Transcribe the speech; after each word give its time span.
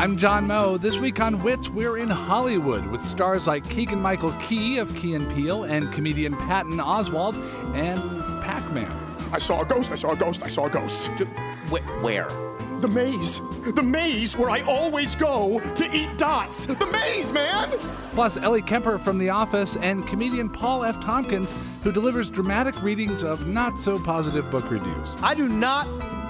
I'm 0.00 0.16
John 0.16 0.46
Moe. 0.46 0.78
This 0.78 0.96
week 0.96 1.20
on 1.20 1.42
Wits, 1.42 1.68
we're 1.68 1.98
in 1.98 2.08
Hollywood 2.08 2.86
with 2.86 3.04
stars 3.04 3.46
like 3.46 3.68
Keegan 3.68 4.00
Michael 4.00 4.32
Key 4.40 4.78
of 4.78 4.94
Key 4.96 5.12
and 5.12 5.30
Peele 5.30 5.64
and 5.64 5.92
comedian 5.92 6.34
Patton 6.34 6.78
Oswalt 6.78 7.34
and 7.74 8.00
Pac-Man. 8.40 8.90
I 9.30 9.36
saw 9.36 9.60
a 9.60 9.66
ghost, 9.66 9.92
I 9.92 9.96
saw 9.96 10.12
a 10.12 10.16
ghost, 10.16 10.42
I 10.42 10.48
saw 10.48 10.64
a 10.64 10.70
ghost. 10.70 11.08
Wh- 11.68 12.02
where? 12.02 12.28
The 12.80 12.88
maze. 12.88 13.42
The 13.74 13.82
maze 13.82 14.38
where 14.38 14.48
I 14.48 14.62
always 14.62 15.14
go 15.14 15.60
to 15.60 15.94
eat 15.94 16.16
dots. 16.16 16.64
The 16.64 16.86
maze, 16.86 17.30
man! 17.30 17.68
Plus, 18.12 18.38
Ellie 18.38 18.62
Kemper 18.62 18.98
from 18.98 19.18
The 19.18 19.28
Office 19.28 19.76
and 19.76 20.06
comedian 20.06 20.48
Paul 20.48 20.82
F. 20.82 20.98
Tompkins, 21.00 21.52
who 21.82 21.92
delivers 21.92 22.30
dramatic 22.30 22.82
readings 22.82 23.22
of 23.22 23.46
not 23.46 23.78
so 23.78 23.98
positive 23.98 24.50
book 24.50 24.70
reviews. 24.70 25.18
I 25.20 25.34
do 25.34 25.46
not 25.46 25.86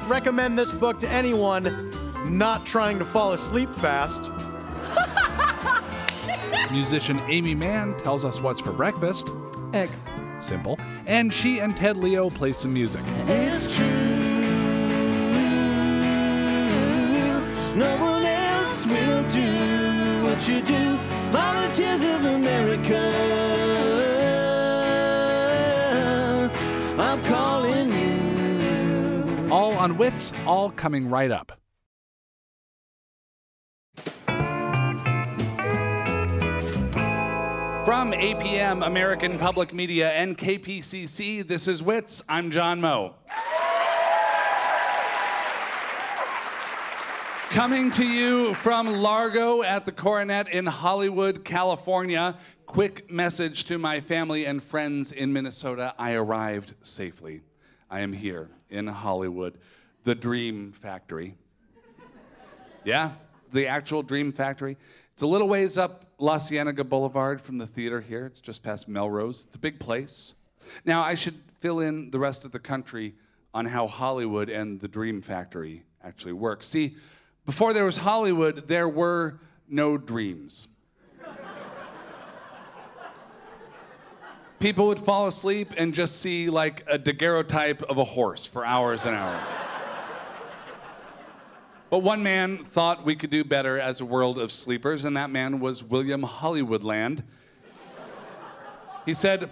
recommend 0.08 0.58
this 0.58 0.72
book 0.72 0.98
to 0.98 1.08
anyone 1.08 1.92
not 2.26 2.66
trying 2.66 2.98
to 2.98 3.04
fall 3.04 3.32
asleep 3.32 3.74
fast. 3.74 4.30
Musician 6.72 7.18
Aimee 7.28 7.54
Mann 7.54 7.96
tells 7.98 8.24
us 8.24 8.40
what's 8.40 8.60
for 8.60 8.72
breakfast. 8.72 9.30
Egg. 9.72 9.90
Simple. 10.40 10.78
And 11.06 11.32
she 11.32 11.58
and 11.60 11.76
Ted 11.76 11.96
Leo 11.96 12.30
play 12.30 12.52
some 12.52 12.72
music. 12.72 13.02
It's 13.26 13.76
true. 13.76 13.86
No 17.74 17.96
one 18.00 18.24
else 18.24 18.86
will 18.86 19.22
do 19.28 20.22
what 20.22 20.48
you 20.48 20.60
do. 20.62 20.98
Volunteers 21.30 22.02
of 22.02 22.24
America. 22.24 22.98
I'm 26.98 27.22
calling 27.24 27.92
you. 27.92 29.52
All 29.52 29.72
on 29.74 29.96
Wits, 29.96 30.32
all 30.46 30.70
coming 30.70 31.08
right 31.08 31.30
up. 31.30 31.52
From 37.90 38.12
APM, 38.12 38.86
American 38.86 39.36
Public 39.36 39.74
Media, 39.74 40.12
and 40.12 40.38
KPCC, 40.38 41.44
this 41.44 41.66
is 41.66 41.82
Wits. 41.82 42.22
I'm 42.28 42.52
John 42.52 42.80
Moe. 42.80 43.16
Coming 47.48 47.90
to 47.90 48.04
you 48.04 48.54
from 48.54 49.02
Largo 49.02 49.64
at 49.64 49.86
the 49.86 49.90
Coronet 49.90 50.48
in 50.50 50.66
Hollywood, 50.66 51.44
California. 51.44 52.36
Quick 52.64 53.10
message 53.10 53.64
to 53.64 53.76
my 53.76 53.98
family 53.98 54.44
and 54.44 54.62
friends 54.62 55.10
in 55.10 55.32
Minnesota. 55.32 55.92
I 55.98 56.12
arrived 56.12 56.74
safely. 56.82 57.40
I 57.90 58.02
am 58.02 58.12
here 58.12 58.50
in 58.68 58.86
Hollywood, 58.86 59.58
the 60.04 60.14
Dream 60.14 60.70
Factory. 60.70 61.34
Yeah, 62.84 63.14
the 63.52 63.66
actual 63.66 64.04
Dream 64.04 64.30
Factory. 64.30 64.76
It's 65.12 65.22
a 65.22 65.26
little 65.26 65.48
ways 65.48 65.76
up 65.76 66.04
La 66.20 66.36
Cienega 66.36 66.84
Boulevard 66.84 67.40
from 67.40 67.56
the 67.56 67.66
theater 67.66 68.02
here. 68.02 68.26
It's 68.26 68.42
just 68.42 68.62
past 68.62 68.88
Melrose. 68.88 69.46
It's 69.46 69.56
a 69.56 69.58
big 69.58 69.80
place. 69.80 70.34
Now, 70.84 71.02
I 71.02 71.14
should 71.14 71.40
fill 71.60 71.80
in 71.80 72.10
the 72.10 72.18
rest 72.18 72.44
of 72.44 72.52
the 72.52 72.58
country 72.58 73.14
on 73.54 73.64
how 73.64 73.86
Hollywood 73.86 74.50
and 74.50 74.78
the 74.80 74.86
Dream 74.86 75.22
Factory 75.22 75.84
actually 76.04 76.34
work. 76.34 76.62
See, 76.62 76.94
before 77.46 77.72
there 77.72 77.86
was 77.86 77.96
Hollywood, 77.96 78.68
there 78.68 78.88
were 78.88 79.40
no 79.66 79.96
dreams. 79.96 80.68
People 84.58 84.88
would 84.88 85.00
fall 85.00 85.26
asleep 85.26 85.72
and 85.78 85.94
just 85.94 86.20
see 86.20 86.50
like 86.50 86.84
a 86.86 86.98
daguerreotype 86.98 87.82
of 87.84 87.96
a 87.96 88.04
horse 88.04 88.46
for 88.46 88.62
hours 88.62 89.06
and 89.06 89.16
hours. 89.16 89.46
But 91.90 91.98
one 91.98 92.22
man 92.22 92.58
thought 92.64 93.04
we 93.04 93.16
could 93.16 93.30
do 93.30 93.42
better 93.42 93.78
as 93.78 94.00
a 94.00 94.04
world 94.04 94.38
of 94.38 94.52
sleepers, 94.52 95.04
and 95.04 95.16
that 95.16 95.28
man 95.28 95.58
was 95.58 95.82
William 95.82 96.22
Hollywoodland. 96.22 97.24
He 99.04 99.12
said, 99.12 99.50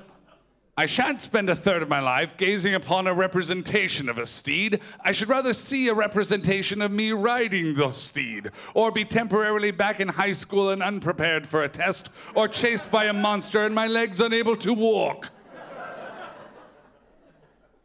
I 0.77 0.87
shan't 0.87 1.21
spend 1.21 1.51
a 1.51 1.57
third 1.57 1.83
of 1.83 1.89
my 1.89 1.99
life 1.99 2.37
gazing 2.37 2.73
upon 2.73 3.09
a 3.09 3.13
representation 3.13 4.09
of 4.09 4.17
a 4.17 4.25
steed. 4.25 4.81
I 5.01 5.11
should 5.11 5.29
rather 5.29 5.53
see 5.53 5.89
a 5.89 5.95
representation 5.95 6.81
of 6.81 6.93
me 6.93 7.11
riding 7.11 7.75
the 7.75 7.91
steed, 7.91 8.53
or 8.73 8.93
be 8.93 9.05
temporarily 9.05 9.73
back 9.73 9.99
in 9.99 10.07
high 10.07 10.31
school 10.31 10.71
and 10.71 10.81
unprepared 10.81 11.45
for 11.45 11.65
a 11.65 11.69
test, 11.69 12.11
or 12.37 12.47
chased 12.47 12.93
by 12.93 13.07
a 13.07 13.13
monster 13.13 13.65
and 13.65 13.75
my 13.75 13.89
legs 13.89 14.21
unable 14.21 14.55
to 14.59 14.73
walk. 14.73 15.31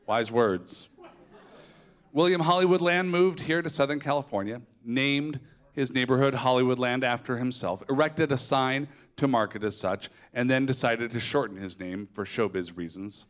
Wise 0.05 0.31
words. 0.31 0.89
William 2.13 2.41
Hollywoodland 2.41 3.07
moved 3.07 3.39
here 3.39 3.63
to 3.63 3.69
Southern 3.71 3.99
California, 3.99 4.61
named 4.85 5.39
his 5.73 5.91
neighborhood 5.91 6.35
Hollywoodland 6.35 7.03
after 7.03 7.37
himself, 7.37 7.81
erected 7.89 8.31
a 8.31 8.37
sign 8.37 8.87
to 9.17 9.27
mark 9.27 9.55
it 9.55 9.63
as 9.63 9.75
such, 9.75 10.11
and 10.31 10.47
then 10.47 10.67
decided 10.67 11.09
to 11.09 11.19
shorten 11.19 11.57
his 11.57 11.79
name 11.79 12.07
for 12.13 12.23
showbiz 12.23 12.77
reasons. 12.77 13.25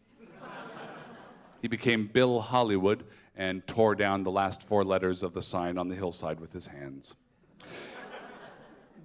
he 1.61 1.69
became 1.69 2.07
Bill 2.07 2.41
Hollywood 2.41 3.05
and 3.37 3.65
tore 3.67 3.95
down 3.95 4.25
the 4.25 4.31
last 4.31 4.67
four 4.67 4.83
letters 4.83 5.23
of 5.23 5.33
the 5.33 5.41
sign 5.41 5.77
on 5.77 5.87
the 5.87 5.95
hillside 5.95 6.41
with 6.41 6.51
his 6.51 6.67
hands. 6.67 7.15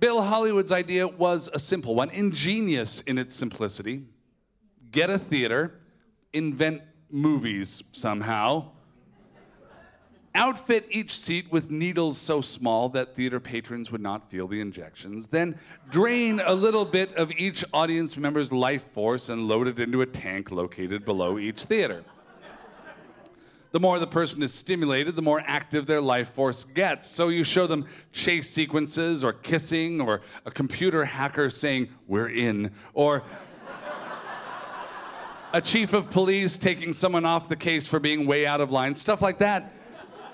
Bill 0.00 0.22
Hollywood's 0.22 0.72
idea 0.72 1.06
was 1.06 1.48
a 1.54 1.58
simple 1.60 1.94
one, 1.94 2.10
ingenious 2.10 3.00
in 3.02 3.16
its 3.16 3.36
simplicity. 3.36 4.06
Get 4.90 5.08
a 5.08 5.20
theater, 5.20 5.78
invent 6.32 6.82
movies 7.10 7.84
somehow, 7.92 8.72
outfit 10.38 10.86
each 10.90 11.10
seat 11.10 11.50
with 11.50 11.68
needles 11.68 12.16
so 12.16 12.40
small 12.40 12.88
that 12.90 13.16
theater 13.16 13.40
patrons 13.40 13.90
would 13.90 14.00
not 14.00 14.30
feel 14.30 14.46
the 14.46 14.60
injections, 14.60 15.26
then 15.26 15.58
drain 15.90 16.40
a 16.44 16.54
little 16.54 16.84
bit 16.84 17.12
of 17.16 17.32
each 17.32 17.64
audience 17.72 18.16
member's 18.16 18.52
life 18.52 18.84
force 18.92 19.28
and 19.28 19.48
load 19.48 19.66
it 19.66 19.80
into 19.80 20.00
a 20.00 20.06
tank 20.06 20.52
located 20.52 21.04
below 21.04 21.38
each 21.38 21.64
theater. 21.64 22.04
The 23.72 23.80
more 23.80 23.98
the 23.98 24.06
person 24.06 24.42
is 24.42 24.54
stimulated, 24.54 25.16
the 25.16 25.22
more 25.22 25.42
active 25.44 25.86
their 25.86 26.00
life 26.00 26.30
force 26.30 26.62
gets. 26.62 27.08
So 27.08 27.28
you 27.28 27.44
show 27.44 27.66
them 27.66 27.86
chase 28.12 28.48
sequences 28.48 29.22
or 29.22 29.32
kissing 29.32 30.00
or 30.00 30.22
a 30.46 30.50
computer 30.50 31.04
hacker 31.04 31.50
saying, 31.50 31.88
We're 32.06 32.30
in, 32.30 32.70
or 32.94 33.24
a 35.52 35.60
chief 35.60 35.92
of 35.92 36.10
police 36.10 36.56
taking 36.56 36.92
someone 36.92 37.24
off 37.26 37.48
the 37.48 37.56
case 37.56 37.88
for 37.88 37.98
being 37.98 38.26
way 38.26 38.46
out 38.46 38.60
of 38.60 38.70
line, 38.70 38.94
stuff 38.94 39.20
like 39.20 39.38
that 39.40 39.74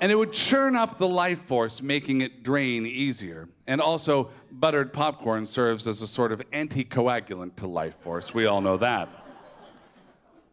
and 0.00 0.10
it 0.12 0.14
would 0.14 0.32
churn 0.32 0.76
up 0.76 0.98
the 0.98 1.08
life 1.08 1.42
force, 1.42 1.82
making 1.82 2.20
it 2.20 2.42
drain 2.42 2.86
easier. 2.86 3.48
And 3.66 3.80
also, 3.80 4.30
buttered 4.50 4.92
popcorn 4.92 5.46
serves 5.46 5.86
as 5.86 6.02
a 6.02 6.06
sort 6.06 6.32
of 6.32 6.40
anticoagulant 6.50 7.56
to 7.56 7.66
life 7.66 7.96
force. 8.00 8.34
We 8.34 8.46
all 8.46 8.60
know 8.60 8.76
that. 8.78 9.08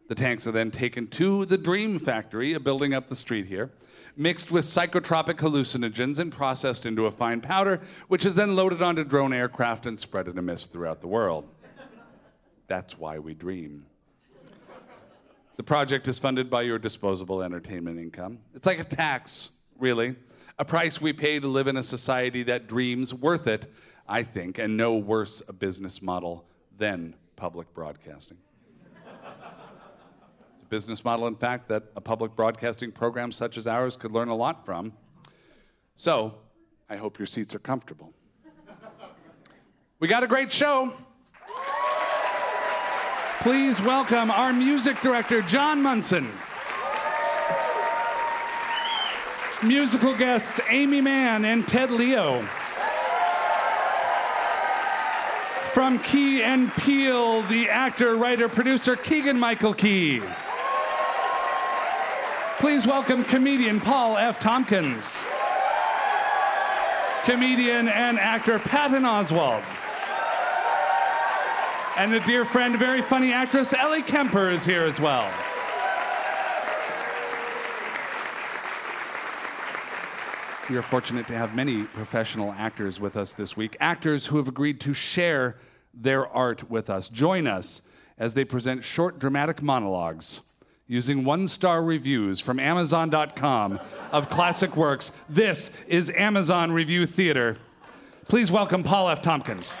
The 0.08 0.14
tanks 0.14 0.46
are 0.46 0.52
then 0.52 0.70
taken 0.70 1.06
to 1.08 1.46
the 1.46 1.56
Dream 1.56 1.98
Factory, 1.98 2.52
a 2.52 2.60
building 2.60 2.92
up 2.92 3.08
the 3.08 3.16
street 3.16 3.46
here, 3.46 3.70
mixed 4.16 4.50
with 4.50 4.64
psychotropic 4.64 5.36
hallucinogens 5.36 6.18
and 6.18 6.30
processed 6.30 6.84
into 6.84 7.06
a 7.06 7.10
fine 7.10 7.40
powder, 7.40 7.80
which 8.08 8.26
is 8.26 8.34
then 8.34 8.54
loaded 8.54 8.82
onto 8.82 9.04
drone 9.04 9.32
aircraft 9.32 9.86
and 9.86 9.98
spread 9.98 10.28
in 10.28 10.36
a 10.36 10.42
mist 10.42 10.72
throughout 10.72 11.00
the 11.00 11.06
world. 11.08 11.48
That's 12.66 12.98
why 12.98 13.18
we 13.18 13.34
dream. 13.34 13.86
The 15.56 15.62
project 15.62 16.08
is 16.08 16.18
funded 16.18 16.48
by 16.48 16.62
your 16.62 16.78
disposable 16.78 17.42
entertainment 17.42 17.98
income. 17.98 18.38
It's 18.54 18.66
like 18.66 18.78
a 18.78 18.84
tax, 18.84 19.50
really. 19.78 20.16
A 20.58 20.64
price 20.64 21.00
we 21.00 21.12
pay 21.12 21.38
to 21.40 21.46
live 21.46 21.66
in 21.66 21.76
a 21.76 21.82
society 21.82 22.42
that 22.44 22.66
dreams 22.66 23.12
worth 23.12 23.46
it, 23.46 23.70
I 24.08 24.22
think, 24.22 24.58
and 24.58 24.76
no 24.76 24.94
worse 24.94 25.42
a 25.48 25.52
business 25.52 26.00
model 26.00 26.46
than 26.78 27.14
public 27.36 27.72
broadcasting. 27.74 28.38
it's 30.54 30.62
a 30.62 30.66
business 30.66 31.04
model, 31.04 31.26
in 31.26 31.36
fact, 31.36 31.68
that 31.68 31.84
a 31.96 32.00
public 32.00 32.34
broadcasting 32.34 32.90
program 32.90 33.30
such 33.30 33.58
as 33.58 33.66
ours 33.66 33.94
could 33.96 34.12
learn 34.12 34.28
a 34.28 34.36
lot 34.36 34.64
from. 34.64 34.92
So, 35.96 36.34
I 36.88 36.96
hope 36.96 37.18
your 37.18 37.26
seats 37.26 37.54
are 37.54 37.60
comfortable. 37.60 38.12
We 39.98 40.08
got 40.08 40.24
a 40.24 40.26
great 40.26 40.50
show. 40.50 40.92
Please 43.42 43.82
welcome 43.82 44.30
our 44.30 44.52
music 44.52 45.00
director, 45.00 45.42
John 45.42 45.82
Munson. 45.82 46.30
Musical 49.64 50.16
guests, 50.16 50.60
Aimee 50.70 51.00
Mann 51.00 51.44
and 51.44 51.66
Ted 51.66 51.90
Leo. 51.90 52.42
From 55.72 55.98
Key 55.98 56.44
and 56.44 56.72
Peele, 56.74 57.42
the 57.42 57.68
actor, 57.68 58.14
writer, 58.14 58.48
producer, 58.48 58.94
Keegan 58.94 59.40
Michael 59.40 59.74
Key. 59.74 60.22
Please 62.60 62.86
welcome 62.86 63.24
comedian 63.24 63.80
Paul 63.80 64.18
F. 64.18 64.38
Tompkins. 64.38 65.24
Comedian 67.24 67.88
and 67.88 68.20
actor 68.20 68.60
Patton 68.60 69.02
Oswalt. 69.02 69.64
And 71.94 72.14
a 72.14 72.20
dear 72.20 72.46
friend, 72.46 72.74
very 72.78 73.02
funny 73.02 73.32
actress, 73.32 73.74
Ellie 73.74 74.00
Kemper 74.00 74.50
is 74.50 74.64
here 74.64 74.84
as 74.84 74.98
well. 74.98 75.30
We 80.70 80.76
are 80.78 80.82
fortunate 80.82 81.26
to 81.26 81.36
have 81.36 81.54
many 81.54 81.82
professional 81.84 82.52
actors 82.52 82.98
with 82.98 83.14
us 83.14 83.34
this 83.34 83.58
week, 83.58 83.76
actors 83.78 84.26
who 84.26 84.38
have 84.38 84.48
agreed 84.48 84.80
to 84.80 84.94
share 84.94 85.58
their 85.92 86.26
art 86.26 86.70
with 86.70 86.88
us. 86.88 87.10
Join 87.10 87.46
us 87.46 87.82
as 88.16 88.32
they 88.32 88.46
present 88.46 88.82
short 88.82 89.18
dramatic 89.18 89.60
monologues 89.60 90.40
using 90.86 91.24
one 91.24 91.46
star 91.46 91.82
reviews 91.82 92.40
from 92.40 92.58
Amazon.com 92.58 93.78
of 94.12 94.30
classic 94.30 94.78
works. 94.78 95.12
This 95.28 95.70
is 95.86 96.08
Amazon 96.08 96.72
Review 96.72 97.04
Theater. 97.04 97.56
Please 98.28 98.50
welcome 98.50 98.82
Paul 98.82 99.10
F. 99.10 99.20
Tompkins. 99.20 99.76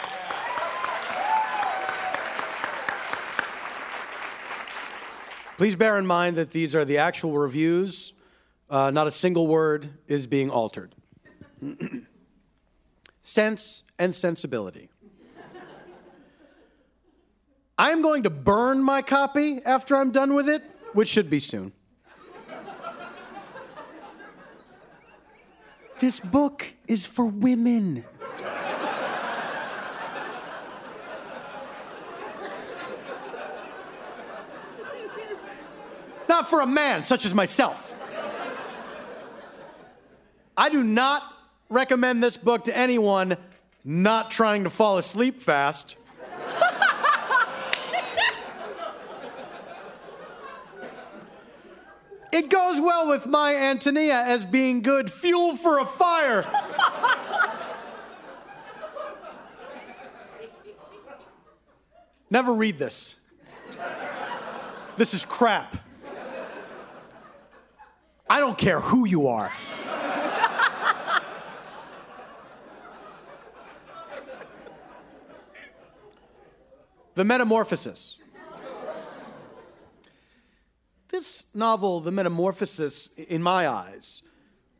Please 5.58 5.76
bear 5.76 5.98
in 5.98 6.06
mind 6.06 6.36
that 6.36 6.50
these 6.50 6.74
are 6.74 6.84
the 6.84 6.98
actual 6.98 7.36
reviews. 7.36 8.14
Uh, 8.70 8.90
not 8.90 9.06
a 9.06 9.10
single 9.10 9.46
word 9.46 9.90
is 10.08 10.26
being 10.26 10.50
altered. 10.50 10.94
Sense 13.20 13.82
and 13.98 14.14
sensibility. 14.14 14.88
I 17.78 17.90
am 17.90 18.02
going 18.02 18.22
to 18.24 18.30
burn 18.30 18.82
my 18.82 19.02
copy 19.02 19.60
after 19.64 19.96
I'm 19.96 20.10
done 20.10 20.34
with 20.34 20.48
it, 20.48 20.62
which 20.92 21.08
should 21.08 21.30
be 21.30 21.38
soon. 21.38 21.72
This 25.98 26.18
book 26.18 26.66
is 26.88 27.06
for 27.06 27.26
women. 27.26 28.04
Not 36.42 36.50
for 36.50 36.60
a 36.60 36.66
man 36.66 37.04
such 37.04 37.24
as 37.24 37.32
myself. 37.32 37.94
I 40.56 40.70
do 40.70 40.82
not 40.82 41.22
recommend 41.68 42.20
this 42.20 42.36
book 42.36 42.64
to 42.64 42.76
anyone 42.76 43.36
not 43.84 44.32
trying 44.32 44.64
to 44.64 44.70
fall 44.70 44.98
asleep 44.98 45.40
fast. 45.40 45.96
it 52.32 52.50
goes 52.50 52.80
well 52.80 53.06
with 53.06 53.24
my 53.28 53.54
Antonia 53.54 54.24
as 54.26 54.44
being 54.44 54.82
good 54.82 55.12
fuel 55.12 55.54
for 55.54 55.78
a 55.78 55.84
fire. 55.84 56.44
Never 62.30 62.52
read 62.52 62.78
this. 62.78 63.14
This 64.96 65.14
is 65.14 65.24
crap. 65.24 65.76
I 68.32 68.40
don't 68.40 68.56
care 68.56 68.80
who 68.80 69.06
you 69.06 69.28
are. 69.28 69.52
the 77.14 77.26
Metamorphosis. 77.26 78.16
This 81.10 81.44
novel, 81.52 82.00
The 82.00 82.10
Metamorphosis, 82.10 83.10
in 83.18 83.42
my 83.42 83.68
eyes, 83.68 84.22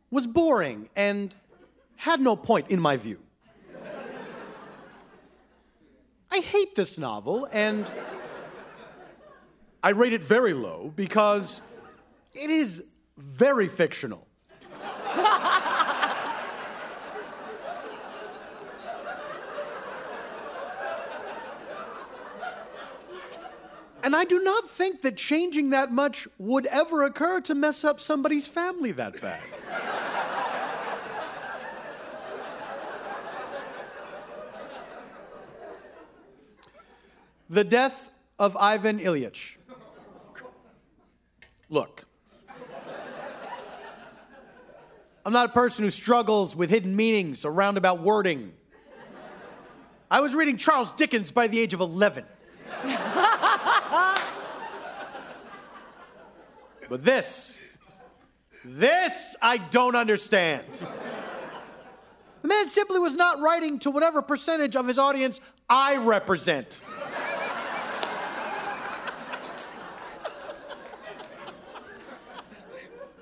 was 0.09 0.25
boring 0.25 0.89
and 0.95 1.35
had 1.97 2.21
no 2.21 2.35
point 2.35 2.71
in 2.71 2.79
my 2.79 2.97
view. 2.97 3.19
I 6.31 6.39
hate 6.39 6.73
this 6.73 6.97
novel 6.97 7.47
and 7.51 7.85
I 9.83 9.91
rate 9.91 10.13
it 10.13 10.25
very 10.25 10.55
low 10.55 10.91
because 10.95 11.61
it 12.33 12.49
is 12.49 12.85
very 13.17 13.67
fictional. 13.67 14.27
and 24.03 24.15
I 24.15 24.25
do 24.25 24.39
not 24.39 24.69
think 24.69 25.01
that 25.01 25.17
changing 25.17 25.69
that 25.71 25.91
much 25.91 26.27
would 26.37 26.65
ever 26.67 27.03
occur 27.03 27.41
to 27.41 27.55
mess 27.55 27.83
up 27.83 27.99
somebody's 27.99 28.47
family 28.47 28.91
that 28.93 29.21
bad. 29.21 29.41
the 37.49 37.63
death 37.63 38.09
of 38.39 38.57
Ivan 38.57 38.99
Ilyich. 38.99 39.57
Look, 41.69 42.05
I'm 45.25 45.31
not 45.31 45.49
a 45.49 45.53
person 45.53 45.85
who 45.85 45.89
struggles 45.89 46.53
with 46.55 46.69
hidden 46.69 46.95
meanings 46.95 47.45
or 47.45 47.51
roundabout 47.51 48.01
wording. 48.01 48.51
I 50.11 50.19
was 50.19 50.35
reading 50.35 50.57
Charles 50.57 50.91
Dickens 50.91 51.31
by 51.31 51.47
the 51.47 51.59
age 51.59 51.73
of 51.73 51.79
11. 51.79 52.25
but 56.89 57.03
this, 57.05 57.57
this 58.65 59.35
I 59.41 59.57
don't 59.57 59.95
understand. 59.95 60.65
The 62.41 62.47
man 62.49 62.67
simply 62.67 62.99
was 62.99 63.15
not 63.15 63.39
writing 63.39 63.79
to 63.79 63.91
whatever 63.91 64.21
percentage 64.21 64.75
of 64.75 64.87
his 64.87 64.99
audience 64.99 65.39
I 65.69 65.95
represent. 65.95 66.81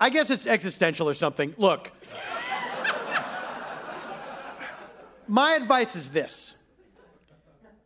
I 0.02 0.10
guess 0.10 0.32
it's 0.32 0.48
existential 0.48 1.08
or 1.08 1.14
something. 1.14 1.54
Look, 1.60 1.92
my 5.28 5.54
advice 5.54 5.96
is 5.96 6.10
this 6.10 6.56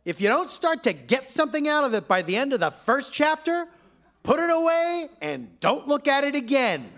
if 0.06 0.18
you 0.20 0.28
don't 0.28 0.50
start 0.50 0.82
to 0.84 0.94
get 0.94 1.30
something 1.30 1.68
out 1.68 1.84
of 1.84 1.92
it 1.92 2.08
by 2.08 2.22
the 2.22 2.34
end 2.36 2.54
of 2.54 2.60
the 2.60 2.70
first 2.70 3.12
chapter, 3.12 3.66
put 4.22 4.40
it 4.40 4.48
away 4.48 5.10
and 5.20 5.60
don't 5.60 5.86
look 5.86 6.08
at 6.08 6.24
it 6.24 6.34
again. 6.34 6.88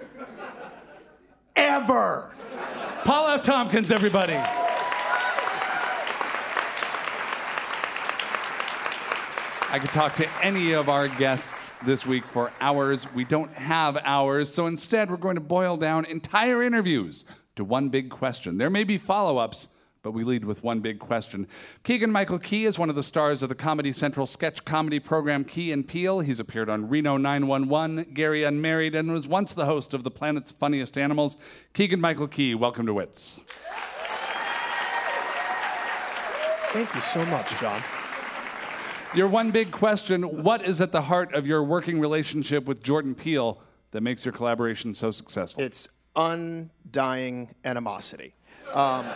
Ever. 1.56 2.30
Paul 3.02 3.28
F. 3.30 3.42
Tompkins, 3.42 3.90
everybody. 3.90 4.36
I 9.70 9.78
could 9.80 9.90
talk 9.90 10.14
to 10.16 10.28
any 10.42 10.72
of 10.72 10.88
our 10.88 11.08
guests 11.08 11.57
this 11.84 12.06
week 12.06 12.26
for 12.26 12.52
hours. 12.60 13.06
We 13.14 13.24
don't 13.24 13.52
have 13.52 13.98
hours, 14.04 14.52
so 14.52 14.66
instead, 14.66 15.10
we're 15.10 15.16
going 15.16 15.36
to 15.36 15.40
boil 15.40 15.76
down 15.76 16.04
entire 16.04 16.62
interviews 16.62 17.24
to 17.56 17.64
one 17.64 17.88
big 17.88 18.10
question. 18.10 18.58
There 18.58 18.70
may 18.70 18.84
be 18.84 18.98
follow 18.98 19.38
ups, 19.38 19.68
but 20.02 20.12
we 20.12 20.24
lead 20.24 20.44
with 20.44 20.62
one 20.62 20.80
big 20.80 20.98
question. 20.98 21.46
Keegan 21.82 22.10
Michael 22.10 22.38
Key 22.38 22.64
is 22.64 22.78
one 22.78 22.88
of 22.88 22.96
the 22.96 23.02
stars 23.02 23.42
of 23.42 23.48
the 23.48 23.54
Comedy 23.54 23.92
Central 23.92 24.26
sketch 24.26 24.64
comedy 24.64 25.00
program 25.00 25.44
Key 25.44 25.72
and 25.72 25.86
Peele. 25.86 26.20
He's 26.20 26.40
appeared 26.40 26.70
on 26.70 26.88
Reno 26.88 27.16
911, 27.16 28.12
Gary 28.14 28.44
Unmarried, 28.44 28.94
and 28.94 29.12
was 29.12 29.26
once 29.26 29.52
the 29.52 29.66
host 29.66 29.94
of 29.94 30.04
The 30.04 30.10
Planet's 30.10 30.52
Funniest 30.52 30.96
Animals. 30.96 31.36
Keegan 31.74 32.00
Michael 32.00 32.28
Key, 32.28 32.54
welcome 32.54 32.86
to 32.86 32.94
Wits. 32.94 33.40
Thank 36.72 36.94
you 36.94 37.00
so 37.00 37.24
much, 37.26 37.58
John. 37.58 37.82
Your 39.14 39.28
one 39.28 39.50
big 39.50 39.70
question 39.70 40.22
What 40.44 40.64
is 40.64 40.80
at 40.82 40.92
the 40.92 41.02
heart 41.02 41.32
of 41.32 41.46
your 41.46 41.62
working 41.62 41.98
relationship 41.98 42.66
with 42.66 42.82
Jordan 42.82 43.14
Peele 43.14 43.60
that 43.92 44.02
makes 44.02 44.24
your 44.24 44.32
collaboration 44.32 44.92
so 44.92 45.10
successful? 45.10 45.62
It's 45.62 45.88
undying 46.14 47.54
animosity. 47.64 48.34
Um, 48.74 49.06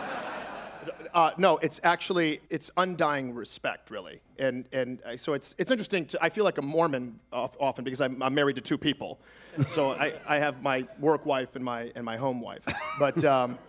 uh, 1.13 1.31
no, 1.37 1.57
it's 1.57 1.79
actually 1.83 2.41
it's 2.49 2.71
undying 2.75 3.35
respect, 3.35 3.91
really, 3.91 4.19
and 4.39 4.65
and 4.73 4.99
uh, 5.03 5.15
so 5.15 5.33
it's 5.33 5.53
it's 5.59 5.69
interesting. 5.69 6.07
To, 6.07 6.23
I 6.23 6.29
feel 6.29 6.43
like 6.43 6.57
a 6.57 6.63
Mormon 6.63 7.19
often 7.31 7.83
because 7.83 8.01
I'm, 8.01 8.21
I'm 8.23 8.33
married 8.33 8.55
to 8.55 8.61
two 8.61 8.79
people, 8.79 9.19
so 9.67 9.91
I, 9.91 10.13
I 10.27 10.37
have 10.37 10.63
my 10.63 10.87
work 10.99 11.23
wife 11.25 11.55
and 11.55 11.63
my 11.63 11.91
and 11.95 12.03
my 12.03 12.17
home 12.17 12.41
wife, 12.41 12.63
but. 12.99 13.23
Um, 13.23 13.59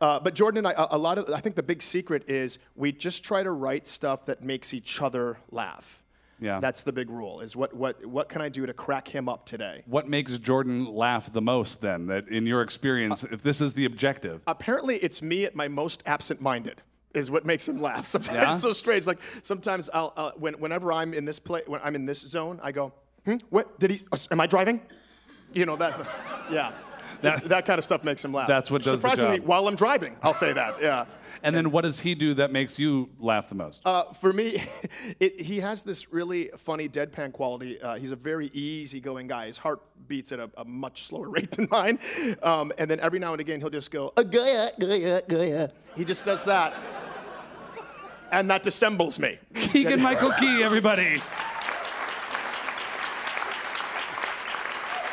uh, 0.00 0.20
but 0.20 0.34
Jordan 0.34 0.58
and 0.58 0.68
I, 0.68 0.72
a, 0.72 0.96
a 0.96 0.98
lot 0.98 1.18
of, 1.18 1.28
I 1.30 1.40
think 1.40 1.56
the 1.56 1.62
big 1.62 1.82
secret 1.82 2.28
is 2.28 2.58
we 2.76 2.92
just 2.92 3.22
try 3.24 3.42
to 3.42 3.50
write 3.50 3.86
stuff 3.86 4.26
that 4.26 4.42
makes 4.42 4.72
each 4.74 5.00
other 5.02 5.38
laugh. 5.50 6.02
Yeah. 6.40 6.60
That's 6.60 6.82
the 6.82 6.92
big 6.92 7.10
rule. 7.10 7.40
Is 7.40 7.56
what 7.56 7.74
what 7.74 8.06
what 8.06 8.28
can 8.28 8.40
I 8.42 8.48
do 8.48 8.64
to 8.64 8.72
crack 8.72 9.08
him 9.08 9.28
up 9.28 9.44
today? 9.44 9.82
What 9.86 10.08
makes 10.08 10.38
Jordan 10.38 10.84
laugh 10.84 11.32
the 11.32 11.40
most 11.42 11.80
then? 11.80 12.06
That 12.06 12.28
in 12.28 12.46
your 12.46 12.62
experience, 12.62 13.24
if 13.24 13.42
this 13.42 13.60
is 13.60 13.74
the 13.74 13.84
objective, 13.86 14.42
Apparently, 14.46 14.98
it's 14.98 15.20
me 15.20 15.44
at 15.44 15.56
my 15.56 15.66
most 15.66 16.00
absent-minded. 16.06 16.80
Is 17.12 17.28
what 17.28 17.44
makes 17.44 17.66
him 17.66 17.80
laugh. 17.82 18.06
Sometimes 18.14 18.36
Yeah? 18.36 18.52
it's 18.52 18.62
so 18.62 18.72
strange. 18.72 19.04
Like 19.04 19.18
sometimes 19.42 19.90
I'll 19.92 20.12
uh, 20.16 20.30
when, 20.36 20.54
whenever 20.60 20.92
I'm 20.92 21.12
in 21.12 21.24
this 21.24 21.40
play, 21.40 21.62
when 21.66 21.80
I'm 21.82 21.96
in 21.96 22.06
this 22.06 22.20
zone, 22.20 22.60
I 22.62 22.70
go, 22.70 22.92
hmm, 23.24 23.38
what 23.50 23.80
did 23.80 23.90
he? 23.90 24.02
uh, 24.12 24.16
am 24.30 24.40
I 24.40 24.46
driving? 24.46 24.80
You 25.54 25.66
know 25.66 25.74
that? 25.76 26.08
Yeah. 26.52 26.70
That- 27.22 27.44
that 27.48 27.66
kind 27.66 27.78
of 27.78 27.84
stuff 27.84 28.04
makes 28.04 28.24
him 28.24 28.32
laugh. 28.32 28.48
That's 28.48 28.70
what 28.70 28.82
does 28.82 28.92
the 28.92 28.96
Surprisingly, 29.08 29.38
job. 29.38 29.46
while 29.46 29.66
I'm 29.68 29.76
driving, 29.76 30.16
I'll 30.22 30.34
say 30.34 30.52
that. 30.52 30.80
Yeah. 30.82 31.06
And 31.40 31.54
then 31.54 31.70
what 31.70 31.82
does 31.82 32.00
he 32.00 32.16
do 32.16 32.34
that 32.34 32.50
makes 32.50 32.80
you 32.80 33.10
laugh 33.20 33.48
the 33.48 33.54
most? 33.54 33.82
Uh, 33.84 34.12
for 34.12 34.32
me, 34.32 34.60
it, 35.20 35.40
he 35.40 35.60
has 35.60 35.82
this 35.82 36.12
really 36.12 36.50
funny 36.56 36.88
deadpan 36.88 37.32
quality. 37.32 37.80
Uh, 37.80 37.94
he's 37.94 38.10
a 38.10 38.16
very 38.16 38.48
easygoing 38.48 39.28
guy. 39.28 39.46
His 39.46 39.56
heart 39.58 39.80
beats 40.08 40.32
at 40.32 40.40
a, 40.40 40.50
a 40.56 40.64
much 40.64 41.04
slower 41.04 41.28
rate 41.36 41.52
than 41.52 41.68
mine. 41.70 42.00
Um, 42.42 42.72
and 42.76 42.90
then 42.90 42.98
every 42.98 43.20
now 43.20 43.32
and 43.32 43.40
again, 43.40 43.60
he'll 43.60 43.70
just 43.70 43.92
go, 43.92 44.12
"Uh, 44.16 44.24
Goya, 44.24 44.72
Goya, 44.80 45.22
Goya. 45.28 45.70
He 45.94 46.04
just 46.04 46.24
does 46.24 46.42
that. 46.44 46.74
And 48.30 48.50
that 48.50 48.62
dissembles 48.62 49.18
me. 49.18 49.38
Keegan 49.54 50.02
Michael 50.02 50.32
Key, 50.32 50.62
everybody. 50.62 51.22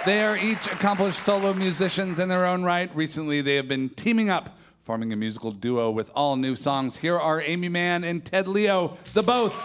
They 0.05 0.23
are 0.23 0.37
each 0.37 0.67
accomplished 0.67 1.17
solo 1.17 1.51
musicians 1.53 2.19
in 2.19 2.29
their 2.29 2.45
own 2.45 2.61
right. 2.61 2.95
Recently, 2.95 3.41
they 3.41 3.55
have 3.55 3.67
been 3.67 3.89
teaming 3.89 4.29
up, 4.29 4.55
forming 4.83 5.11
a 5.11 5.15
musical 5.15 5.51
duo 5.51 5.89
with 5.89 6.11
all 6.13 6.35
new 6.35 6.55
songs. 6.55 6.97
Here 6.97 7.17
are 7.19 7.41
Aimee 7.41 7.69
Mann 7.69 8.03
and 8.03 8.23
Ted 8.23 8.47
Leo, 8.47 8.99
the 9.13 9.23
both. 9.23 9.55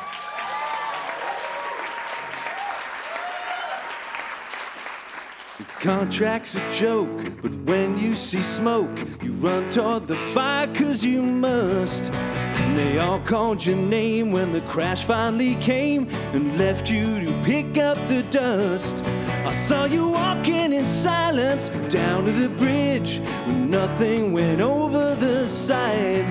Contract's 5.79 6.55
a 6.55 6.73
joke, 6.73 7.43
but 7.43 7.53
when 7.65 7.99
you 7.99 8.15
see 8.15 8.43
smoke, 8.43 8.99
you 9.23 9.33
run 9.33 9.69
toward 9.69 10.07
the 10.07 10.17
fire 10.17 10.67
cause 10.75 11.05
you 11.05 11.21
must. 11.23 12.11
And 12.13 12.79
they 12.79 12.99
all 12.99 13.21
called 13.21 13.65
your 13.65 13.77
name 13.77 14.31
when 14.31 14.53
the 14.53 14.61
crash 14.63 15.05
finally 15.05 15.55
came 15.57 16.09
and 16.33 16.57
left 16.59 16.91
you 16.91 17.25
to 17.25 17.43
pick 17.43 17.77
up 17.77 17.97
the 18.09 18.23
dust. 18.31 19.05
I 19.51 19.53
saw 19.53 19.85
you 19.85 20.07
walking 20.11 20.73
in 20.73 20.85
silence 20.85 21.71
down 21.89 22.25
to 22.27 22.31
the 22.31 22.49
bridge 22.51 23.19
when 23.47 23.69
nothing 23.69 24.31
went 24.31 24.61
over 24.61 25.17
the 25.17 25.49
side. 25.49 26.25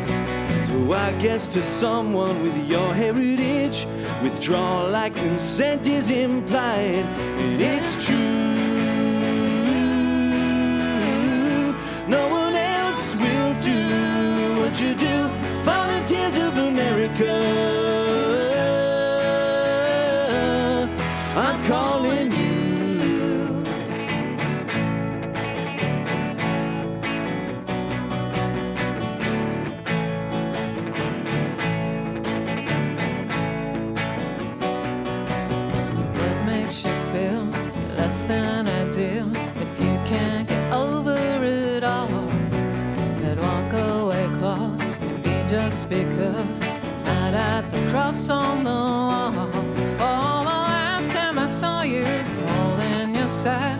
So 0.65 0.93
I 0.93 1.11
guess 1.21 1.49
to 1.49 1.61
someone 1.61 2.41
with 2.41 2.55
your 2.65 2.93
heritage, 2.93 3.85
withdrawal 4.23 4.89
like 4.89 5.15
consent 5.15 5.85
is 5.85 6.09
implied. 6.09 7.03
And 7.43 7.61
it's 7.61 8.05
true. 8.05 8.15
No 12.07 12.29
one 12.29 12.55
else 12.55 13.17
will 13.17 13.53
do 13.61 14.61
what 14.61 14.81
you 14.81 14.95
do. 14.95 15.27
Volunteers 15.63 16.37
of 16.37 16.57
America. 16.57 17.78
Cross 47.89 48.29
on 48.29 48.63
the 48.63 48.69
wall. 48.69 49.33
Oh, 49.99 50.43
the 50.43 50.57
last 50.73 51.09
time 51.11 51.39
I 51.39 51.47
saw 51.47 51.81
you 51.81 52.05
holding 52.05 53.15
your 53.15 53.27
side, 53.27 53.78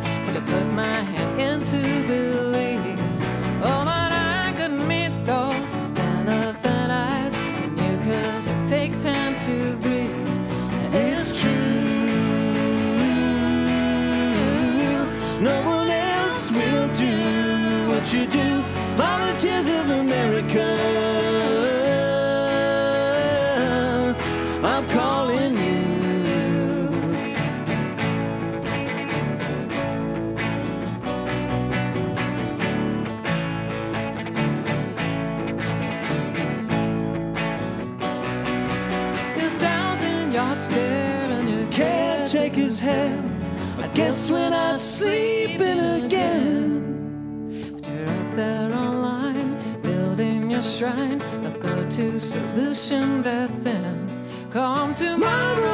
When 44.29 44.53
I'm 44.53 44.77
sleeping 44.77 45.79
again. 45.79 47.74
But 47.74 47.88
you're 47.88 48.07
up 48.07 48.31
there 48.36 48.71
online, 48.71 49.81
building 49.81 50.51
your 50.51 50.62
shrine, 50.62 51.19
a 51.45 51.51
go-to 51.59 52.19
solution 52.19 53.24
that 53.24 53.50
then 53.63 54.07
come 54.51 54.93
tomorrow 54.93 55.69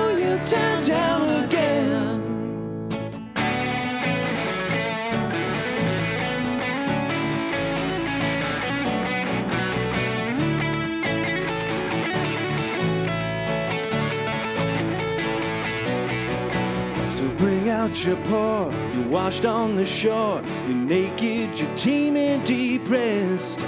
bring 18.06 18.34
out 18.34 18.72
your 18.72 18.94
you're 18.94 19.10
washed 19.10 19.46
on 19.46 19.76
the 19.76 19.86
shore, 19.86 20.42
you're 20.68 20.76
naked, 20.76 21.60
you're 21.60 21.76
teeming 21.76 22.44
depressed. 22.44 23.66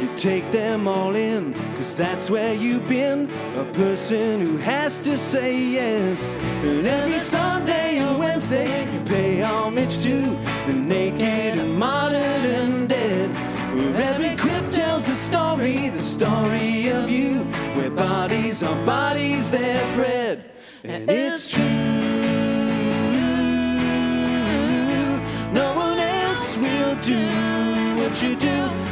You 0.00 0.10
take 0.16 0.50
them 0.50 0.88
all 0.88 1.14
in, 1.14 1.54
cause 1.76 1.96
that's 1.96 2.30
where 2.30 2.54
you've 2.54 2.88
been. 2.88 3.30
A 3.56 3.64
person 3.72 4.40
who 4.40 4.56
has 4.58 5.00
to 5.00 5.16
say 5.16 5.58
yes. 5.58 6.34
And 6.62 6.86
every 6.86 7.18
Sunday 7.18 7.98
and 7.98 8.18
Wednesday, 8.18 8.90
you 8.92 9.00
pay 9.04 9.40
homage 9.40 10.02
to 10.02 10.36
the 10.66 10.72
naked 10.72 11.58
and 11.58 11.74
modern 11.76 12.44
and 12.44 12.88
dead. 12.88 13.30
Where 13.74 13.96
every 14.02 14.36
crypt 14.36 14.72
tells 14.72 15.08
a 15.08 15.14
story, 15.14 15.88
the 15.88 15.98
story 15.98 16.88
of 16.88 17.10
you. 17.10 17.44
Where 17.76 17.90
bodies 17.90 18.62
are 18.62 18.86
bodies, 18.86 19.50
they're 19.50 19.94
bred. 19.96 20.50
And 20.84 21.10
it's 21.10 21.50
true. 21.50 22.03
Do 27.04 27.14
what 27.98 28.22
you 28.22 28.34
do. 28.34 28.83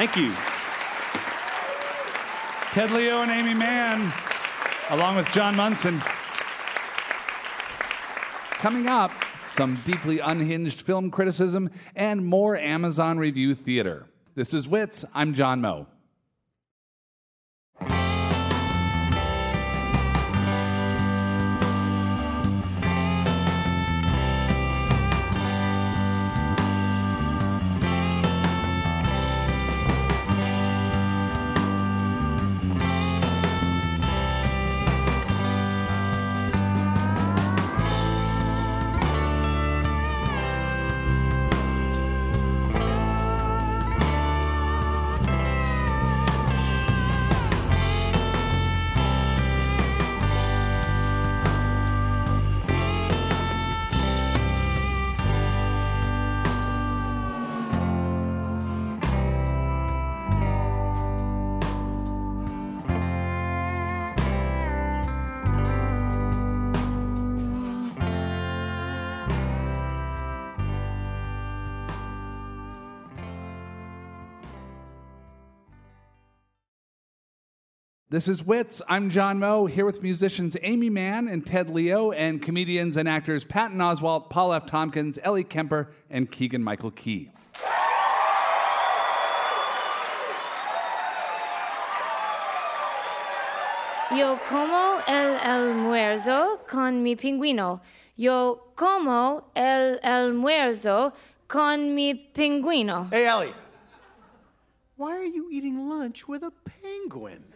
Thank 0.00 0.16
you. 0.16 0.32
Ted 2.72 2.90
Leo 2.90 3.20
and 3.20 3.30
Aimee 3.30 3.52
Mann, 3.52 4.10
along 4.88 5.16
with 5.16 5.30
John 5.30 5.54
Munson. 5.54 6.00
Coming 8.62 8.86
up, 8.86 9.12
some 9.50 9.74
deeply 9.84 10.18
unhinged 10.18 10.80
film 10.80 11.10
criticism 11.10 11.68
and 11.94 12.24
more 12.24 12.56
Amazon 12.56 13.18
review 13.18 13.54
theater. 13.54 14.06
This 14.34 14.54
is 14.54 14.66
Wits. 14.66 15.04
I'm 15.12 15.34
John 15.34 15.60
Moe. 15.60 15.86
This 78.12 78.26
is 78.26 78.44
Wits. 78.44 78.82
I'm 78.88 79.08
John 79.08 79.38
Moe, 79.38 79.66
here 79.66 79.86
with 79.86 80.02
musicians 80.02 80.56
Aimee 80.64 80.90
Mann 80.90 81.28
and 81.28 81.46
Ted 81.46 81.70
Leo, 81.70 82.10
and 82.10 82.42
comedians 82.42 82.96
and 82.96 83.08
actors 83.08 83.44
Patton 83.44 83.78
Oswalt, 83.78 84.30
Paul 84.30 84.52
F. 84.52 84.66
Tompkins, 84.66 85.16
Ellie 85.22 85.44
Kemper, 85.44 85.92
and 86.10 86.28
Keegan 86.28 86.64
Michael 86.64 86.90
Key. 86.90 87.30
Yo 94.10 94.40
como 94.48 95.00
el 95.06 95.38
almuerzo 95.38 96.66
con 96.66 97.04
mi 97.04 97.14
pingüino. 97.14 97.80
Yo 98.16 98.60
como 98.74 99.44
el 99.54 100.00
almuerzo 100.00 101.12
con 101.46 101.94
mi 101.94 102.14
pingüino. 102.34 103.08
Hey, 103.12 103.28
Ellie. 103.28 103.54
Why 104.96 105.12
are 105.12 105.24
you 105.24 105.48
eating 105.52 105.88
lunch 105.88 106.26
with 106.26 106.42
a 106.42 106.50
penguin? 106.82 107.49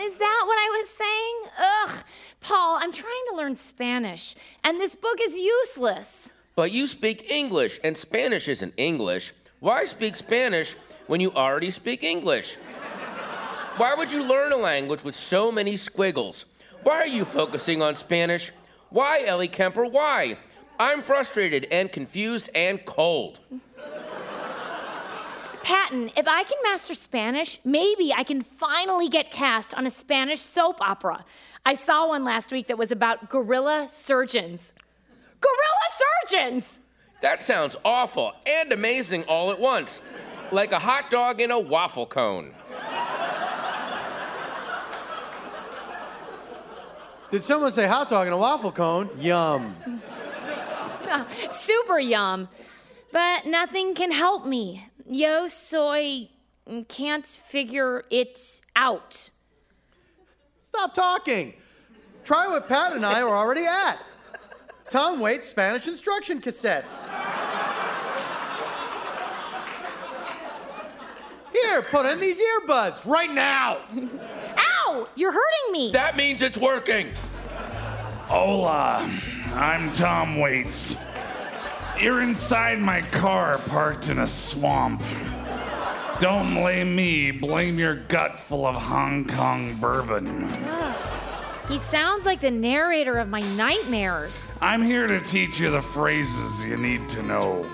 Is 0.00 0.16
that 0.16 0.42
what 0.46 0.56
I 0.56 0.68
was 0.78 0.88
saying? 0.90 1.98
Ugh. 1.98 2.04
Paul, 2.40 2.78
I'm 2.80 2.92
trying 2.92 3.24
to 3.30 3.36
learn 3.36 3.56
Spanish, 3.56 4.34
and 4.62 4.80
this 4.80 4.94
book 4.94 5.18
is 5.20 5.34
useless. 5.36 6.32
But 6.54 6.72
you 6.72 6.86
speak 6.86 7.30
English, 7.30 7.80
and 7.82 7.96
Spanish 7.96 8.48
isn't 8.48 8.74
English. 8.76 9.34
Why 9.60 9.84
speak 9.86 10.14
Spanish 10.16 10.76
when 11.08 11.20
you 11.20 11.32
already 11.32 11.70
speak 11.70 12.04
English? 12.04 12.56
Why 13.76 13.94
would 13.94 14.10
you 14.10 14.22
learn 14.22 14.52
a 14.52 14.56
language 14.56 15.04
with 15.04 15.14
so 15.14 15.52
many 15.52 15.76
squiggles? 15.76 16.46
Why 16.82 16.96
are 16.96 17.06
you 17.06 17.24
focusing 17.24 17.82
on 17.82 17.96
Spanish? 17.96 18.52
Why, 18.90 19.22
Ellie 19.24 19.48
Kemper? 19.48 19.84
Why? 19.84 20.38
I'm 20.80 21.02
frustrated 21.02 21.66
and 21.70 21.90
confused 21.90 22.50
and 22.54 22.84
cold. 22.84 23.40
Patton, 25.68 26.10
if 26.16 26.26
I 26.26 26.44
can 26.44 26.56
master 26.62 26.94
Spanish, 26.94 27.60
maybe 27.62 28.10
I 28.10 28.22
can 28.22 28.40
finally 28.40 29.10
get 29.10 29.30
cast 29.30 29.74
on 29.74 29.86
a 29.86 29.90
Spanish 29.90 30.40
soap 30.40 30.80
opera. 30.80 31.26
I 31.66 31.74
saw 31.74 32.08
one 32.08 32.24
last 32.24 32.50
week 32.50 32.68
that 32.68 32.78
was 32.78 32.90
about 32.90 33.28
gorilla 33.28 33.86
surgeons. 33.90 34.72
Gorilla 35.42 35.88
surgeons! 36.32 36.78
That 37.20 37.42
sounds 37.42 37.76
awful 37.84 38.32
and 38.46 38.72
amazing 38.72 39.24
all 39.24 39.50
at 39.50 39.60
once, 39.60 40.00
like 40.52 40.72
a 40.72 40.78
hot 40.78 41.10
dog 41.10 41.38
in 41.38 41.50
a 41.50 41.60
waffle 41.60 42.06
cone. 42.06 42.54
Did 47.30 47.42
someone 47.42 47.72
say 47.72 47.86
hot 47.86 48.08
dog 48.08 48.26
in 48.26 48.32
a 48.32 48.38
waffle 48.38 48.72
cone? 48.72 49.10
Yum. 49.18 50.00
Super 51.50 51.98
yum. 51.98 52.48
But 53.12 53.44
nothing 53.44 53.94
can 53.94 54.12
help 54.12 54.46
me. 54.46 54.87
Yo 55.10 55.48
soy 55.48 56.28
mm, 56.68 56.86
can't 56.86 57.26
figure 57.26 58.04
it 58.10 58.60
out. 58.76 59.30
Stop 60.60 60.94
talking. 60.94 61.54
Try 62.24 62.46
what 62.46 62.68
Pat 62.68 62.92
and 62.92 63.06
I 63.06 63.22
are 63.22 63.34
already 63.34 63.64
at. 63.64 63.98
Tom 64.90 65.18
Waits 65.18 65.48
Spanish 65.48 65.88
instruction 65.88 66.42
cassettes. 66.42 67.06
Here, 71.52 71.82
put 71.82 72.04
in 72.04 72.20
these 72.20 72.38
earbuds 72.38 73.06
right 73.06 73.32
now. 73.32 73.78
Ow! 74.58 75.08
You're 75.14 75.32
hurting 75.32 75.72
me! 75.72 75.90
That 75.92 76.16
means 76.16 76.42
it's 76.42 76.58
working. 76.58 77.12
Hola, 78.26 79.10
I'm 79.54 79.90
Tom 79.94 80.38
Waits. 80.38 80.96
You're 82.00 82.22
inside 82.22 82.78
my 82.78 83.02
car 83.02 83.58
parked 83.58 84.08
in 84.08 84.20
a 84.20 84.28
swamp. 84.28 85.02
Don't 86.20 86.48
blame 86.54 86.94
me, 86.94 87.32
blame 87.32 87.76
your 87.76 87.96
gut 87.96 88.38
full 88.38 88.66
of 88.66 88.76
Hong 88.76 89.26
Kong 89.26 89.74
bourbon. 89.80 90.48
He 91.66 91.78
sounds 91.78 92.24
like 92.24 92.38
the 92.38 92.52
narrator 92.52 93.18
of 93.18 93.28
my 93.28 93.40
nightmares. 93.56 94.60
I'm 94.62 94.80
here 94.80 95.08
to 95.08 95.20
teach 95.20 95.58
you 95.58 95.70
the 95.70 95.82
phrases 95.82 96.64
you 96.64 96.76
need 96.76 97.08
to 97.08 97.22
know. 97.24 97.68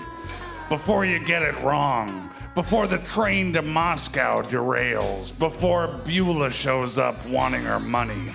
Before 0.69 1.05
you 1.05 1.19
get 1.19 1.43
it 1.43 1.61
wrong, 1.61 2.31
before 2.55 2.87
the 2.87 2.97
train 2.97 3.53
to 3.53 3.61
Moscow 3.61 4.41
derails, 4.41 5.37
before 5.37 5.99
Beulah 6.03 6.49
shows 6.49 6.97
up 6.97 7.23
wanting 7.27 7.61
her 7.61 7.79
money. 7.79 8.31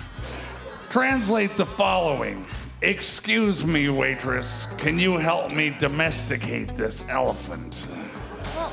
Translate 0.89 1.57
the 1.57 1.67
following 1.67 2.47
Excuse 2.83 3.63
me, 3.63 3.91
waitress, 3.91 4.67
can 4.79 4.99
you 4.99 5.19
help 5.19 5.53
me 5.53 5.69
domesticate 5.79 6.75
this 6.75 7.07
elephant? 7.11 7.87
Well, 8.57 8.71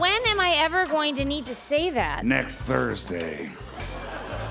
when 0.00 0.20
am 0.26 0.40
I 0.40 0.54
ever 0.56 0.84
going 0.86 1.14
to 1.14 1.24
need 1.24 1.46
to 1.46 1.54
say 1.54 1.90
that? 1.90 2.24
Next 2.26 2.56
Thursday. 2.56 3.52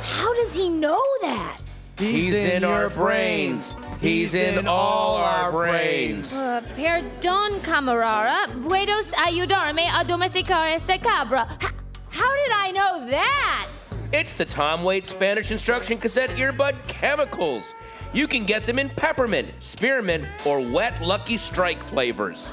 How 0.02 0.34
does 0.36 0.54
he 0.56 0.70
know 0.70 1.04
that? 1.22 1.60
He's 2.00 2.32
in 2.34 2.64
our 2.64 2.90
brains. 2.90 3.76
He's 4.00 4.34
in 4.34 4.66
all 4.66 5.16
our 5.16 5.52
brains. 5.52 6.32
Uh, 6.32 6.62
perdón, 6.78 7.60
camarada. 7.64 8.48
Puedes 8.66 9.12
ayudarme 9.12 9.90
a 9.90 10.06
domesticar 10.06 10.72
este 10.74 11.02
cabra. 11.04 11.48
H- 11.62 11.70
how 12.10 12.34
did 12.34 12.52
I 12.54 12.72
know 12.72 13.10
that? 13.10 13.68
It's 14.14 14.32
the 14.32 14.46
Tom 14.46 14.84
Waits 14.84 15.10
Spanish 15.10 15.52
instruction 15.52 15.98
cassette 15.98 16.30
earbud 16.32 16.76
chemicals. 16.88 17.66
You 18.14 18.28
can 18.28 18.46
get 18.46 18.66
them 18.66 18.80
in 18.80 18.90
peppermint, 18.90 19.50
spearmint, 19.60 20.26
or 20.46 20.60
wet 20.60 21.02
Lucky 21.02 21.38
Strike 21.38 21.84
flavors. 21.84 22.50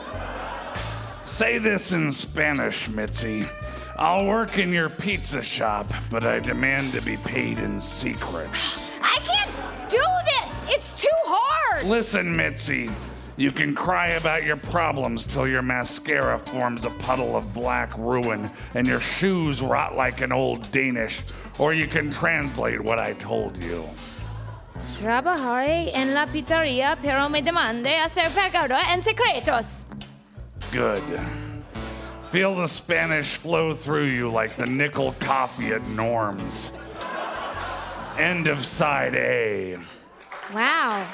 Say 1.24 1.58
this 1.58 1.92
in 1.92 2.10
Spanish, 2.10 2.88
Mitzi. 2.88 3.44
I'll 3.96 4.26
work 4.26 4.58
in 4.58 4.72
your 4.72 4.88
pizza 4.88 5.42
shop, 5.42 5.86
but 6.10 6.24
I 6.24 6.40
demand 6.40 6.92
to 6.92 7.02
be 7.02 7.16
paid 7.18 7.58
in 7.58 7.78
secret. 7.78 8.48
I 9.00 9.18
can't 9.24 9.90
do 9.90 10.02
this. 10.24 10.74
It's 10.74 10.94
too 10.94 11.08
hard. 11.24 11.84
Listen, 11.86 12.34
Mitzi. 12.34 12.90
You 13.36 13.50
can 13.50 13.74
cry 13.74 14.08
about 14.08 14.44
your 14.44 14.56
problems 14.56 15.24
till 15.24 15.48
your 15.48 15.62
mascara 15.62 16.38
forms 16.38 16.84
a 16.84 16.90
puddle 16.90 17.34
of 17.34 17.54
black 17.54 17.96
ruin 17.96 18.50
and 18.74 18.86
your 18.86 19.00
shoes 19.00 19.62
rot 19.62 19.96
like 19.96 20.20
an 20.20 20.32
old 20.32 20.70
Danish, 20.70 21.20
or 21.58 21.72
you 21.72 21.86
can 21.86 22.10
translate 22.10 22.80
what 22.80 23.00
I 23.00 23.14
told 23.14 23.62
you. 23.64 23.88
Trabajaré 25.00 25.90
en 25.94 26.14
la 26.14 26.26
pizzería, 26.26 26.96
pero 27.02 27.28
me 27.28 27.42
demande 27.42 27.96
hacer 27.96 28.28
pecado 28.30 28.76
en 28.90 29.02
secretos. 29.02 29.86
Good. 30.72 31.02
Feel 32.30 32.54
the 32.56 32.66
Spanish 32.66 33.36
flow 33.36 33.74
through 33.74 34.06
you 34.06 34.30
like 34.30 34.56
the 34.56 34.66
nickel 34.66 35.12
coffee 35.20 35.72
at 35.72 35.86
Norm's. 35.88 36.72
End 38.18 38.46
of 38.46 38.64
side 38.64 39.16
A. 39.16 39.76
Wow. 40.54 41.06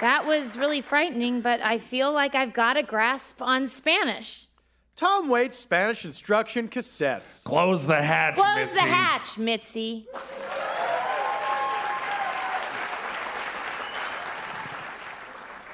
That 0.00 0.26
was 0.26 0.58
really 0.58 0.82
frightening, 0.82 1.40
but 1.40 1.62
I 1.62 1.78
feel 1.78 2.12
like 2.12 2.34
I've 2.34 2.52
got 2.52 2.76
a 2.76 2.82
grasp 2.82 3.40
on 3.40 3.66
Spanish. 3.66 4.46
Tom 4.96 5.28
Waits 5.28 5.58
Spanish 5.58 6.06
instruction 6.06 6.68
cassettes. 6.68 7.44
Close 7.44 7.86
the 7.86 8.00
hatch, 8.00 8.36
Close 8.36 8.56
Mitzi. 8.56 8.74
the 8.74 8.80
hatch, 8.80 9.38
Mitzi. 9.38 10.06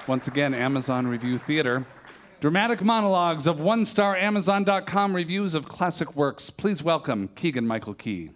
Once 0.08 0.26
again, 0.26 0.52
Amazon 0.52 1.06
Review 1.06 1.38
Theater. 1.38 1.86
Dramatic 2.40 2.82
monologues 2.82 3.46
of 3.46 3.60
one 3.60 3.84
star 3.84 4.16
Amazon.com 4.16 5.14
reviews 5.14 5.54
of 5.54 5.68
classic 5.68 6.16
works. 6.16 6.50
Please 6.50 6.82
welcome 6.82 7.28
Keegan 7.36 7.64
Michael 7.64 7.94
Key. 7.94 8.30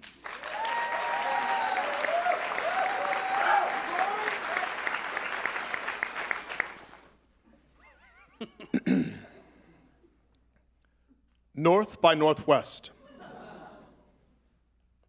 North 11.56 12.02
by 12.02 12.14
Northwest. 12.14 12.90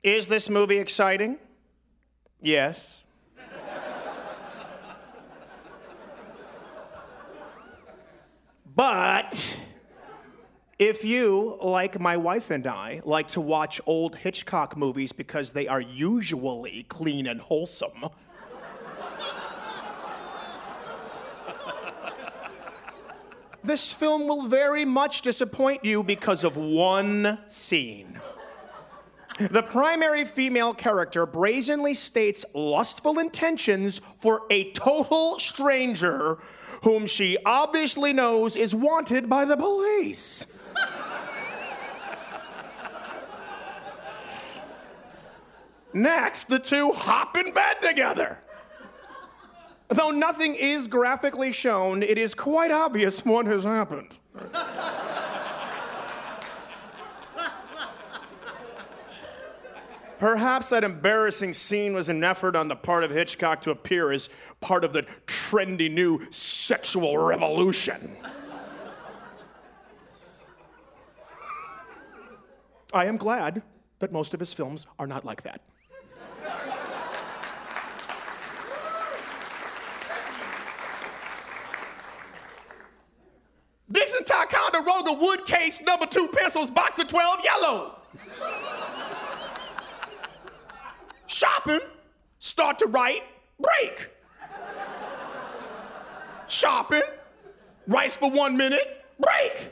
Is 0.01 0.27
this 0.27 0.49
movie 0.49 0.77
exciting? 0.77 1.37
Yes. 2.41 3.03
but 8.73 9.43
if 10.79 11.03
you, 11.03 11.57
like 11.61 11.99
my 11.99 12.15
wife 12.15 12.49
and 12.51 12.65
I, 12.65 13.01
like 13.03 13.27
to 13.29 13.41
watch 13.41 13.81
old 13.85 14.15
Hitchcock 14.15 14.77
movies 14.77 15.11
because 15.11 15.51
they 15.51 15.67
are 15.67 15.81
usually 15.81 16.85
clean 16.87 17.27
and 17.27 17.41
wholesome, 17.41 18.05
this 23.63 23.91
film 23.91 24.27
will 24.27 24.43
very 24.43 24.85
much 24.85 25.21
disappoint 25.21 25.83
you 25.83 26.03
because 26.03 26.43
of 26.43 26.57
one 26.57 27.39
scene. 27.47 28.19
The 29.39 29.61
primary 29.61 30.25
female 30.25 30.73
character 30.73 31.25
brazenly 31.25 31.93
states 31.93 32.43
lustful 32.55 33.19
intentions 33.19 34.01
for 34.19 34.43
a 34.49 34.71
total 34.71 35.37
stranger 35.37 36.39
whom 36.83 37.05
she 37.05 37.37
obviously 37.45 38.13
knows 38.13 38.55
is 38.55 38.73
wanted 38.73 39.29
by 39.29 39.45
the 39.45 39.57
police. 39.57 40.47
Next, 45.93 46.45
the 46.45 46.59
two 46.59 46.91
hop 46.91 47.37
in 47.37 47.53
bed 47.53 47.77
together. 47.81 48.39
Though 49.89 50.11
nothing 50.11 50.55
is 50.55 50.87
graphically 50.87 51.51
shown, 51.51 52.03
it 52.03 52.17
is 52.17 52.33
quite 52.33 52.71
obvious 52.71 53.23
what 53.23 53.45
has 53.45 53.63
happened. 53.63 54.17
Perhaps 60.19 60.69
that 60.69 60.83
embarrassing 60.83 61.53
scene 61.53 61.93
was 61.93 62.09
an 62.09 62.23
effort 62.23 62.55
on 62.55 62.67
the 62.67 62.75
part 62.75 63.03
of 63.03 63.11
Hitchcock 63.11 63.61
to 63.61 63.71
appear 63.71 64.11
as 64.11 64.29
part 64.61 64.83
of 64.83 64.91
the 64.91 65.03
trendy 65.27 65.91
new 65.93 66.19
sexual 66.31 67.17
revolution. 67.19 68.17
I 72.93 73.05
am 73.05 73.17
glad 73.17 73.61
that 73.99 74.11
most 74.11 74.33
of 74.33 74.39
his 74.39 74.53
films 74.53 74.87
are 74.97 75.07
not 75.07 75.23
like 75.23 75.43
that. 75.43 75.61
Ticonderoga 84.77 85.13
wood 85.13 85.45
case 85.45 85.81
number 85.81 86.05
two 86.05 86.27
pencils, 86.27 86.69
box 86.69 86.99
of 86.99 87.07
12, 87.07 87.39
yellow. 87.43 87.95
Shopping, 91.25 91.79
start 92.39 92.77
to 92.79 92.85
write, 92.85 93.23
break. 93.59 94.09
Shopping, 96.47 97.01
writes 97.87 98.15
for 98.17 98.29
one 98.29 98.55
minute, 98.55 99.03
break. 99.19 99.71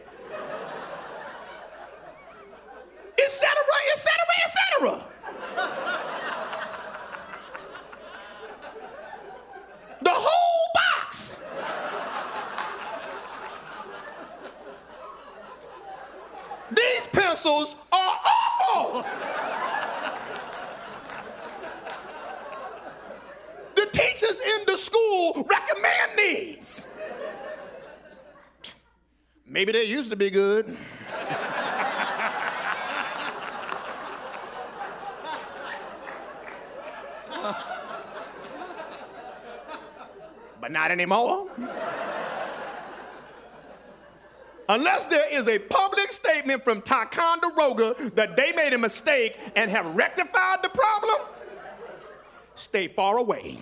Etc., 3.18 3.48
etc., 3.92 4.14
etc. 4.44 5.06
The 10.02 10.10
whole 10.10 10.70
box. 10.74 11.38
These 16.76 17.08
pencils 17.08 17.76
are 17.92 18.20
awful. 18.26 19.06
The 23.76 23.86
teachers 23.92 24.40
in 24.40 24.66
the 24.66 24.78
school 24.78 25.48
recommend 25.50 26.12
these. 26.18 26.86
Maybe 29.48 29.72
they 29.72 29.84
used 29.84 30.10
to 30.10 30.16
be 30.16 30.30
good. 30.30 30.76
but 40.60 40.72
not 40.72 40.90
anymore. 40.90 41.48
Unless 44.68 45.06
there 45.06 45.32
is 45.32 45.48
a 45.48 45.60
public 45.60 46.12
statement 46.12 46.64
from 46.64 46.82
Ticonderoga 46.82 48.12
that 48.16 48.36
they 48.36 48.52
made 48.54 48.74
a 48.74 48.78
mistake 48.78 49.38
and 49.56 49.70
have 49.70 49.96
rectified 49.96 50.64
the 50.64 50.70
problem, 50.70 51.16
stay 52.56 52.88
far 52.88 53.18
away. 53.18 53.60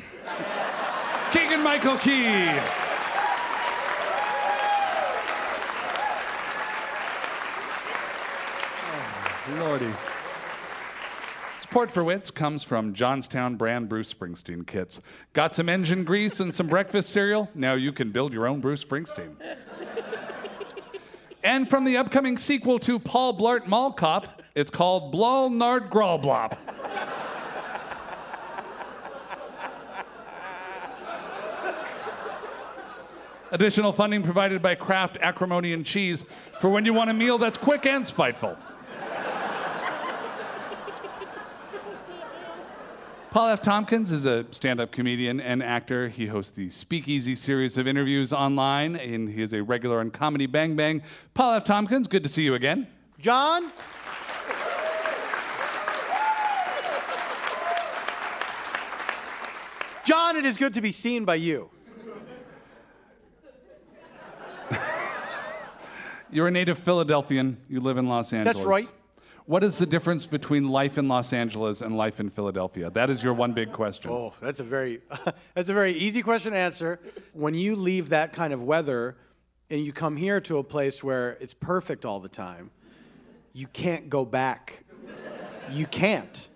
Keegan 1.31 1.61
Michael 1.61 1.97
Key. 1.97 2.47
Oh, 9.45 9.57
lordy. 9.59 9.91
Support 11.59 11.91
for 11.91 12.03
Wits 12.03 12.29
comes 12.29 12.63
from 12.63 12.93
Johnstown 12.93 13.55
brand 13.55 13.89
Bruce 13.89 14.13
Springsteen 14.13 14.65
kits. 14.65 15.01
Got 15.33 15.55
some 15.55 15.67
engine 15.67 16.03
grease 16.03 16.39
and 16.39 16.53
some 16.53 16.67
breakfast 16.67 17.09
cereal? 17.09 17.49
Now 17.55 17.73
you 17.73 17.91
can 17.91 18.11
build 18.11 18.31
your 18.31 18.47
own 18.47 18.61
Bruce 18.61 18.85
Springsteen. 18.85 19.35
And 21.43 21.69
from 21.69 21.83
the 21.83 21.97
upcoming 21.97 22.37
sequel 22.37 22.79
to 22.79 22.97
Paul 22.97 23.37
Blart 23.37 23.67
Mall 23.67 23.91
Cop, 23.91 24.41
it's 24.55 24.69
called 24.69 25.13
Blol 25.13 25.51
Nard 25.51 25.89
Growlblop. 25.89 26.57
Additional 33.51 33.91
funding 33.91 34.23
provided 34.23 34.63
by 34.63 34.73
Kraft 34.73 35.17
Acrimony 35.21 35.73
and 35.73 35.85
Cheese 35.85 36.25
for 36.59 36.69
when 36.69 36.85
you 36.85 36.93
want 36.93 37.11
a 37.11 37.13
meal 37.13 37.37
that's 37.37 37.57
quick 37.57 37.85
and 37.85 38.07
spiteful. 38.07 38.57
Paul 43.33 43.47
F. 43.47 43.63
Tompkins 43.63 44.11
is 44.11 44.25
a 44.25 44.45
stand 44.51 44.79
up 44.79 44.91
comedian 44.91 45.41
and 45.41 45.63
actor. 45.63 46.07
He 46.07 46.27
hosts 46.27 46.51
the 46.51 46.69
Speakeasy 46.69 47.33
series 47.35 47.79
of 47.79 47.87
interviews 47.87 48.31
online, 48.31 48.95
and 48.95 49.27
he 49.27 49.41
is 49.41 49.55
a 49.55 49.63
regular 49.63 50.01
on 50.01 50.11
Comedy 50.11 50.45
Bang 50.45 50.75
Bang. 50.75 51.01
Paul 51.33 51.55
F. 51.55 51.63
Tompkins, 51.63 52.05
good 52.05 52.21
to 52.21 52.29
see 52.29 52.43
you 52.43 52.53
again. 52.53 52.85
John? 53.19 53.71
John, 60.05 60.35
it 60.35 60.45
is 60.45 60.55
good 60.55 60.75
to 60.75 60.81
be 60.81 60.91
seen 60.91 61.25
by 61.25 61.33
you. 61.33 61.71
You're 66.29 66.49
a 66.49 66.51
native 66.51 66.77
Philadelphian. 66.77 67.57
You 67.67 67.79
live 67.79 67.97
in 67.97 68.05
Los 68.05 68.31
Angeles. 68.31 68.57
That's 68.57 68.67
right. 68.67 68.87
What 69.45 69.63
is 69.63 69.77
the 69.77 69.85
difference 69.85 70.25
between 70.25 70.69
life 70.69 70.97
in 70.97 71.09
Los 71.09 71.33
Angeles 71.33 71.81
and 71.81 71.97
life 71.97 72.21
in 72.21 72.29
Philadelphia? 72.29 72.89
That 72.89 73.09
is 73.09 73.21
your 73.21 73.33
one 73.33 73.51
big 73.51 73.73
question. 73.73 74.09
Oh, 74.09 74.33
that's 74.39 74.61
a 74.61 74.63
very 74.63 75.01
that's 75.53 75.69
a 75.69 75.73
very 75.73 75.91
easy 75.91 76.21
question 76.21 76.53
to 76.53 76.57
answer. 76.57 76.99
When 77.33 77.53
you 77.53 77.75
leave 77.75 78.09
that 78.09 78.31
kind 78.31 78.53
of 78.53 78.63
weather 78.63 79.17
and 79.69 79.83
you 79.83 79.91
come 79.91 80.15
here 80.15 80.39
to 80.41 80.59
a 80.59 80.63
place 80.63 81.03
where 81.03 81.31
it's 81.41 81.53
perfect 81.53 82.05
all 82.05 82.21
the 82.21 82.29
time, 82.29 82.71
you 83.51 83.67
can't 83.67 84.09
go 84.09 84.23
back. 84.23 84.83
You 85.69 85.87
can't. 85.87 86.47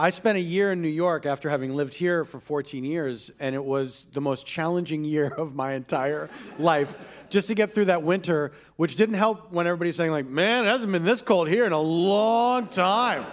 I 0.00 0.08
spent 0.08 0.38
a 0.38 0.40
year 0.40 0.72
in 0.72 0.80
New 0.80 0.88
York 0.88 1.26
after 1.26 1.50
having 1.50 1.74
lived 1.74 1.92
here 1.92 2.24
for 2.24 2.40
14 2.40 2.86
years, 2.86 3.30
and 3.38 3.54
it 3.54 3.62
was 3.62 4.06
the 4.14 4.22
most 4.22 4.46
challenging 4.46 5.04
year 5.04 5.26
of 5.36 5.54
my 5.54 5.74
entire 5.74 6.30
life 6.58 7.26
just 7.28 7.48
to 7.48 7.54
get 7.54 7.72
through 7.72 7.84
that 7.84 8.02
winter, 8.02 8.52
which 8.76 8.96
didn't 8.96 9.16
help 9.16 9.52
when 9.52 9.66
everybody's 9.66 9.96
saying, 9.96 10.10
like, 10.10 10.24
man, 10.24 10.64
it 10.64 10.68
hasn't 10.68 10.90
been 10.90 11.04
this 11.04 11.20
cold 11.20 11.48
here 11.48 11.66
in 11.66 11.72
a 11.72 11.80
long 11.80 12.66
time. 12.68 13.26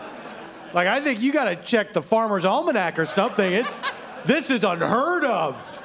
Like, 0.74 0.90
I 0.90 1.00
think 1.00 1.22
you 1.22 1.32
got 1.32 1.46
to 1.46 1.56
check 1.56 1.94
the 1.94 2.02
Farmer's 2.02 2.44
Almanac 2.44 3.00
or 3.00 3.06
something. 3.06 3.54
It's, 3.54 3.82
this 4.26 4.52
is 4.52 4.66
unheard 4.66 5.24
of. 5.24 5.78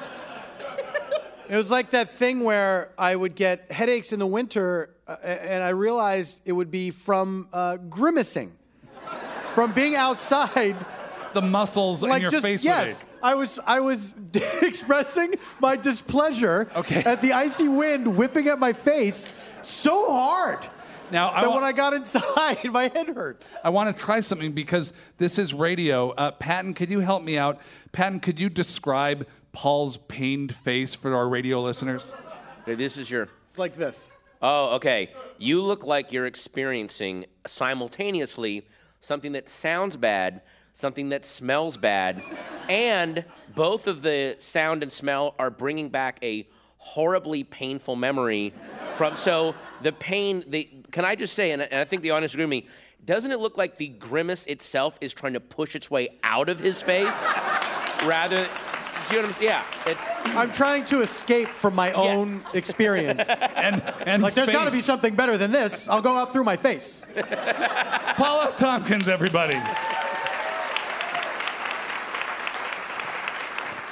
It 1.47 1.55
was 1.55 1.71
like 1.71 1.91
that 1.91 2.09
thing 2.09 2.41
where 2.41 2.91
I 2.97 3.15
would 3.15 3.35
get 3.35 3.71
headaches 3.71 4.11
in 4.11 4.19
the 4.19 4.27
winter, 4.27 4.93
uh, 5.07 5.15
and 5.23 5.63
I 5.63 5.69
realized 5.69 6.41
it 6.43 6.51
would 6.51 6.71
be 6.71 6.91
from 6.91 7.47
uh, 7.53 7.77
grimacing, 7.77 8.51
from 9.53 9.71
being 9.73 9.95
outside. 9.95 10.75
The 11.33 11.41
muscles 11.41 12.03
in 12.03 12.09
Like 12.09 12.21
your 12.21 12.29
just 12.31 12.45
face 12.45 12.63
yes. 12.63 13.03
I 13.23 13.33
was 13.35 13.57
I 13.65 13.79
was 13.79 14.13
expressing 14.61 15.33
my 15.59 15.75
displeasure 15.75 16.67
Okay. 16.75 17.03
at 17.03 17.21
the 17.23 17.33
icy 17.33 17.67
wind 17.67 18.15
whipping 18.17 18.47
at 18.47 18.59
my 18.59 18.71
face 18.73 19.33
so 19.63 20.11
hard 20.11 20.59
Now, 21.09 21.31
I 21.31 21.41
that 21.41 21.49
wa- 21.49 21.55
when 21.55 21.63
I 21.63 21.71
got 21.71 21.93
inside, 21.95 22.63
my 22.71 22.87
head 22.93 23.07
hurt. 23.07 23.49
I 23.63 23.69
want 23.69 23.95
to 23.95 24.03
try 24.03 24.19
something 24.19 24.51
because 24.51 24.93
this 25.17 25.39
is 25.39 25.53
radio. 25.55 26.11
Uh, 26.11 26.29
Patton, 26.31 26.73
could 26.75 26.91
you 26.91 26.99
help 26.99 27.23
me 27.23 27.35
out? 27.37 27.59
Patton, 27.93 28.19
could 28.19 28.39
you 28.39 28.49
describe 28.49 29.25
Paul's 29.53 29.97
pained 29.97 30.53
face 30.53 30.93
for 30.93 31.15
our 31.15 31.27
radio 31.27 31.61
listeners? 31.61 32.11
Okay, 32.63 32.75
this 32.75 32.97
is 32.97 33.09
your. 33.09 33.23
It's 33.49 33.57
like 33.59 33.75
this. 33.75 34.11
Oh, 34.41 34.75
okay. 34.75 35.09
You 35.39 35.61
look 35.63 35.83
like 35.85 36.11
you're 36.11 36.25
experiencing 36.27 37.25
simultaneously 37.47 38.67
something 39.03 39.33
that 39.33 39.49
sounds 39.49 39.97
bad, 39.97 40.41
something 40.73 41.09
that 41.09 41.25
smells 41.25 41.77
bad, 41.77 42.23
and 42.69 43.23
both 43.55 43.85
of 43.85 44.01
the 44.01 44.35
sound 44.39 44.81
and 44.81 44.91
smell 44.91 45.35
are 45.37 45.51
bringing 45.51 45.89
back 45.89 46.17
a 46.23 46.47
horribly 46.77 47.43
painful 47.43 47.95
memory 47.95 48.53
from. 48.97 49.15
So 49.17 49.53
the 49.81 49.91
pain. 49.91 50.43
The 50.47 50.69
can 50.91 51.05
I 51.05 51.15
just 51.15 51.33
say, 51.33 51.51
and, 51.51 51.61
and 51.61 51.75
I 51.75 51.85
think 51.85 52.01
the 52.01 52.11
audience 52.11 52.33
agree 52.33 52.45
with 52.45 52.49
me. 52.49 52.67
Doesn't 53.05 53.31
it 53.31 53.39
look 53.39 53.57
like 53.57 53.77
the 53.77 53.89
grimace 53.89 54.45
itself 54.45 54.97
is 55.01 55.13
trying 55.13 55.33
to 55.33 55.41
push 55.41 55.75
its 55.75 55.91
way 55.91 56.07
out 56.23 56.47
of 56.47 56.59
his 56.59 56.81
face, 56.81 57.05
rather? 58.05 58.47
You 59.11 59.21
know 59.21 59.27
what 59.27 59.37
I'm, 59.37 59.43
yeah, 59.43 59.63
it's 59.85 60.01
I'm 60.27 60.51
trying 60.51 60.85
to 60.85 61.01
escape 61.01 61.49
from 61.49 61.75
my 61.75 61.91
own 61.91 62.43
experience. 62.53 63.27
And, 63.55 63.81
and 64.05 64.21
Like, 64.23 64.33
there's 64.33 64.49
got 64.49 64.65
to 64.65 64.71
be 64.71 64.77
face. 64.77 64.85
something 64.85 65.15
better 65.15 65.37
than 65.37 65.51
this. 65.51 65.87
I'll 65.87 66.01
go 66.01 66.17
out 66.17 66.33
through 66.33 66.43
my 66.43 66.57
face. 66.57 67.01
Paul 68.17 68.41
F. 68.41 68.55
Tompkins, 68.57 69.07
everybody. 69.07 69.57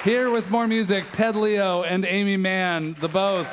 Here 0.04 0.30
with 0.30 0.50
more 0.50 0.66
music, 0.66 1.04
Ted 1.12 1.36
Leo 1.36 1.84
and 1.84 2.04
Aimee 2.04 2.36
Mann, 2.36 2.96
the 3.00 3.08
both. 3.08 3.48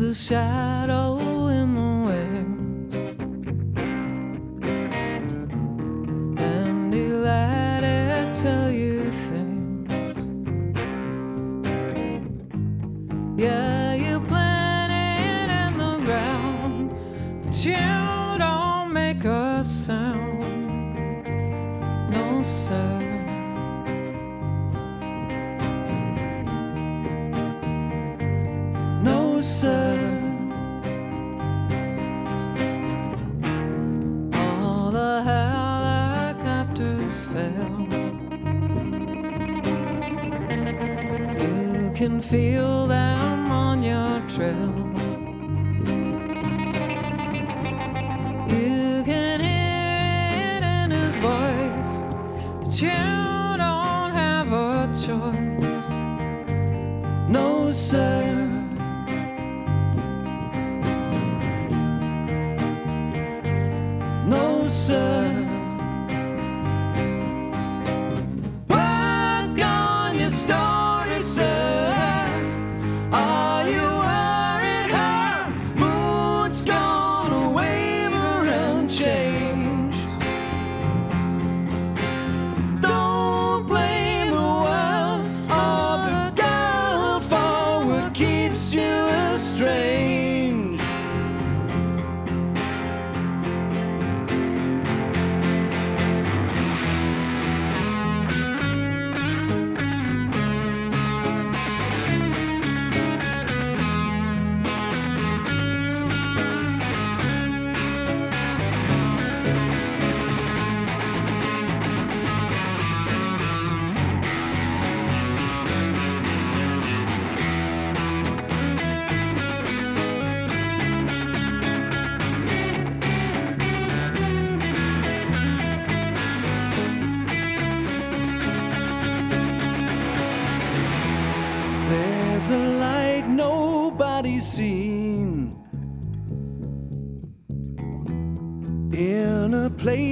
A 0.00 0.12
shadow 0.14 1.15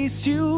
a 0.04 0.06
place 0.06 0.53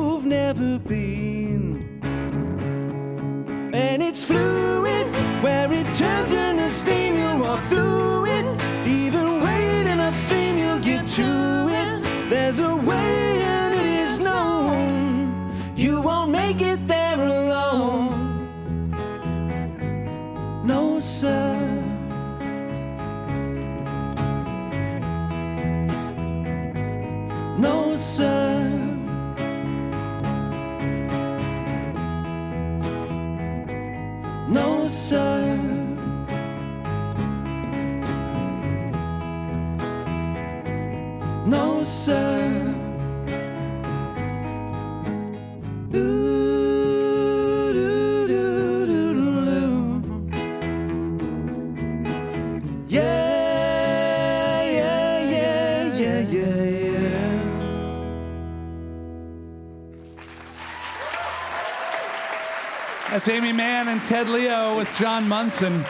That's 63.27 63.39
Aimee 63.39 63.51
Mann 63.51 63.89
and 63.89 64.05
Ted 64.05 64.29
Leo 64.29 64.77
with 64.77 64.89
John 64.95 65.27
Munson. 65.27 65.85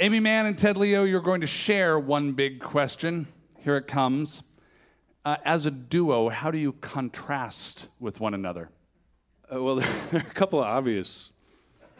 Aimee 0.00 0.20
Mann 0.20 0.46
and 0.46 0.56
Ted 0.56 0.78
Leo, 0.78 1.04
you're 1.04 1.20
going 1.20 1.42
to 1.42 1.46
share 1.46 1.98
one 1.98 2.32
big 2.32 2.62
question. 2.62 3.26
Here 3.58 3.76
it 3.76 3.86
comes. 3.86 4.42
Uh, 5.26 5.36
as 5.44 5.66
a 5.66 5.70
duo, 5.70 6.30
how 6.30 6.50
do 6.50 6.56
you 6.56 6.72
contrast 6.72 7.88
with 8.00 8.20
one 8.20 8.32
another? 8.32 8.70
Uh, 9.54 9.62
well, 9.62 9.76
there 10.10 10.22
are 10.22 10.26
a 10.26 10.32
couple 10.32 10.60
of 10.60 10.64
obvious. 10.64 11.30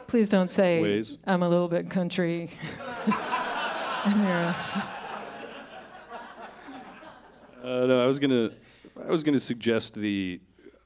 Please 0.06 0.30
don't 0.30 0.50
say 0.50 0.80
Ways. 0.80 1.18
I'm 1.26 1.42
a 1.42 1.48
little 1.50 1.68
bit 1.68 1.90
country. 1.90 2.48
and 4.06 4.22
you're 4.22 4.54
Uh, 7.62 7.86
no, 7.86 8.02
I 8.02 8.06
was 8.06 8.18
gonna, 8.18 8.52
I 9.00 9.10
was 9.10 9.22
gonna 9.22 9.40
suggest 9.40 9.94
the. 9.94 10.40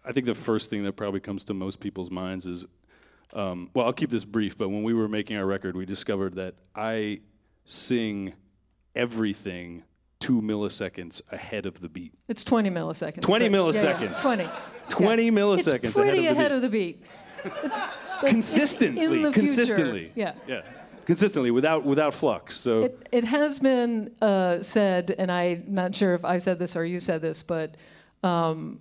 I 0.04 0.12
think 0.12 0.26
the 0.26 0.34
first 0.34 0.70
thing 0.70 0.84
that 0.84 0.92
probably 0.92 1.20
comes 1.20 1.44
to 1.46 1.54
most 1.54 1.80
people's 1.80 2.10
minds 2.10 2.46
is, 2.46 2.64
um, 3.32 3.70
well, 3.74 3.86
I'll 3.86 3.92
keep 3.92 4.10
this 4.10 4.24
brief. 4.24 4.56
But 4.56 4.68
when 4.68 4.82
we 4.84 4.94
were 4.94 5.08
making 5.08 5.36
our 5.36 5.46
record, 5.46 5.76
we 5.76 5.84
discovered 5.84 6.36
that 6.36 6.54
I 6.76 7.20
sing 7.64 8.32
everything 8.94 9.82
two 10.20 10.40
milliseconds 10.40 11.20
ahead 11.32 11.66
of 11.66 11.80
the 11.80 11.88
beat. 11.88 12.14
It's 12.28 12.44
20 12.44 12.70
milliseconds. 12.70 13.20
20 13.22 13.48
but- 13.48 13.74
yeah, 13.74 13.82
yeah, 13.82 13.98
milliseconds. 14.08 14.22
20. 14.22 14.48
20 14.88 15.24
Yeah. 15.24 15.30
milliseconds 15.30 15.84
It's 15.84 15.94
pretty 15.96 16.26
ahead 16.26 16.52
of 16.52 16.62
the 16.62 16.68
beat. 16.68 17.00
of 17.44 17.52
the 17.52 17.58
beat. 17.60 17.64
It's 17.64 17.84
consistently, 18.20 19.04
in 19.04 19.22
the 19.22 19.32
future. 19.32 19.46
consistently. 19.46 20.12
Yeah. 20.14 20.34
yeah, 20.46 20.62
consistently 21.04 21.50
without 21.50 21.84
without 21.84 22.14
flux. 22.14 22.56
So 22.56 22.84
It, 22.84 23.08
it 23.12 23.24
has 23.24 23.58
been 23.58 24.14
uh, 24.22 24.62
said, 24.62 25.14
and 25.18 25.30
I'm 25.30 25.64
not 25.68 25.94
sure 25.94 26.14
if 26.14 26.24
I 26.24 26.38
said 26.38 26.58
this 26.58 26.76
or 26.76 26.84
you 26.84 27.00
said 27.00 27.20
this, 27.22 27.42
but 27.42 27.76
um, 28.26 28.80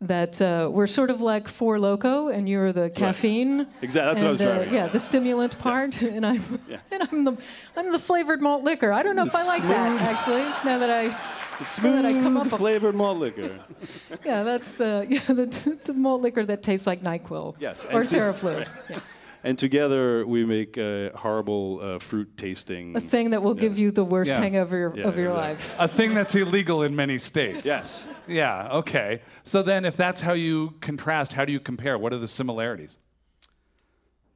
that 0.00 0.42
uh, 0.42 0.68
we're 0.72 0.88
sort 0.88 1.10
of 1.10 1.20
like 1.20 1.46
Four 1.46 1.78
Loco, 1.78 2.28
and 2.28 2.48
you're 2.48 2.72
the 2.72 2.90
caffeine. 2.90 3.68
Exactly, 3.82 4.10
that's 4.14 4.22
what 4.22 4.28
I 4.28 4.30
was 4.32 4.40
and, 4.40 4.68
uh. 4.68 4.72
Yeah, 4.74 4.88
the 4.88 4.98
stimulant 4.98 5.58
part, 5.58 6.00
and 6.16 6.26
I'm 6.26 6.42
and 6.90 7.02
I'm 7.10 7.24
the 7.24 7.36
I'm 7.76 7.92
the 7.92 7.98
flavored 7.98 8.40
malt 8.42 8.64
liquor. 8.64 8.92
I 8.92 9.02
don't 9.02 9.14
know 9.16 9.24
if 9.26 9.34
I 9.34 9.46
like 9.46 9.62
that 9.62 10.02
actually. 10.02 10.42
Now 10.68 10.78
that 10.78 10.90
I 10.90 11.16
smooth 11.62 12.02
that 12.02 12.06
I 12.06 12.12
come 12.14 12.36
up 12.36 12.50
a- 12.52 12.56
flavored 12.58 12.94
malt 12.96 13.18
liquor. 13.18 13.60
yeah, 14.24 14.42
that's 14.42 14.80
uh, 14.80 15.04
yeah 15.08 15.20
the, 15.28 15.78
the 15.84 15.92
malt 15.94 16.22
liquor 16.22 16.44
that 16.44 16.62
tastes 16.62 16.86
like 16.86 17.02
Nyquil. 17.02 17.54
Yes, 17.60 17.84
Or 17.84 18.00
and 18.00 18.08
to- 18.08 18.16
Theraflu. 18.16 18.66
Yeah. 18.90 18.98
And 19.44 19.58
together 19.58 20.24
we 20.26 20.44
make 20.44 20.76
a 20.76 21.10
horrible 21.16 21.80
uh, 21.82 21.98
fruit 21.98 22.36
tasting. 22.36 22.96
A 22.96 23.00
thing 23.00 23.30
that 23.30 23.42
will 23.42 23.54
give 23.54 23.76
you 23.76 23.90
the 23.90 24.04
worst 24.04 24.28
Yeah. 24.30 24.38
hangover 24.40 24.92
Yeah, 24.94 25.08
of 25.08 25.16
your 25.16 25.30
exactly. 25.30 25.48
life. 25.50 25.76
A 25.78 25.88
thing 25.88 26.14
that's 26.14 26.34
illegal 26.34 26.82
in 26.82 26.94
many 26.94 27.18
states. 27.18 27.66
Yes. 27.66 28.06
Yeah, 28.28 28.68
okay. 28.72 29.22
So 29.42 29.62
then, 29.62 29.84
if 29.84 29.96
that's 29.96 30.20
how 30.20 30.32
you 30.32 30.74
contrast, 30.80 31.32
how 31.32 31.44
do 31.44 31.52
you 31.52 31.58
compare? 31.60 31.98
What 31.98 32.12
are 32.12 32.18
the 32.18 32.28
similarities? 32.28 32.98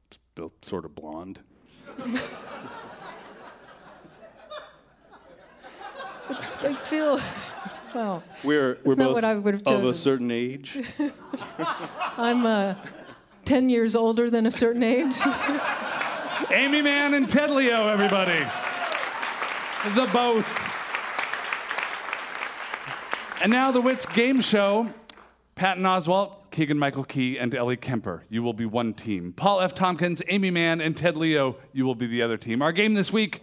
It's 0.09 0.19
both 0.35 0.51
sort 0.61 0.83
of 0.83 0.93
blonde. 0.93 1.39
I 6.29 6.73
feel, 6.73 7.19
well, 7.95 8.23
We're 8.43 8.77
we're 8.83 8.95
both 8.95 9.15
what 9.15 9.23
I 9.23 9.35
would 9.35 9.53
have 9.53 9.67
of 9.67 9.85
a 9.85 9.93
certain 9.93 10.31
age. 10.31 10.77
I'm 12.17 12.45
uh, 12.45 12.75
10 13.47 13.69
years 13.69 13.95
older 13.95 14.29
than 14.29 14.45
a 14.45 14.51
certain 14.51 14.83
age. 14.83 15.15
Aimee 16.51 16.81
Mann 16.81 17.13
and 17.13 17.29
Ted 17.29 17.49
Leo, 17.49 17.87
everybody. 17.87 18.45
The 19.95 20.05
both. 20.11 20.45
And 23.41 23.49
now 23.49 23.71
the 23.71 23.79
Wits 23.79 24.05
game 24.05 24.41
show. 24.41 24.89
Patton 25.55 25.83
Oswalt, 25.85 26.51
Keegan 26.51 26.77
Michael 26.77 27.05
Key, 27.05 27.39
and 27.39 27.55
Ellie 27.55 27.77
Kemper. 27.77 28.25
You 28.29 28.43
will 28.43 28.51
be 28.51 28.65
one 28.65 28.93
team. 28.93 29.31
Paul 29.31 29.61
F. 29.61 29.73
Tompkins, 29.73 30.21
Aimee 30.27 30.51
Mann, 30.51 30.81
and 30.81 30.97
Ted 30.97 31.15
Leo. 31.15 31.55
You 31.71 31.85
will 31.85 31.95
be 31.95 32.05
the 32.05 32.21
other 32.21 32.35
team. 32.35 32.61
Our 32.61 32.73
game 32.73 32.95
this 32.95 33.13
week 33.13 33.41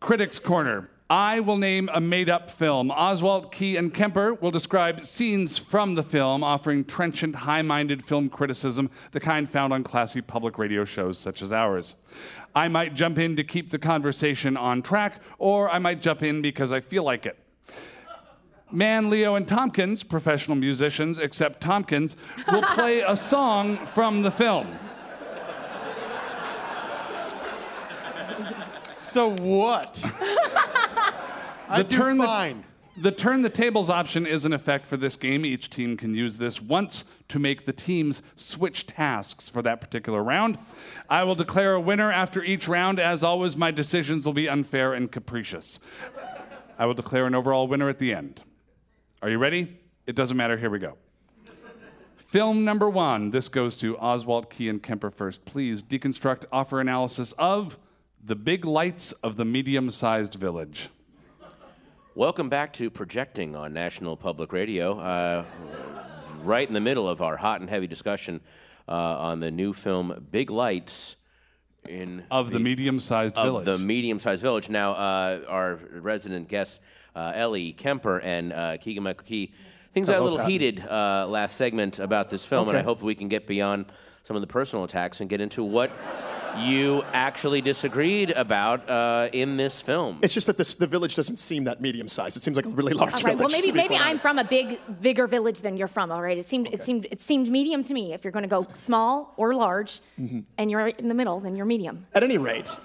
Critics 0.00 0.40
Corner. 0.40 0.90
I 1.10 1.40
will 1.40 1.58
name 1.58 1.90
a 1.92 2.00
made 2.00 2.30
up 2.30 2.52
film. 2.52 2.90
Oswalt, 2.90 3.50
Key, 3.50 3.76
and 3.76 3.92
Kemper 3.92 4.34
will 4.34 4.52
describe 4.52 5.04
scenes 5.04 5.58
from 5.58 5.96
the 5.96 6.04
film, 6.04 6.44
offering 6.44 6.84
trenchant, 6.84 7.34
high 7.34 7.62
minded 7.62 8.04
film 8.04 8.28
criticism, 8.28 8.88
the 9.10 9.18
kind 9.18 9.50
found 9.50 9.72
on 9.72 9.82
classy 9.82 10.20
public 10.20 10.56
radio 10.56 10.84
shows 10.84 11.18
such 11.18 11.42
as 11.42 11.52
ours. 11.52 11.96
I 12.54 12.68
might 12.68 12.94
jump 12.94 13.18
in 13.18 13.34
to 13.34 13.42
keep 13.42 13.70
the 13.70 13.78
conversation 13.78 14.56
on 14.56 14.82
track, 14.82 15.20
or 15.40 15.68
I 15.68 15.80
might 15.80 16.00
jump 16.00 16.22
in 16.22 16.42
because 16.42 16.70
I 16.70 16.78
feel 16.78 17.02
like 17.02 17.26
it. 17.26 17.36
Mann, 18.70 19.10
Leo, 19.10 19.34
and 19.34 19.48
Tompkins, 19.48 20.04
professional 20.04 20.56
musicians, 20.56 21.18
except 21.18 21.60
Tompkins, 21.60 22.14
will 22.52 22.62
play 22.62 23.00
a 23.00 23.16
song 23.16 23.84
from 23.84 24.22
the 24.22 24.30
film. 24.30 24.78
So 29.00 29.30
what? 29.36 30.04
I 31.68 31.82
do 31.82 31.96
turn 31.96 32.18
the- 32.18 32.24
fine. 32.24 32.64
The 32.96 33.12
turn 33.12 33.40
the 33.40 33.48
tables 33.48 33.88
option 33.88 34.26
is 34.26 34.44
in 34.44 34.52
effect 34.52 34.84
for 34.84 34.98
this 34.98 35.16
game. 35.16 35.46
Each 35.46 35.70
team 35.70 35.96
can 35.96 36.14
use 36.14 36.36
this 36.36 36.60
once 36.60 37.04
to 37.28 37.38
make 37.38 37.64
the 37.64 37.72
teams 37.72 38.20
switch 38.36 38.86
tasks 38.86 39.48
for 39.48 39.62
that 39.62 39.80
particular 39.80 40.22
round. 40.22 40.58
I 41.08 41.24
will 41.24 41.34
declare 41.34 41.72
a 41.72 41.80
winner 41.80 42.12
after 42.12 42.44
each 42.44 42.68
round. 42.68 43.00
As 43.00 43.24
always, 43.24 43.56
my 43.56 43.70
decisions 43.70 44.26
will 44.26 44.34
be 44.34 44.50
unfair 44.50 44.92
and 44.92 45.10
capricious. 45.10 45.78
I 46.78 46.84
will 46.84 46.92
declare 46.92 47.26
an 47.26 47.34
overall 47.34 47.66
winner 47.68 47.88
at 47.88 48.00
the 48.00 48.12
end. 48.12 48.42
Are 49.22 49.30
you 49.30 49.38
ready? 49.38 49.78
It 50.06 50.14
doesn't 50.14 50.36
matter. 50.36 50.58
Here 50.58 50.68
we 50.68 50.78
go. 50.78 50.98
Film 52.18 52.66
number 52.66 52.90
one. 52.90 53.30
This 53.30 53.48
goes 53.48 53.78
to 53.78 53.96
Oswalt 53.96 54.50
Key 54.50 54.68
and 54.68 54.82
Kemper 54.82 55.10
first. 55.10 55.46
Please 55.46 55.82
deconstruct, 55.82 56.44
offer 56.52 56.80
analysis 56.80 57.32
of 57.38 57.78
the 58.24 58.36
big 58.36 58.64
lights 58.64 59.12
of 59.12 59.36
the 59.36 59.44
medium 59.44 59.90
sized 59.90 60.34
village. 60.34 60.90
Welcome 62.14 62.48
back 62.48 62.72
to 62.74 62.90
Projecting 62.90 63.56
on 63.56 63.72
National 63.72 64.16
Public 64.16 64.52
Radio. 64.52 64.98
Uh, 64.98 65.44
right 66.42 66.66
in 66.66 66.74
the 66.74 66.80
middle 66.80 67.08
of 67.08 67.22
our 67.22 67.36
hot 67.36 67.60
and 67.60 67.70
heavy 67.70 67.86
discussion 67.86 68.40
uh, 68.88 68.92
on 68.92 69.40
the 69.40 69.50
new 69.50 69.72
film 69.72 70.26
Big 70.30 70.50
Lights 70.50 71.16
in 71.88 72.24
Of 72.30 72.50
the 72.50 72.58
medium 72.58 73.00
sized 73.00 73.38
of 73.38 73.44
village. 73.44 73.64
the 73.66 73.78
medium-sized 73.78 74.42
village. 74.42 74.68
Now, 74.68 74.92
uh, 74.92 75.40
our 75.48 75.76
resident 75.92 76.48
guests, 76.48 76.78
uh, 77.16 77.32
Ellie 77.34 77.72
Kemper 77.72 78.20
and 78.20 78.52
uh, 78.52 78.76
Keegan 78.76 79.02
Michael 79.02 79.24
Key, 79.24 79.54
things 79.94 80.06
got 80.06 80.20
a 80.20 80.22
little 80.22 80.38
Patton. 80.38 80.50
heated 80.52 80.86
uh, 80.86 81.26
last 81.26 81.56
segment 81.56 81.98
about 81.98 82.28
this 82.28 82.44
film, 82.44 82.68
and 82.68 82.76
I 82.76 82.82
hope 82.82 83.00
we 83.00 83.14
can 83.14 83.28
get 83.28 83.46
beyond 83.46 83.92
some 84.24 84.36
of 84.36 84.42
the 84.42 84.46
personal 84.46 84.84
attacks 84.84 85.20
and 85.20 85.30
get 85.30 85.40
into 85.40 85.64
what 85.64 85.90
you 86.58 87.02
actually 87.12 87.60
disagreed 87.60 88.30
about 88.30 88.88
uh, 88.88 89.28
in 89.32 89.56
this 89.56 89.80
film. 89.80 90.18
It's 90.22 90.34
just 90.34 90.46
that 90.46 90.56
this, 90.58 90.74
the 90.74 90.86
village 90.86 91.14
doesn't 91.14 91.38
seem 91.38 91.64
that 91.64 91.80
medium 91.80 92.08
sized. 92.08 92.36
It 92.36 92.40
seems 92.42 92.56
like 92.56 92.66
a 92.66 92.70
really 92.70 92.92
large 92.92 93.14
All 93.14 93.20
right. 93.22 93.38
Well, 93.38 93.48
maybe 93.50 93.72
maybe 93.72 93.96
I'm 93.96 94.08
honest. 94.08 94.22
from 94.22 94.38
a 94.38 94.44
big, 94.44 94.78
bigger 95.00 95.26
village 95.26 95.60
than 95.62 95.76
you're 95.76 95.88
from. 95.88 96.10
All 96.12 96.22
right. 96.22 96.36
It 96.38 96.48
seemed 96.48 96.68
it 96.72 96.82
seemed 96.82 97.06
it 97.10 97.20
seemed 97.20 97.48
medium 97.50 97.82
to 97.84 97.94
me. 97.94 98.12
If 98.12 98.24
you're 98.24 98.32
going 98.32 98.42
to 98.42 98.48
go 98.48 98.66
small 98.72 99.34
or 99.36 99.54
large, 99.54 100.00
Mm-hmm. 100.20 100.40
and 100.58 100.70
you're 100.70 100.88
in 100.88 101.08
the 101.08 101.14
middle, 101.14 101.40
then 101.40 101.56
you're 101.56 101.64
medium. 101.66 102.06
At 102.14 102.22
any 102.22 102.36
rate, 102.36 102.76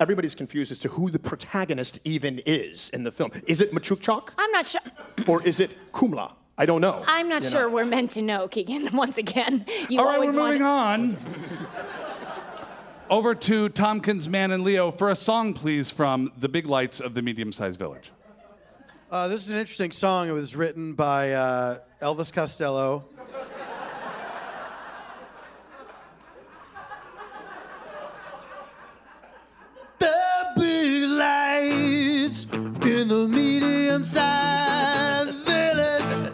everybody's 0.00 0.34
confused 0.34 0.72
as 0.72 0.78
to 0.80 0.88
who 0.88 1.10
the 1.10 1.18
protagonist 1.18 1.98
even 2.04 2.40
is 2.46 2.88
in 2.90 3.04
the 3.04 3.10
film. 3.12 3.30
Is 3.46 3.60
it 3.60 3.72
Machukchak 3.72 4.30
I'm 4.38 4.50
not 4.52 4.66
sure. 4.66 4.80
or 5.26 5.42
is 5.42 5.60
it 5.60 5.70
Kumla? 5.92 6.32
I 6.56 6.66
don't 6.66 6.80
know. 6.80 7.04
I'm 7.06 7.28
not 7.28 7.42
You 7.44 7.50
sure 7.50 7.60
know. 7.62 7.68
we're 7.68 7.84
meant 7.84 8.10
to 8.12 8.22
know, 8.22 8.48
Keegan. 8.48 8.88
Once 8.96 9.16
again, 9.18 9.64
you 9.88 10.00
All 10.00 10.06
right, 10.06 10.18
we're 10.18 10.32
moving 10.32 10.62
wanted- 10.62 11.14
on. 11.14 11.16
Over 13.10 13.34
to 13.34 13.70
Tompkins, 13.70 14.28
Mann, 14.28 14.50
and 14.50 14.62
Leo 14.62 14.90
for 14.90 15.08
a 15.08 15.14
song, 15.14 15.54
please, 15.54 15.90
from 15.90 16.30
The 16.36 16.48
Big 16.48 16.66
Lights 16.66 17.00
of 17.00 17.14
the 17.14 17.22
Medium 17.22 17.52
Sized 17.52 17.78
Village. 17.78 18.12
Uh, 19.10 19.28
this 19.28 19.46
is 19.46 19.50
an 19.50 19.56
interesting 19.56 19.92
song. 19.92 20.28
It 20.28 20.32
was 20.32 20.54
written 20.54 20.92
by 20.92 21.32
uh, 21.32 21.78
Elvis 22.02 22.32
Costello. 22.32 23.06
The 29.98 30.14
big 30.56 31.08
lights 31.08 32.44
in 32.52 33.08
the 33.08 33.26
medium 33.26 34.04
sized 34.04 35.46
village. 35.46 36.32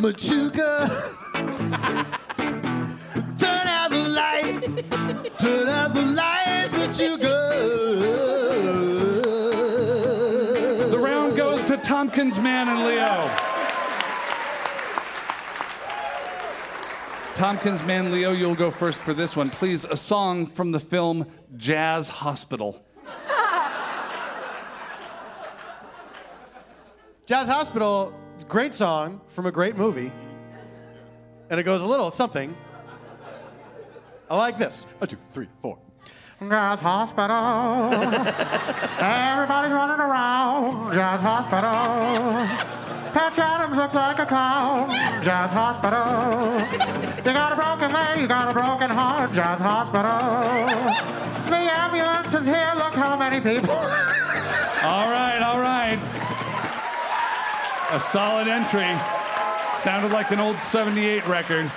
Machuca. 0.00 1.14
lights. 5.48 5.70
Out 5.70 5.94
the 5.94 6.02
lights, 6.02 6.72
Machuca. 6.72 7.48
The 10.90 10.98
round 10.98 11.36
goes 11.36 11.62
to 11.62 11.76
Tompkins, 11.78 12.38
Mann, 12.38 12.68
and 12.68 12.84
Leo. 12.84 13.30
Tompkins, 17.34 17.84
Mann, 17.84 18.10
Leo, 18.10 18.32
you'll 18.32 18.56
go 18.56 18.70
first 18.70 19.00
for 19.00 19.14
this 19.14 19.36
one. 19.36 19.48
Please, 19.48 19.84
a 19.84 19.96
song 19.96 20.44
from 20.44 20.72
the 20.72 20.80
film 20.80 21.26
Jazz 21.56 22.08
Hospital. 22.08 22.84
Jazz 27.26 27.46
Hospital, 27.46 28.12
great 28.48 28.74
song 28.74 29.20
from 29.28 29.46
a 29.46 29.52
great 29.52 29.76
movie. 29.76 30.10
And 31.50 31.60
it 31.60 31.62
goes 31.62 31.82
a 31.82 31.86
little 31.86 32.10
something. 32.10 32.56
I 34.30 34.36
like 34.36 34.58
this. 34.58 34.86
A 35.00 35.06
two, 35.06 35.16
three, 35.30 35.48
four. 35.62 35.78
Jazz 36.40 36.78
Hospital. 36.80 37.94
Everybody's 39.02 39.72
running 39.72 39.98
around. 40.00 40.92
Jazz 40.92 41.20
Hospital. 41.20 42.68
Patch 43.12 43.38
Adams 43.38 43.76
looks 43.76 43.94
like 43.94 44.18
a 44.18 44.26
clown. 44.26 44.90
Jazz 45.24 45.50
Hospital. 45.50 46.60
You 47.24 47.32
got 47.32 47.52
a 47.52 47.56
broken 47.56 47.92
leg, 47.92 48.20
you 48.20 48.28
got 48.28 48.50
a 48.50 48.52
broken 48.52 48.90
heart. 48.90 49.32
Jazz 49.32 49.60
Hospital. 49.60 50.04
The 51.48 51.56
ambulance 51.56 52.34
is 52.34 52.46
here. 52.46 52.72
Look 52.76 52.94
how 52.94 53.16
many 53.16 53.40
people. 53.40 53.74
All 53.74 55.10
right, 55.10 55.40
all 55.42 55.58
right. 55.58 55.98
A 57.92 57.98
solid 57.98 58.46
entry. 58.46 58.94
Sounded 59.74 60.12
like 60.12 60.30
an 60.30 60.38
old 60.38 60.58
78 60.58 61.26
record. 61.26 61.70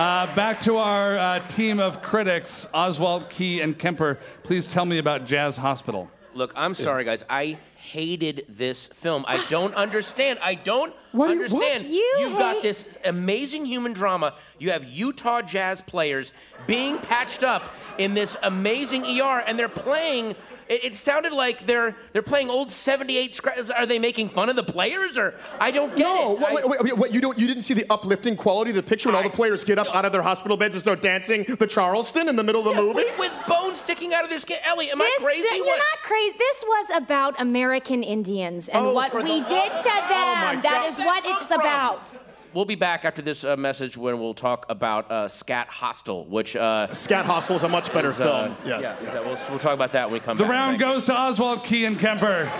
Uh, 0.00 0.34
back 0.34 0.58
to 0.62 0.78
our 0.78 1.18
uh, 1.18 1.46
team 1.48 1.78
of 1.78 2.00
critics, 2.00 2.66
Oswalt, 2.72 3.28
Key, 3.28 3.60
and 3.60 3.78
Kemper. 3.78 4.18
Please 4.42 4.66
tell 4.66 4.86
me 4.86 4.96
about 4.96 5.26
Jazz 5.26 5.58
Hospital. 5.58 6.10
Look, 6.32 6.54
I'm 6.56 6.72
sorry, 6.72 7.04
guys. 7.04 7.22
I 7.28 7.58
hated 7.76 8.46
this 8.48 8.86
film. 8.86 9.26
I 9.28 9.44
don't 9.50 9.74
understand. 9.74 10.38
I 10.40 10.54
don't 10.54 10.94
What 11.12 11.26
do 11.28 11.34
you- 11.34 11.40
what? 11.40 11.52
understand. 11.52 11.88
You 11.94 12.16
have 12.30 12.38
got 12.38 12.54
hate- 12.54 12.62
this 12.62 12.96
amazing 13.04 13.66
human 13.66 13.92
drama. 13.92 14.36
You 14.58 14.70
have 14.70 14.84
Utah 14.84 15.42
Jazz 15.42 15.82
players 15.82 16.32
being 16.66 16.96
patched 16.96 17.42
up 17.44 17.62
in 17.98 18.14
this 18.14 18.38
amazing 18.42 19.04
ER, 19.04 19.44
and 19.46 19.58
they're 19.58 19.68
playing. 19.68 20.34
It, 20.70 20.84
it 20.84 20.94
sounded 20.94 21.32
like 21.32 21.66
they're 21.66 21.96
they're 22.12 22.22
playing 22.22 22.48
old 22.48 22.70
'78. 22.70 23.34
Scra- 23.34 23.70
are 23.76 23.86
they 23.86 23.98
making 23.98 24.28
fun 24.28 24.48
of 24.48 24.54
the 24.54 24.62
players, 24.62 25.18
or 25.18 25.34
I 25.58 25.72
don't 25.72 25.90
get 25.96 26.04
No, 26.04 26.34
it. 26.34 26.38
wait, 26.38 26.46
I- 26.46 26.66
wait, 26.68 26.82
wait, 26.84 26.96
wait, 26.96 27.12
you 27.12 27.20
don't, 27.20 27.36
you 27.36 27.48
didn't 27.48 27.64
see 27.64 27.74
the 27.74 27.84
uplifting 27.90 28.36
quality 28.36 28.70
of 28.70 28.76
the 28.76 28.82
picture 28.84 29.08
when 29.08 29.16
all 29.16 29.24
the 29.24 29.30
players 29.30 29.64
get 29.64 29.80
up 29.80 29.92
out 29.94 30.04
of 30.04 30.12
their 30.12 30.22
hospital 30.22 30.56
beds 30.56 30.76
and 30.76 30.80
start 30.82 31.02
dancing 31.02 31.42
the 31.58 31.66
Charleston 31.66 32.28
in 32.28 32.36
the 32.36 32.44
middle 32.44 32.60
of 32.60 32.66
the 32.76 32.80
Yeah, 32.82 32.86
movie? 32.86 33.04
with, 33.04 33.18
with 33.18 33.32
bones 33.48 33.80
sticking 33.80 34.14
out 34.14 34.22
of 34.22 34.30
their 34.30 34.38
skin. 34.38 34.58
Ellie, 34.64 34.90
am 34.92 34.98
This, 34.98 35.10
I 35.18 35.22
crazy? 35.22 35.42
th- 35.42 35.56
you're 35.56 35.66
What? 35.66 35.78
not 35.78 36.02
crazy. 36.04 36.36
This 36.38 36.64
was 36.64 37.02
about 37.02 37.40
American 37.40 38.04
Indians 38.04 38.68
and 38.68 38.86
Oh, 38.86 38.92
what 38.94 39.12
we 39.12 39.22
the- 39.22 39.26
did 39.40 39.46
to 39.48 39.48
oh, 39.50 39.82
them. 39.82 40.38
my 40.38 40.58
That 40.62 40.62
God. 40.62 40.88
is 41.00 41.04
what 41.04 41.24
it's 41.26 41.46
from? 41.48 41.60
about. 41.60 42.08
We'll 42.52 42.64
be 42.64 42.74
back 42.74 43.04
after 43.04 43.22
this 43.22 43.44
uh, 43.44 43.56
message 43.56 43.96
when 43.96 44.18
we'll 44.18 44.34
talk 44.34 44.66
about 44.68 45.10
uh, 45.10 45.28
Scat 45.28 45.68
Hostel, 45.68 46.24
which. 46.26 46.56
Uh, 46.56 46.92
Scat 46.94 47.24
Hostel 47.24 47.54
is 47.56 47.62
a 47.62 47.68
much 47.68 47.92
better 47.92 48.10
uh, 48.10 48.12
film. 48.14 48.56
yes. 48.66 48.98
Yeah, 49.00 49.06
is 49.08 49.12
that- 49.14 49.24
we'll, 49.24 49.38
we'll 49.50 49.58
talk 49.60 49.74
about 49.74 49.92
that 49.92 50.06
when 50.10 50.14
we 50.14 50.20
come 50.20 50.36
The 50.36 50.42
back. 50.44 50.50
round 50.52 50.78
Thank 50.78 50.88
you. 50.88 50.94
goes 50.94 51.04
to 51.04 51.12
Oswalt, 51.12 51.62
Key, 51.64 51.84
and 51.84 51.96
Kemper. 51.98 52.50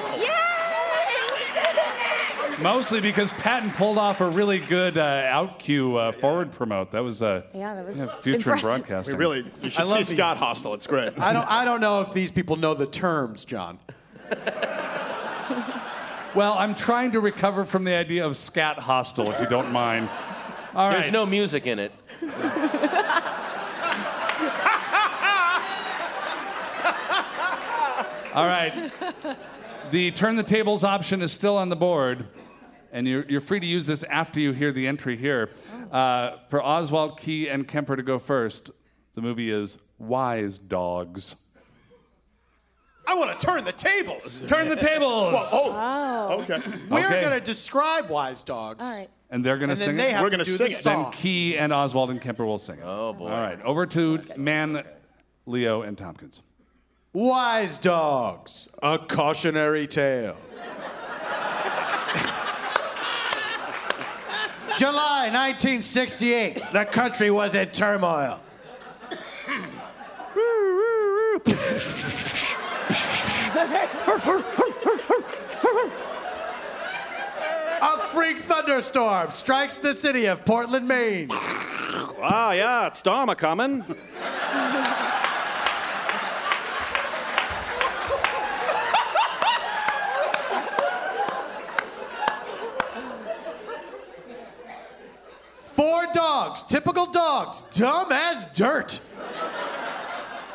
Mostly 2.63 3.01
because 3.01 3.33
Patton 3.33 3.71
pulled 3.71 3.97
off 3.97 4.21
a 4.21 4.29
really 4.29 4.59
good 4.59 4.99
uh, 4.99 5.01
out 5.31 5.59
cue 5.59 5.97
uh, 5.97 6.13
forward 6.13 6.53
promote. 6.53 6.93
That 6.93 7.03
was 7.03 7.23
uh, 7.23 7.43
Yeah, 7.55 7.75
that 7.75 7.87
was 7.87 7.97
future 8.21 8.29
in 8.29 8.35
impressive. 8.35 8.63
broadcasting. 8.63 9.15
We 9.17 9.19
really, 9.19 9.51
you 9.63 9.71
should 9.71 9.81
I 9.81 9.85
love 9.85 9.93
see 9.95 9.99
these. 10.01 10.09
Scott 10.11 10.37
Hostel. 10.37 10.75
It's 10.75 10.87
great. 10.87 11.19
I 11.19 11.33
don't, 11.33 11.51
I 11.51 11.65
don't 11.65 11.81
know 11.81 12.03
if 12.03 12.13
these 12.13 12.31
people 12.31 12.57
know 12.57 12.75
the 12.75 12.87
terms, 12.87 13.45
John. 13.47 13.79
Well, 16.35 16.55
I'm 16.55 16.77
trying 16.77 17.11
to 17.13 17.21
recover 17.21 17.65
from 17.65 17.83
the 17.83 17.95
idea 17.95 18.25
of 18.25 18.37
scat 18.37 18.79
hostel, 18.79 19.33
if 19.33 19.41
you 19.41 19.49
don't 19.49 19.73
mind. 19.73 20.09
All 20.75 20.89
right. 20.89 21.01
There's 21.01 21.13
no 21.13 21.27
music 21.27 21.67
in 21.67 21.81
it. 21.81 21.93
All 28.33 28.47
right. 28.47 28.93
The 29.91 30.13
turn 30.13 30.37
the 30.37 30.45
tables 30.45 30.85
option 30.85 31.21
is 31.21 31.33
still 31.33 31.57
on 31.57 31.69
the 31.69 31.75
board, 31.75 32.29
and 32.93 33.09
you're, 33.09 33.25
you're 33.29 33.41
free 33.41 33.59
to 33.59 33.67
use 33.67 33.89
this 33.89 34.05
after 34.05 34.39
you 34.39 34.53
hear 34.53 34.71
the 34.71 34.87
entry 34.87 35.17
here. 35.17 35.51
Uh, 35.91 36.37
for 36.49 36.61
Oswalt, 36.61 37.19
Key, 37.19 37.49
and 37.49 37.67
Kemper 37.67 37.97
to 37.97 38.05
go 38.05 38.21
first, 38.21 38.71
the 39.17 39.21
movie 39.21 39.51
is 39.51 39.79
Wise 39.99 40.59
Dogs. 40.59 41.35
I 43.07 43.15
want 43.15 43.39
to 43.39 43.47
turn 43.47 43.65
the 43.65 43.73
tables. 43.73 44.41
Turn 44.47 44.69
the 44.69 44.77
tables! 44.77 45.35
Oh, 45.53 46.39
okay. 46.43 46.63
We're 46.89 47.07
Okay. 47.07 47.21
going 47.23 47.39
to 47.39 47.41
describe 47.41 48.09
wise 48.09 48.43
dogs. 48.43 48.85
All 48.85 48.97
right. 48.97 49.09
And 49.31 49.45
they're 49.45 49.59
going 49.59 49.69
to 49.69 49.73
And 49.73 49.81
then 49.81 49.89
sing 49.89 49.97
they 49.97 50.09
it? 50.11 50.13
have 50.13 50.23
We're 50.23 50.31
to 50.31 50.37
gonna 50.39 50.45
do 50.45 50.57
sing 50.57 50.71
the 50.71 50.79
it. 50.79 50.85
then. 50.85 51.11
Key 51.13 51.57
and 51.57 51.73
Oswalt 51.73 52.11
and 52.11 52.21
Kemper 52.21 52.45
will 52.45 52.59
sing 52.59 52.79
it. 52.79 52.85
Oh 52.85 53.13
boy. 53.13 53.31
All 53.31 53.41
right. 53.41 53.61
Over 53.63 53.87
to 53.87 54.21
Mann, 54.37 54.85
Leo, 55.47 55.83
and 55.83 55.97
Tompkins. 55.97 56.43
Wise 57.13 57.79
dogs, 57.79 58.69
a 58.83 58.99
cautionary 58.99 59.87
tale. 59.87 60.37
July 64.79 65.29
1968, 65.33 66.63
the 66.73 66.85
country 66.87 67.31
was 67.31 67.55
in 67.55 67.69
turmoil. 67.71 68.41
A 77.83 77.99
freak 78.13 78.37
thunderstorm 78.39 79.31
strikes 79.31 79.79
the 79.79 79.95
city 79.95 80.27
of 80.27 80.45
Portland, 80.45 80.87
Maine. 80.87 81.29
Ah, 81.33 82.53
yeah, 82.53 82.87
it's 82.87 82.99
storm 82.99 83.31
a 83.31 83.35
coming. 83.35 83.83
Four 95.75 96.07
dogs, 96.13 96.63
typical 96.65 97.07
dogs, 97.07 97.63
dumb 97.71 98.13
as 98.13 98.49
dirt, 98.49 99.01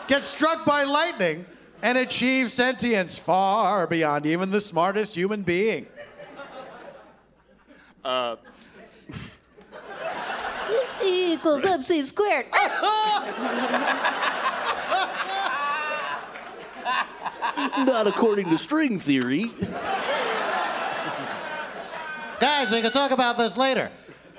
get 0.08 0.24
struck 0.24 0.64
by 0.66 0.84
lightning 0.84 1.48
and 1.82 1.98
achieve 1.98 2.52
sentience 2.52 3.18
far 3.18 3.88
beyond 3.88 4.26
even 4.26 4.52
the 4.52 4.62
smartest 4.62 5.16
human 5.16 5.44
being. 5.44 5.86
Uh, 8.04 8.36
e 11.04 11.34
Equals 11.34 11.66
MC 11.66 12.02
squared. 12.04 12.46
Not 17.78 18.08
according 18.08 18.50
to 18.50 18.58
string 18.58 19.00
theory. 19.00 19.52
Guys, 22.40 22.70
we 22.72 22.82
can 22.82 22.92
talk 22.92 23.12
about 23.12 23.38
this 23.38 23.58
later. 23.58 23.92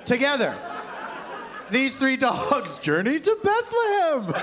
Together, 0.05 0.55
these 1.69 1.95
three 1.95 2.15
dogs 2.15 2.77
journey 2.81 3.19
to 3.19 3.37
Bethlehem. 3.43 4.33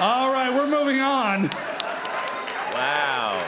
All 0.00 0.32
right, 0.32 0.48
we're 0.54 0.68
moving 0.68 1.00
on. 1.00 1.48
Wow. 2.72 3.44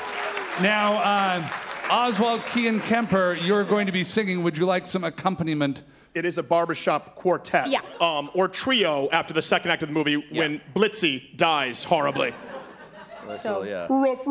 Now, 0.61 0.95
uh, 0.95 1.43
Oswalt, 1.89 2.45
Key, 2.47 2.67
and 2.67 2.83
Kemper, 2.83 3.35
you're 3.35 3.63
going 3.63 3.87
to 3.87 3.93
be 3.93 4.03
singing. 4.03 4.43
Would 4.43 4.59
you 4.59 4.67
like 4.67 4.87
some 4.87 5.05
accompaniment? 5.05 5.85
It 6.13 6.25
is 6.25 6.39
a 6.39 6.43
barbershop 6.43 7.15
quartet. 7.15 7.69
Yeah. 7.69 7.79
Um, 8.01 8.31
or 8.35 8.49
trio 8.49 9.09
after 9.13 9.33
the 9.33 9.43
second 9.43 9.71
act 9.71 9.85
of 9.85 9.91
the 9.91 9.95
movie 9.95 10.17
when 10.33 10.61
Blitzy 10.75 11.37
dies 11.37 11.85
horribly. 11.85 12.35
So, 13.43 13.63
Yeah. 13.63 13.87
Ruff, 13.89 14.27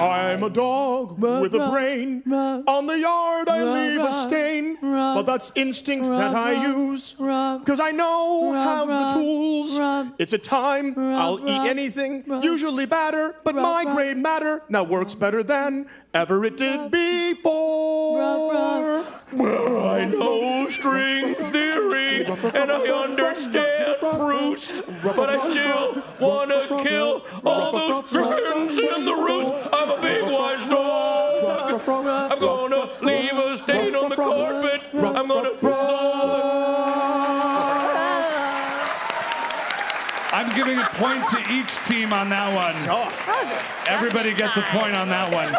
I'm 0.00 0.42
a 0.42 0.50
dog 0.50 1.18
with 1.18 1.54
a 1.54 1.70
brain. 1.70 2.22
On 2.32 2.86
the 2.86 2.98
yard 2.98 3.37
Leave 4.24 4.30
a. 4.30 4.76
But 4.80 5.22
that's 5.22 5.52
instinct 5.54 6.06
that 6.06 6.34
I 6.34 6.66
use. 6.66 7.12
Because 7.12 7.80
I 7.80 7.90
know 7.90 8.52
have 8.52 8.88
the 8.88 9.14
tools. 9.14 9.78
It's 10.18 10.32
a 10.32 10.38
time 10.38 10.94
I'll 10.98 11.38
eat 11.48 11.68
anything, 11.68 12.24
usually 12.42 12.86
batter, 12.86 13.36
but 13.44 13.54
my 13.54 13.84
gray 13.84 14.14
matter 14.14 14.62
now 14.68 14.82
works 14.82 15.14
better 15.14 15.42
than 15.42 15.86
ever 16.14 16.44
it 16.44 16.56
did 16.56 16.90
before. 16.90 19.04
Well, 19.32 19.86
I 19.86 20.04
know 20.06 20.68
string 20.68 21.34
theory 21.34 22.24
and 22.24 22.72
I 22.72 22.88
understand 23.04 23.96
Proust, 24.00 24.82
but 25.02 25.28
I 25.28 25.38
still 25.50 26.02
wanna 26.18 26.66
kill 26.82 27.22
all 27.44 27.72
those 27.72 28.08
strings 28.08 28.78
in 28.78 29.04
the 29.04 29.14
roost. 29.14 29.52
I'm 29.72 29.90
a 29.90 30.00
big 30.00 30.22
wise 30.24 30.66
dog. 30.68 31.82
I'm 32.32 32.40
gonna 32.40 32.88
leave 33.02 33.32
a 33.32 33.58
stain 33.58 33.77
on 35.18 35.28
the 35.28 35.34
carpet. 35.34 35.58
I'm 35.62 35.72
gonna. 35.72 36.08
I'm 40.30 40.54
giving 40.54 40.78
a 40.78 40.84
point 40.94 41.24
to 41.30 41.38
each 41.52 41.74
team 41.86 42.12
on 42.12 42.28
that 42.28 42.54
one. 42.54 42.74
Oh. 42.88 43.08
Everybody 43.88 44.34
gets 44.34 44.56
a 44.56 44.62
point 44.62 44.94
on 44.94 45.08
that 45.08 45.32
one. 45.32 45.54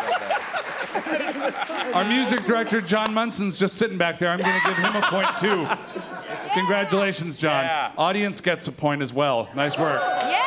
Our 1.94 2.06
music 2.06 2.46
director, 2.46 2.80
John 2.80 3.14
Munson's 3.14 3.58
just 3.58 3.78
sitting 3.78 3.98
back 3.98 4.20
there. 4.20 4.30
I'm 4.30 4.40
going 4.40 4.60
to 4.62 4.68
give 4.68 4.78
him 4.78 4.96
a 4.96 5.02
point 5.02 5.38
too. 5.40 5.68
Congratulations, 6.54 7.38
John. 7.40 7.66
Yeah. 7.66 7.92
Audience 7.98 8.42
gets 8.42 8.68
a 8.68 8.72
point 8.72 9.02
as 9.02 9.12
well. 9.12 9.50
Nice 9.56 9.78
work. 9.78 10.00
yeah! 10.02 10.46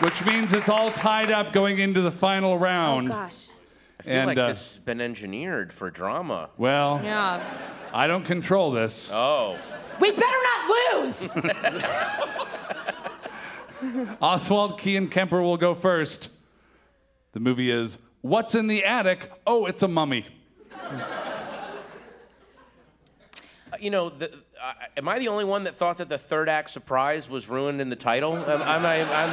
Which 0.00 0.24
means 0.26 0.52
it's 0.52 0.68
all 0.68 0.90
tied 0.90 1.30
up 1.30 1.52
going 1.52 1.78
into 1.78 2.00
the 2.02 2.10
final 2.10 2.58
round. 2.58 3.08
Oh, 3.08 3.12
gosh. 3.12 3.46
I 4.04 4.06
feel 4.06 4.14
And, 4.16 4.26
like 4.26 4.38
uh, 4.38 4.48
this 4.48 4.72
has 4.72 4.78
been 4.80 5.00
engineered 5.00 5.72
for 5.72 5.90
drama. 5.90 6.50
Well, 6.58 7.00
Yeah. 7.02 7.42
I 7.92 8.06
don't 8.06 8.24
control 8.24 8.72
this. 8.72 9.10
Oh. 9.12 9.56
We 10.00 10.10
better 10.10 10.26
not 10.26 11.04
lose! 11.04 11.14
Oswalt, 14.20 14.78
Key, 14.78 14.96
and 14.96 15.10
Kemper 15.10 15.40
will 15.40 15.56
go 15.56 15.74
first. 15.74 16.28
The 17.32 17.40
movie 17.40 17.70
is 17.70 17.98
What's 18.20 18.54
in 18.54 18.66
the 18.66 18.84
Attic? 18.84 19.30
Oh, 19.46 19.66
it's 19.66 19.82
a 19.82 19.88
mummy. 19.88 20.26
You 23.80 23.90
know, 23.90 24.08
the, 24.08 24.30
uh, 24.62 24.72
am 24.96 25.08
I 25.08 25.18
the 25.18 25.28
only 25.28 25.44
one 25.44 25.64
that 25.64 25.76
thought 25.76 25.98
that 25.98 26.08
the 26.08 26.18
third 26.18 26.48
act 26.48 26.70
surprise 26.70 27.28
was 27.28 27.48
ruined 27.48 27.80
in 27.80 27.90
the 27.90 27.96
title? 27.96 28.36
Am, 28.36 28.62
am 28.62 28.86
I, 28.86 29.02
I'm, 29.02 29.30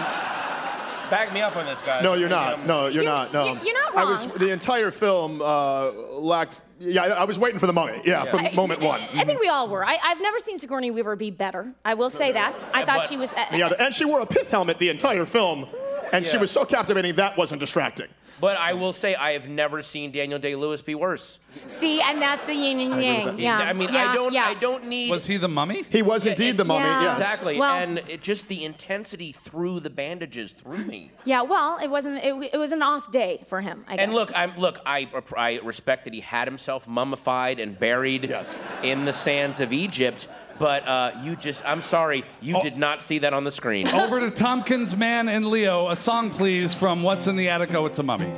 back 1.12 1.32
me 1.34 1.42
up 1.42 1.56
on 1.56 1.68
this, 1.68 1.80
guys. 1.84 2.02
No, 2.02 2.14
you're 2.16 2.30
not. 2.30 2.66
No, 2.66 2.88
you're 2.88 3.04
not. 3.04 3.32
No. 3.32 3.54
you're 3.62 3.74
not 3.80 3.94
wrong. 3.94 4.08
I 4.08 4.10
was 4.10 4.26
the 4.34 4.50
entire 4.50 4.90
film 4.90 5.42
uh, 5.42 5.92
lacked. 5.92 6.62
Yeah, 6.80 7.04
I, 7.04 7.08
I 7.10 7.24
was 7.26 7.38
waiting 7.38 7.60
for 7.60 7.68
the 7.68 7.74
mummy. 7.74 8.02
Yeah, 8.04 8.26
from 8.26 8.40
I- 8.40 8.52
moment 8.54 8.82
one. 8.82 9.02
I 9.14 9.24
think 9.26 9.40
we 9.40 9.50
all 9.50 9.68
were. 9.68 9.86
I, 9.86 9.98
I've 10.04 10.22
never 10.22 10.40
seen 10.40 10.58
Sigourney 10.58 10.90
Weaver 10.90 11.16
be 11.16 11.30
better. 11.30 11.72
I 11.86 11.94
will 11.94 12.10
say 12.10 12.32
that. 12.32 12.56
I 12.74 12.84
thought 12.86 13.02
but- 13.02 13.10
she 13.10 13.18
was. 13.18 13.30
Uh, 13.30 13.46
Yeah, 13.52 13.72
and 13.78 13.94
she 13.94 14.06
wore 14.06 14.22
a 14.22 14.26
pith 14.26 14.50
helmet 14.50 14.80
the 14.80 14.90
entire 14.90 15.26
film, 15.28 15.68
and 16.12 16.26
she 16.26 16.38
was 16.38 16.50
so 16.50 16.66
captivating 16.66 17.16
that 17.16 17.38
wasn't 17.38 17.60
distracting. 17.60 18.08
But 18.42 18.58
I 18.58 18.74
will 18.74 18.92
say 18.92 19.14
I 19.16 19.32
have 19.34 19.48
never 19.48 19.82
seen 19.84 20.12
Daniel 20.12 20.40
Day 20.40 20.56
Lewis 20.56 20.82
be 20.82 20.96
worse. 20.96 21.38
See, 21.68 22.02
and 22.02 22.22
that's 22.22 22.44
the 22.46 22.54
yin 22.56 22.80
and 22.80 23.04
yang. 23.04 23.40
Yeah. 23.40 23.58
I 23.60 23.74
mean, 23.74 23.94
yeah, 23.94 24.10
I 24.12 24.16
don't, 24.16 24.34
yeah. 24.34 24.46
I 24.46 24.54
don't 24.56 24.86
need. 24.88 25.12
Was 25.12 25.28
he 25.28 25.38
the 25.38 25.48
mummy? 25.48 25.84
He 25.90 26.02
was 26.02 26.26
indeed 26.26 26.58
the 26.58 26.66
mummy. 26.66 26.86
yeah. 26.86 27.02
Yes. 27.04 27.18
Exactly, 27.20 27.60
Well- 27.60 27.76
and 27.76 28.00
it, 28.08 28.22
just 28.22 28.48
the 28.48 28.66
intensity 28.66 29.32
through 29.32 29.82
the 29.82 29.90
bandages 29.90 30.54
through 30.54 30.80
me. 30.86 31.12
Yeah. 31.24 31.44
Well, 31.44 31.78
it 31.82 31.90
wasn't. 31.90 32.24
It, 32.24 32.52
it 32.54 32.58
was 32.58 32.72
an 32.72 32.82
off 32.82 33.12
day 33.12 33.44
for 33.48 33.62
him. 33.62 33.86
I 33.88 33.96
guess. 33.98 34.04
And 34.04 34.14
look, 34.14 34.32
I'm 34.36 34.58
look. 34.58 34.80
I 34.86 35.08
I 35.38 35.60
respect 35.64 36.06
that 36.06 36.14
he 36.14 36.22
had 36.22 36.48
himself 36.48 36.88
mummified 36.88 37.60
and 37.60 37.78
buried 37.78 38.28
Yes. 38.30 38.58
in 38.82 39.06
the 39.06 39.14
sands 39.14 39.62
of 39.62 39.72
Egypt. 39.72 40.28
But 40.60 40.88
uh, 40.88 41.12
you 41.24 41.36
just, 41.36 41.64
I'm 41.66 41.82
sorry, 41.82 42.24
you 42.42 42.58
Oh. 42.58 42.62
did 42.62 42.78
not 42.78 43.02
see 43.02 43.20
that 43.20 43.34
on 43.34 43.44
the 43.44 43.52
screen. 43.52 43.88
Over 43.94 44.20
to 44.20 44.30
Tompkins, 44.32 44.96
Mann, 44.96 45.28
and 45.30 45.48
Leo. 45.48 45.90
A 45.90 45.96
song, 45.96 46.30
please, 46.30 46.74
from 46.76 47.04
What's 47.04 47.28
in 47.28 47.36
the 47.36 47.50
Attic? 47.50 47.74
Oh, 47.74 47.86
it's 47.86 48.00
a 48.00 48.04
mummy. 48.04 48.32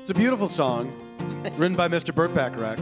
It's 0.00 0.10
a 0.10 0.14
beautiful 0.14 0.48
song, 0.48 0.92
written 1.56 1.76
by 1.76 1.88
Mr. 1.88 2.14
Burt 2.14 2.34
Bacharach. 2.34 2.78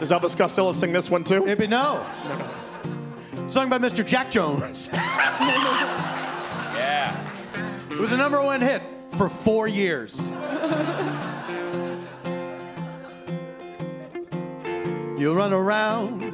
Does 0.00 0.10
Elvis 0.10 0.36
Costello 0.36 0.72
sing 0.72 0.92
this 0.92 1.10
one 1.10 1.24
too? 1.24 1.44
Maybe 1.44 1.66
no. 1.66 2.04
Sung 3.46 3.68
by 3.68 3.78
Mr. 3.78 4.04
Jack 4.04 4.30
Jones. 4.30 4.90
Yeah. 6.80 7.28
It 7.90 7.98
was 7.98 8.12
a 8.12 8.16
number 8.16 8.40
one 8.42 8.60
hit 8.62 8.80
for 9.18 9.28
four 9.28 9.68
years. 9.68 10.30
You 15.20 15.34
run 15.34 15.52
around, 15.52 16.32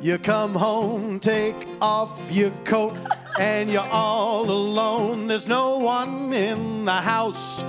you 0.00 0.18
come 0.18 0.56
home, 0.56 1.20
take 1.20 1.54
off 1.80 2.10
your 2.32 2.50
coat, 2.64 2.96
and 3.38 3.70
you're 3.70 3.80
all 3.80 4.50
alone. 4.50 5.28
There's 5.28 5.46
no 5.46 5.78
one 5.78 6.32
in 6.32 6.84
the 6.84 6.90
house, 6.90 7.62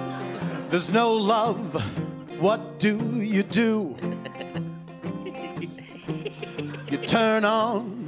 there's 0.70 0.92
no 0.92 1.14
love. 1.14 1.80
What 2.40 2.80
do 2.80 2.98
you 3.22 3.44
do? 3.44 3.96
You 6.90 6.98
turn 6.98 7.46
on 7.46 8.04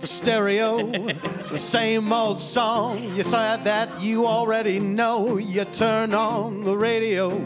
the 0.00 0.06
stereo, 0.06 0.90
it's 0.92 1.50
the 1.50 1.58
same 1.58 2.12
old 2.12 2.42
song. 2.42 3.14
You 3.16 3.22
said 3.22 3.64
that 3.64 3.88
you 4.02 4.26
already 4.26 4.80
know. 4.80 5.38
You 5.38 5.64
turn 5.64 6.12
on 6.12 6.64
the 6.64 6.76
radio, 6.76 7.40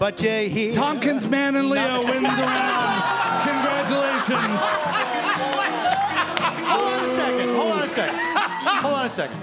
but 0.00 0.22
you 0.22 0.48
hear. 0.48 0.72
Tompkins, 0.72 1.28
Mann, 1.28 1.56
and 1.56 1.68
Leo 1.68 2.02
wins 2.02 2.22
the 2.22 2.42
round. 2.42 3.15
Congratulations. 4.26 4.60
Hold 6.66 6.84
on 6.92 7.04
a 7.04 7.08
second. 7.14 7.54
Hold 7.54 7.72
on 7.72 7.82
a 7.82 7.88
second. 7.88 8.18
Hold 8.18 8.94
on 8.94 9.06
a 9.06 9.10
second. 9.10 9.40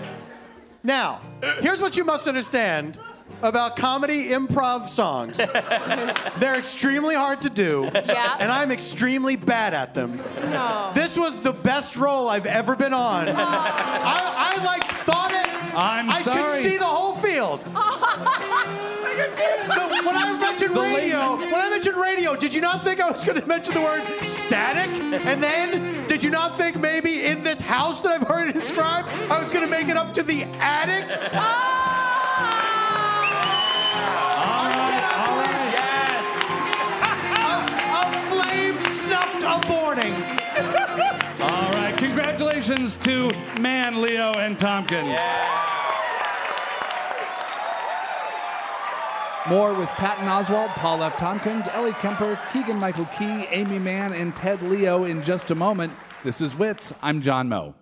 Now, 0.84 1.22
here's 1.62 1.80
what 1.80 1.96
you 1.96 2.04
must 2.04 2.28
understand 2.28 3.00
about 3.42 3.76
comedy 3.78 4.30
improv 4.30 4.90
songs. 4.90 5.38
They're 5.38 6.58
extremely 6.58 7.16
hard 7.16 7.42
to 7.42 7.50
do, 7.50 7.90
Yeah. 7.94 8.36
and 8.40 8.52
I'm 8.52 8.72
extremely 8.72 9.36
bad 9.38 9.74
at 9.74 9.94
them. 9.94 10.18
No. 10.52 10.92
This 10.94 11.18
was 11.18 11.40
the 11.40 11.54
best 11.54 11.96
role 11.96 12.28
I've 12.30 12.46
ever 12.46 12.76
been 12.76 12.94
on. 12.94 13.30
I, 13.30 13.36
I 13.36 14.64
like 14.64 14.84
thought 15.04 15.32
it. 15.32 15.48
I'm 15.76 16.10
I 16.12 16.22
sorry. 16.22 16.62
could 16.62 16.72
see 16.72 16.78
the 16.78 16.86
whole 16.86 17.16
field. 17.16 17.62
The- 19.18 20.02
when 20.06 20.16
I 20.18 20.38
mentioned 20.40 20.74
The 20.76 20.82
radio, 20.82 21.20
layman- 21.34 21.52
when 21.52 21.62
I 21.62 21.70
mentioned 21.70 21.96
radio, 21.98 22.36
did 22.36 22.54
you 22.54 22.62
not 22.62 22.84
think 22.84 23.00
I 23.00 23.10
was 23.12 23.24
going 23.24 23.40
to 23.40 23.48
mention 23.48 23.74
the 23.74 23.82
word 23.82 24.04
static? 24.22 24.90
And 25.26 25.42
then, 25.42 26.06
did 26.08 26.24
you 26.24 26.30
not 26.30 26.58
think 26.58 26.76
maybe 26.78 27.24
in 27.26 27.44
this 27.44 27.60
house 27.62 28.02
that 28.02 28.12
I've 28.12 28.28
heard 28.28 28.50
it 28.50 28.54
described, 28.54 29.08
I 29.32 29.42
was 29.42 29.50
going 29.52 29.64
to 29.66 29.70
make 29.72 29.88
it 29.90 29.98
up 29.98 30.14
to 30.16 30.24
the 30.24 30.44
attic? 30.60 31.06
Ah! 31.34 32.10
A, 37.36 37.54
a 38.02 38.12
flame 38.30 38.82
snuffed 38.82 39.44
a 39.44 39.68
morning. 39.70 40.14
All 41.42 41.72
right. 41.74 41.94
Congratulations 41.98 42.98
to 42.98 43.32
Mann, 43.60 44.02
Leo, 44.02 44.32
and 44.34 44.60
Tompkins. 44.60 45.18
More 49.50 49.74
with 49.74 49.90
Patton 49.90 50.26
Oswalt, 50.26 50.70
Paul 50.70 51.04
F. 51.04 51.18
Tompkins, 51.18 51.68
Ellie 51.68 51.92
Kemper, 51.92 52.40
Keegan 52.54 52.78
Michael 52.78 53.06
Key, 53.18 53.46
Aimee 53.52 53.78
Mann, 53.78 54.14
and 54.14 54.34
Ted 54.34 54.62
Leo 54.62 55.04
in 55.04 55.22
just 55.22 55.52
a 55.52 55.56
moment. 55.56 55.92
This 56.24 56.40
is 56.40 56.56
Wits. 56.56 56.94
I'm 57.02 57.22
John 57.22 57.50
Moe. 57.50 57.76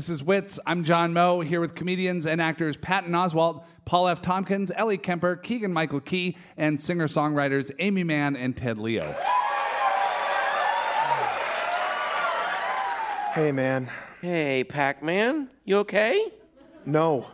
This 0.00 0.08
is 0.08 0.22
Wits. 0.22 0.58
I'm 0.64 0.82
John 0.82 1.12
Moe, 1.12 1.40
here 1.40 1.60
with 1.60 1.74
comedians 1.74 2.24
and 2.24 2.40
actors 2.40 2.78
Patton 2.78 3.12
Oswalt, 3.12 3.64
Paul 3.84 4.08
F. 4.08 4.22
Tompkins, 4.22 4.72
Ellie 4.74 4.96
Kemper, 4.96 5.36
Keegan 5.36 5.74
Michael 5.74 6.00
Key, 6.00 6.38
and 6.56 6.80
singer 6.80 7.06
songwriters 7.06 7.70
Aimee 7.78 8.02
Mann 8.02 8.34
and 8.34 8.56
Ted 8.56 8.78
Leo. 8.78 9.14
Hey, 13.34 13.52
man. 13.52 13.90
Hey, 14.22 14.64
Pac 14.64 15.02
Man, 15.02 15.50
you 15.66 15.76
okay? 15.80 16.32
No. 16.86 17.26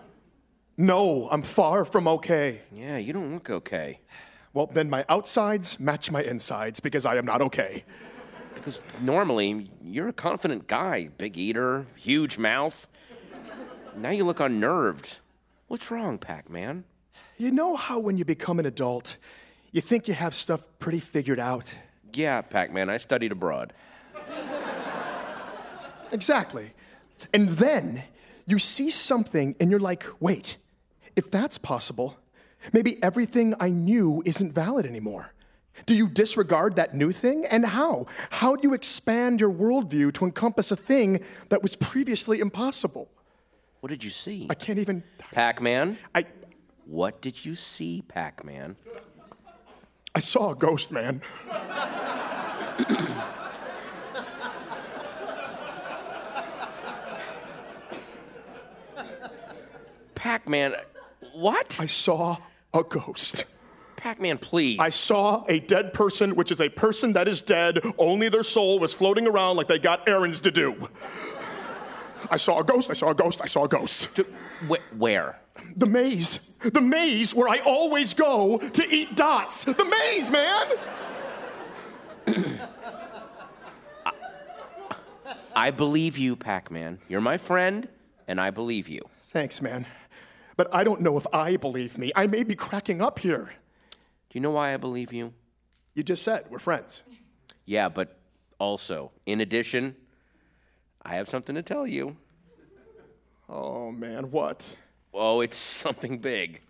No, 0.77 1.29
I'm 1.31 1.45
far 1.45 1.85
from 1.85 2.09
okay. 2.09 2.63
Yeah, 2.73 2.97
you 2.97 3.13
don't 3.13 3.33
look 3.33 3.49
okay. 3.49 4.01
Well, 4.53 4.67
then 4.67 4.91
my 4.91 5.05
outsides 5.09 5.79
match 5.79 6.11
my 6.11 6.25
insides 6.25 6.81
because 6.81 7.07
I 7.07 7.15
am 7.15 7.27
not 7.27 7.43
okay. 7.43 7.85
Because 8.67 8.83
normally 9.01 9.71
you're 9.81 10.09
a 10.09 10.13
confident 10.13 10.67
guy, 10.67 11.09
big 11.19 11.39
eater, 11.39 11.87
huge 11.95 12.37
mouth. 12.37 12.89
Now 13.97 14.11
you 14.11 14.25
look 14.25 14.41
unnerved. 14.41 15.19
What's 15.69 15.89
wrong, 15.89 16.19
Pac 16.19 16.51
Man? 16.51 16.83
You 17.37 17.53
know 17.53 17.77
how 17.77 18.01
when 18.01 18.19
you 18.19 18.25
become 18.25 18.59
an 18.59 18.67
adult, 18.67 19.19
you 19.71 19.81
think 19.81 20.09
you 20.09 20.15
have 20.15 20.35
stuff 20.35 20.63
pretty 20.81 20.99
figured 20.99 21.39
out? 21.39 21.73
Yeah, 22.13 22.43
Pac 22.43 22.73
Man, 22.73 22.91
I 22.91 22.97
studied 22.97 23.31
abroad. 23.31 23.73
Exactly. 26.11 26.73
And 27.33 27.51
then 27.51 28.03
you 28.47 28.59
see 28.59 28.91
something 28.91 29.55
and 29.61 29.71
you're 29.71 29.79
like, 29.79 30.05
wait, 30.19 30.57
if 31.15 31.31
that's 31.31 31.57
possible, 31.57 32.17
maybe 32.73 33.01
everything 33.01 33.55
I 33.61 33.69
knew 33.69 34.25
isn't 34.27 34.51
valid 34.51 34.87
anymore. 34.87 35.31
Do 35.85 35.95
you 35.95 36.09
disregard 36.09 36.77
that 36.77 36.95
new 36.95 37.13
thing? 37.13 37.45
And 37.45 37.67
how? 37.67 38.07
How 38.31 38.57
do 38.57 38.67
you 38.67 38.75
expand 38.75 39.41
your 39.41 39.51
worldview 39.51 40.13
to 40.15 40.25
encompass 40.25 40.71
a 40.71 40.77
thing 40.77 41.23
that 41.51 41.63
was 41.63 41.77
previously 41.77 42.41
impossible? 42.41 43.09
What 43.81 43.91
did 43.91 44.03
you 44.03 44.11
see? 44.11 44.47
I 44.49 44.55
can't 44.55 44.79
even. 44.79 45.05
Pac 45.33 45.61
Man? 45.61 45.99
I, 46.15 46.25
What 46.87 47.21
did 47.21 47.45
you 47.45 47.55
see, 47.55 48.03
Pac 48.03 48.45
Man? 48.45 48.77
I 50.15 50.21
saw 50.21 50.53
a 50.53 50.55
ghost, 50.55 50.91
man. 50.91 51.21
Pac 60.15 60.49
Man, 60.49 60.75
what? 61.35 61.77
I 61.79 61.87
saw 61.87 62.39
a 62.73 62.83
ghost. 62.83 63.45
Pac 64.07 64.21
Man, 64.21 64.39
please. 64.39 64.79
I 64.79 64.91
saw 64.91 65.45
a 65.49 65.59
dead 65.59 65.93
person, 65.93 66.37
which 66.37 66.53
is 66.53 66.61
a 66.61 66.69
person 66.69 67.15
that 67.15 67.27
is 67.27 67.43
dead, 67.43 67.81
only 67.99 68.29
their 68.29 68.45
soul 68.45 68.79
was 68.79 68.93
floating 68.93 69.27
around 69.27 69.57
like 69.57 69.67
they 69.67 69.81
got 69.81 70.09
errands 70.09 70.41
to 70.43 70.53
do. 70.53 70.89
I 72.31 72.37
saw 72.37 72.61
a 72.61 72.65
ghost, 72.65 72.89
I 72.89 72.93
saw 72.93 73.11
a 73.11 73.17
ghost, 73.17 73.41
I 73.43 73.47
saw 73.47 73.65
a 73.65 73.69
ghost. 73.69 74.21
Wh- 74.69 74.77
where? 74.97 75.41
The 75.75 75.87
maze. 75.87 76.39
The 76.63 76.81
maze 76.81 77.35
where 77.35 77.49
I 77.49 77.59
always 77.67 78.15
go 78.15 78.59
to 78.59 78.95
eat 78.95 79.17
dots. 79.17 79.65
The 79.65 79.85
maze, 79.85 80.31
man! 80.31 80.67
I 85.57 85.73
believe 85.73 86.17
you, 86.17 86.37
Pac 86.37 86.71
Man. 86.71 87.01
You're 87.09 87.21
my 87.21 87.39
friend, 87.39 87.89
and 88.29 88.41
I 88.41 88.51
believe 88.53 88.89
you. 88.89 89.01
Thanks, 89.33 89.61
man. 89.61 89.85
But 90.57 90.73
I 90.73 90.85
don't 90.85 91.01
know 91.01 91.17
if 91.17 91.27
I 91.33 91.57
believe 91.57 91.99
me. 91.99 92.13
I 92.15 92.29
may 92.29 92.45
be 92.45 92.55
cracking 92.55 93.03
up 93.03 93.19
here. 93.19 93.51
Do 94.31 94.39
you 94.39 94.41
know 94.41 94.51
why 94.51 94.75
I 94.75 94.77
believe 94.77 95.13
you? 95.13 95.33
You 95.95 96.03
just 96.03 96.23
said 96.23 96.45
we're 96.51 96.59
friends. 96.59 97.03
Yeah, 97.65 97.89
but 97.89 98.19
also, 98.59 99.13
in 99.25 99.41
addition, 99.41 99.97
I 101.03 101.15
have 101.15 101.29
something 101.29 101.55
to 101.55 101.63
tell 101.63 101.87
you. 101.87 102.17
Oh, 103.49 103.91
man, 103.93 104.31
what? 104.31 104.69
Oh, 105.15 105.41
it's 105.41 105.57
something 105.85 106.19
big. 106.19 106.61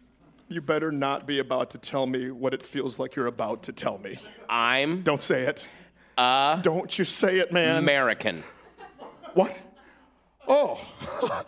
You 0.48 0.60
better 0.60 0.92
not 0.92 1.26
be 1.26 1.40
about 1.40 1.70
to 1.70 1.78
tell 1.78 2.06
me 2.06 2.30
what 2.30 2.54
it 2.54 2.62
feels 2.62 2.98
like 2.98 3.16
you're 3.16 3.26
about 3.26 3.64
to 3.64 3.72
tell 3.72 3.98
me. 3.98 4.18
I'm 4.48 5.02
Don't 5.02 5.22
say 5.22 5.42
it. 5.42 5.68
Uh. 6.16 6.56
Don't 6.56 6.96
you 6.98 7.04
say 7.04 7.38
it, 7.38 7.52
man. 7.52 7.76
American. 7.76 8.44
what? 9.34 9.56
Oh. 10.46 10.80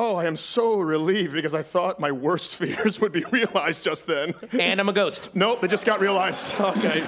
Oh, 0.00 0.14
I 0.14 0.26
am 0.26 0.36
so 0.36 0.78
relieved 0.78 1.32
because 1.32 1.56
I 1.56 1.64
thought 1.64 1.98
my 1.98 2.12
worst 2.12 2.54
fears 2.54 3.00
would 3.00 3.10
be 3.10 3.24
realized 3.32 3.82
just 3.82 4.06
then. 4.06 4.32
And 4.52 4.78
I'm 4.78 4.88
a 4.88 4.92
ghost. 4.92 5.30
Nope, 5.34 5.60
they 5.60 5.66
just 5.66 5.84
got 5.84 6.00
realized. 6.00 6.54
Okay. 6.60 7.04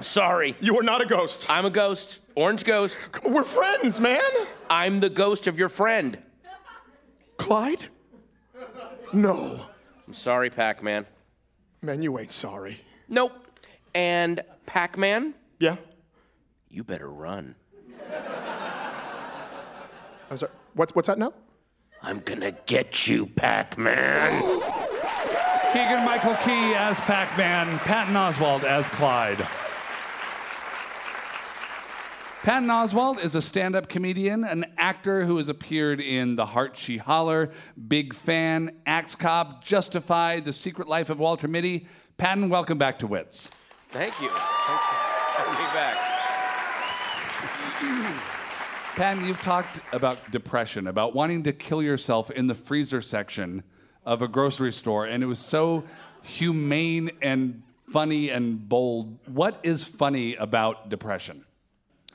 Sorry. 0.00 0.56
You 0.60 0.78
are 0.78 0.82
not 0.82 1.02
a 1.02 1.06
ghost. 1.06 1.50
I'm 1.50 1.66
a 1.66 1.70
ghost. 1.70 2.20
Orange 2.36 2.64
ghost. 2.64 2.96
We're 3.24 3.42
friends, 3.42 4.00
man. 4.00 4.22
I'm 4.70 5.00
the 5.00 5.10
ghost 5.10 5.46
of 5.48 5.58
your 5.58 5.68
friend. 5.68 6.16
Clyde? 7.36 7.84
No. 9.12 9.66
I'm 10.06 10.14
sorry, 10.14 10.48
Pac 10.50 10.82
Man. 10.84 11.04
Man, 11.82 12.00
you 12.00 12.16
ain't 12.18 12.30
sorry. 12.32 12.80
Nope. 13.08 13.32
And 13.94 14.40
Pac 14.66 14.96
Man, 14.96 15.34
Yeah? 15.58 15.76
you 16.70 16.84
better 16.84 17.10
run. 17.10 17.56
I'm 20.30 20.36
sorry. 20.38 20.52
What's, 20.74 20.94
what's 20.94 21.08
that 21.08 21.18
now? 21.18 21.32
I'm 22.02 22.20
gonna 22.20 22.52
get 22.66 23.06
you, 23.06 23.26
Pac 23.26 23.76
Man. 23.76 24.42
Keegan 25.72 26.04
Michael 26.04 26.34
Key 26.36 26.74
as 26.74 26.98
Pac 27.00 27.36
Man, 27.36 27.78
Patton 27.80 28.14
Oswalt 28.14 28.64
as 28.64 28.88
Clyde. 28.88 29.46
Patton 32.42 32.68
Oswalt 32.68 33.22
is 33.22 33.34
a 33.34 33.42
stand 33.42 33.74
up 33.76 33.88
comedian, 33.88 34.44
an 34.44 34.64
actor 34.78 35.26
who 35.26 35.36
has 35.36 35.48
appeared 35.48 36.00
in 36.00 36.36
The 36.36 36.46
Heart 36.46 36.76
She 36.76 36.96
Holler, 36.96 37.50
Big 37.88 38.14
Fan, 38.14 38.76
Axe 38.86 39.16
Cop, 39.16 39.62
Justified, 39.62 40.44
The 40.44 40.52
Secret 40.52 40.88
Life 40.88 41.10
of 41.10 41.18
Walter 41.18 41.48
Mitty. 41.48 41.88
Patton, 42.16 42.48
welcome 42.48 42.78
back 42.78 43.00
to 43.00 43.06
Wits. 43.06 43.50
Thank 43.90 44.18
you. 44.20 44.28
Thank 44.28 44.80
you. 44.80 44.96
Having 45.36 45.54
me 45.54 45.70
back. 48.14 48.34
Patton, 48.98 49.24
you've 49.24 49.40
talked 49.42 49.78
about 49.92 50.28
depression, 50.32 50.88
about 50.88 51.14
wanting 51.14 51.44
to 51.44 51.52
kill 51.52 51.80
yourself 51.80 52.32
in 52.32 52.48
the 52.48 52.54
freezer 52.56 53.00
section 53.00 53.62
of 54.04 54.22
a 54.22 54.26
grocery 54.26 54.72
store, 54.72 55.06
and 55.06 55.22
it 55.22 55.26
was 55.26 55.38
so 55.38 55.84
humane 56.22 57.12
and 57.22 57.62
funny 57.92 58.30
and 58.30 58.68
bold. 58.68 59.16
What 59.26 59.60
is 59.62 59.84
funny 59.84 60.34
about 60.34 60.88
depression? 60.88 61.44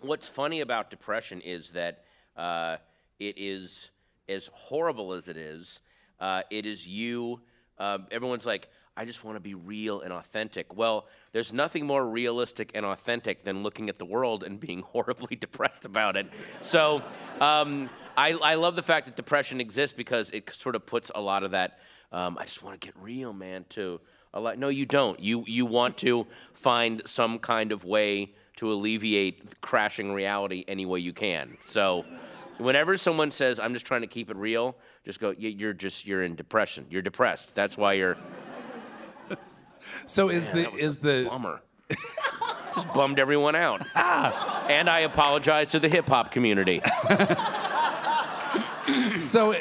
What's 0.02 0.28
funny 0.28 0.60
about 0.60 0.90
depression 0.90 1.40
is 1.40 1.72
that 1.72 2.04
uh, 2.36 2.76
it 3.18 3.36
is 3.38 3.92
as 4.28 4.50
horrible 4.52 5.14
as 5.14 5.30
it 5.30 5.38
is. 5.38 5.80
Uh, 6.20 6.42
it 6.50 6.66
is 6.66 6.86
you. 6.86 7.40
Uh, 7.80 8.00
everyone's 8.12 8.46
like, 8.46 8.68
I 8.96 9.06
just 9.06 9.24
want 9.24 9.38
to 9.38 9.39
be 9.39 9.56
real 9.56 10.02
and 10.02 10.14
authentic. 10.14 10.76
Well, 10.76 11.08
there's 11.32 11.52
nothing 11.52 11.86
more 11.86 12.08
realistic 12.08 12.72
and 12.76 12.86
authentic 12.86 13.44
than 13.44 13.64
looking 13.64 13.89
at 13.89 13.98
the 13.98 14.06
world 14.06 14.44
and 14.44 14.60
being 14.60 14.82
horribly 14.88 15.36
depressed 15.36 15.86
about 15.86 16.16
it. 16.16 16.28
So 16.62 17.02
um, 17.41 17.89
I, 18.16 18.34
I 18.34 18.56
love 18.56 18.76
the 18.76 18.84
fact 18.84 19.08
that 19.08 19.16
depression 19.16 19.60
exists 19.60 19.96
because 19.96 20.30
it 20.30 20.50
sort 20.54 20.76
of 20.76 20.86
puts 20.86 21.12
a 21.16 21.22
lot 21.22 21.44
of 21.44 21.52
that. 21.52 21.80
Um, 22.12 22.38
I 22.38 22.46
just 22.46 22.62
want 22.62 22.80
to 22.80 22.86
get 22.86 22.96
real, 23.02 23.34
man. 23.34 23.66
To 23.70 24.00
a 24.34 24.39
lot. 24.39 24.60
No, 24.60 24.70
you 24.70 24.86
don't. 24.86 25.20
You 25.20 25.44
you 25.48 25.66
want 25.66 25.98
to 26.00 26.28
find 26.54 27.02
some 27.06 27.39
kind 27.39 27.72
of 27.72 27.86
way 27.86 28.34
to 28.58 28.72
alleviate 28.72 29.62
crashing 29.62 30.12
reality 30.12 30.64
any 30.68 30.86
way 30.86 31.00
you 31.00 31.14
can. 31.14 31.58
So, 31.70 32.06
whenever 32.58 32.98
someone 32.98 33.32
says, 33.32 33.60
"I'm 33.60 33.74
just 33.74 33.86
trying 33.86 34.02
to 34.02 34.08
keep 34.08 34.30
it 34.30 34.38
real," 34.38 34.76
just 35.06 35.20
go, 35.20 35.32
"You're 35.32 35.74
just 35.74 36.06
you're 36.06 36.24
in 36.24 36.36
depression. 36.36 36.86
You're 36.91 37.02
depressed. 37.02 37.56
That's 37.56 37.78
why 37.78 37.94
you're." 37.94 38.18
So 40.06 40.30
is 40.30 40.50
the 40.50 40.74
is 40.74 40.98
the 40.98 41.28
bummer? 41.30 41.62
just 42.74 42.92
bummed 42.94 43.20
everyone 43.20 43.56
out. 43.56 43.82
and 43.96 44.90
I 44.90 45.02
apologize 45.02 45.70
to 45.72 45.80
the 45.80 45.90
hip 45.90 46.08
hop 46.08 46.32
community. 46.32 46.82
so 49.20 49.56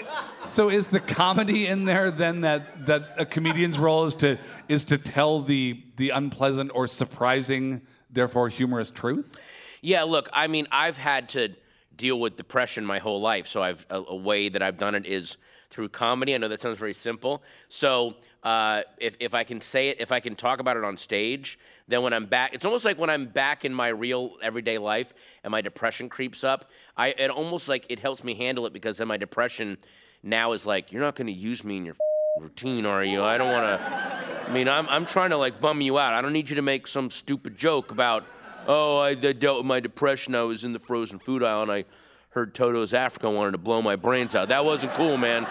so 0.46 0.70
is 0.70 0.88
the 0.88 1.00
comedy 1.00 1.66
in 1.66 1.84
there 1.84 2.10
then 2.10 2.42
that 2.42 2.86
that 2.86 3.14
a 3.18 3.26
comedian's 3.26 3.78
role 3.78 4.06
is 4.06 4.14
to 4.16 4.38
is 4.68 4.84
to 4.86 4.98
tell 4.98 5.42
the 5.42 5.82
the 5.96 6.10
unpleasant 6.10 6.70
or 6.74 6.86
surprising 6.86 7.82
therefore 8.10 8.48
humorous 8.48 8.90
truth? 8.90 9.36
Yeah, 9.80 10.04
look, 10.04 10.28
I 10.32 10.46
mean, 10.46 10.68
I've 10.70 10.96
had 10.96 11.28
to 11.30 11.56
deal 11.96 12.20
with 12.20 12.36
depression 12.36 12.84
my 12.84 13.00
whole 13.00 13.20
life, 13.20 13.48
so 13.48 13.62
I've 13.62 13.84
a, 13.90 13.96
a 13.96 14.16
way 14.16 14.48
that 14.48 14.62
I've 14.62 14.78
done 14.78 14.94
it 14.94 15.06
is 15.06 15.36
through 15.70 15.88
comedy. 15.88 16.34
I 16.34 16.38
know 16.38 16.48
that 16.48 16.60
sounds 16.60 16.78
very 16.78 16.94
simple. 16.94 17.42
So 17.68 18.14
uh, 18.42 18.82
if 18.98 19.16
if 19.20 19.34
I 19.34 19.44
can 19.44 19.60
say 19.60 19.88
it, 19.88 20.00
if 20.00 20.10
I 20.10 20.20
can 20.20 20.34
talk 20.34 20.60
about 20.60 20.76
it 20.76 20.84
on 20.84 20.96
stage, 20.96 21.58
then 21.88 22.02
when 22.02 22.12
I'm 22.12 22.26
back, 22.26 22.54
it's 22.54 22.64
almost 22.64 22.84
like 22.84 22.98
when 22.98 23.10
I'm 23.10 23.26
back 23.26 23.64
in 23.64 23.72
my 23.72 23.88
real 23.88 24.36
everyday 24.42 24.78
life 24.78 25.14
and 25.44 25.50
my 25.50 25.60
depression 25.60 26.08
creeps 26.08 26.42
up. 26.42 26.70
I 26.96 27.08
it 27.08 27.30
almost 27.30 27.68
like 27.68 27.86
it 27.88 28.00
helps 28.00 28.24
me 28.24 28.34
handle 28.34 28.66
it 28.66 28.72
because 28.72 28.96
then 28.96 29.08
my 29.08 29.16
depression 29.16 29.78
now 30.22 30.52
is 30.52 30.66
like, 30.66 30.92
you're 30.92 31.02
not 31.02 31.14
going 31.14 31.26
to 31.26 31.32
use 31.32 31.64
me 31.64 31.76
in 31.76 31.84
your 31.84 31.96
routine, 32.40 32.86
are 32.86 33.04
you? 33.04 33.22
I 33.22 33.38
don't 33.38 33.52
want 33.52 33.64
to. 33.64 34.48
I 34.48 34.52
mean, 34.52 34.68
I'm, 34.68 34.88
I'm 34.88 35.06
trying 35.06 35.30
to 35.30 35.36
like 35.36 35.60
bum 35.60 35.80
you 35.80 35.98
out. 35.98 36.12
I 36.12 36.20
don't 36.20 36.32
need 36.32 36.48
you 36.48 36.56
to 36.56 36.62
make 36.62 36.86
some 36.86 37.10
stupid 37.10 37.56
joke 37.56 37.90
about, 37.90 38.24
oh, 38.66 38.98
I, 38.98 39.10
I 39.10 39.14
dealt 39.14 39.58
with 39.58 39.66
my 39.66 39.80
depression. 39.80 40.34
I 40.34 40.42
was 40.42 40.64
in 40.64 40.72
the 40.72 40.78
frozen 40.78 41.18
food 41.18 41.42
aisle 41.42 41.62
and 41.62 41.72
I 41.72 41.84
heard 42.30 42.54
Toto's 42.54 42.94
Africa 42.94 43.30
wanted 43.30 43.52
to 43.52 43.58
blow 43.58 43.82
my 43.82 43.96
brains 43.96 44.34
out. 44.34 44.48
That 44.48 44.64
wasn't 44.64 44.92
cool, 44.94 45.16
man. 45.16 45.46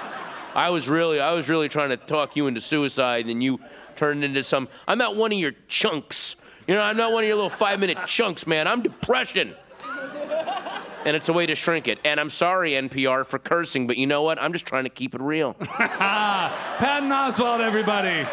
I 0.53 0.69
was 0.69 0.89
really, 0.89 1.19
I 1.19 1.33
was 1.33 1.47
really 1.47 1.69
trying 1.69 1.89
to 1.89 1.97
talk 1.97 2.35
you 2.35 2.47
into 2.47 2.61
suicide, 2.61 3.27
and 3.27 3.41
you 3.41 3.59
turned 3.95 4.23
into 4.23 4.43
some. 4.43 4.67
I'm 4.87 4.97
not 4.97 5.15
one 5.15 5.31
of 5.31 5.39
your 5.39 5.53
chunks. 5.67 6.35
You 6.67 6.75
know, 6.75 6.81
I'm 6.81 6.97
not 6.97 7.11
one 7.11 7.23
of 7.23 7.27
your 7.27 7.35
little 7.35 7.49
five 7.49 7.79
minute 7.79 7.97
chunks, 8.05 8.45
man. 8.45 8.67
I'm 8.67 8.81
depression. 8.81 9.55
And 11.03 11.15
it's 11.15 11.29
a 11.29 11.33
way 11.33 11.47
to 11.47 11.55
shrink 11.55 11.87
it. 11.87 11.97
And 12.05 12.19
I'm 12.19 12.29
sorry, 12.29 12.73
NPR, 12.73 13.25
for 13.25 13.39
cursing, 13.39 13.87
but 13.87 13.97
you 13.97 14.05
know 14.05 14.21
what? 14.21 14.39
I'm 14.39 14.53
just 14.53 14.67
trying 14.67 14.83
to 14.83 14.89
keep 14.89 15.15
it 15.15 15.21
real. 15.21 15.53
Patton 15.59 17.09
Oswalt, 17.09 17.59
everybody. 17.59 18.27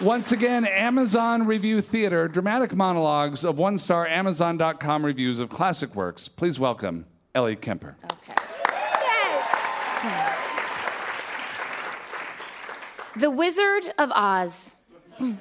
Once 0.00 0.32
again, 0.32 0.66
Amazon 0.66 1.46
Review 1.46 1.80
Theater, 1.80 2.28
dramatic 2.28 2.74
monologues 2.74 3.42
of 3.42 3.58
one 3.58 3.78
star 3.78 4.06
Amazon.com 4.06 5.06
reviews 5.06 5.40
of 5.40 5.48
classic 5.48 5.94
works. 5.94 6.28
Please 6.28 6.58
welcome 6.58 7.06
Ellie 7.34 7.56
Kemper. 7.56 7.96
The 13.16 13.30
Wizard 13.30 13.92
of 13.98 14.10
Oz. 14.12 14.76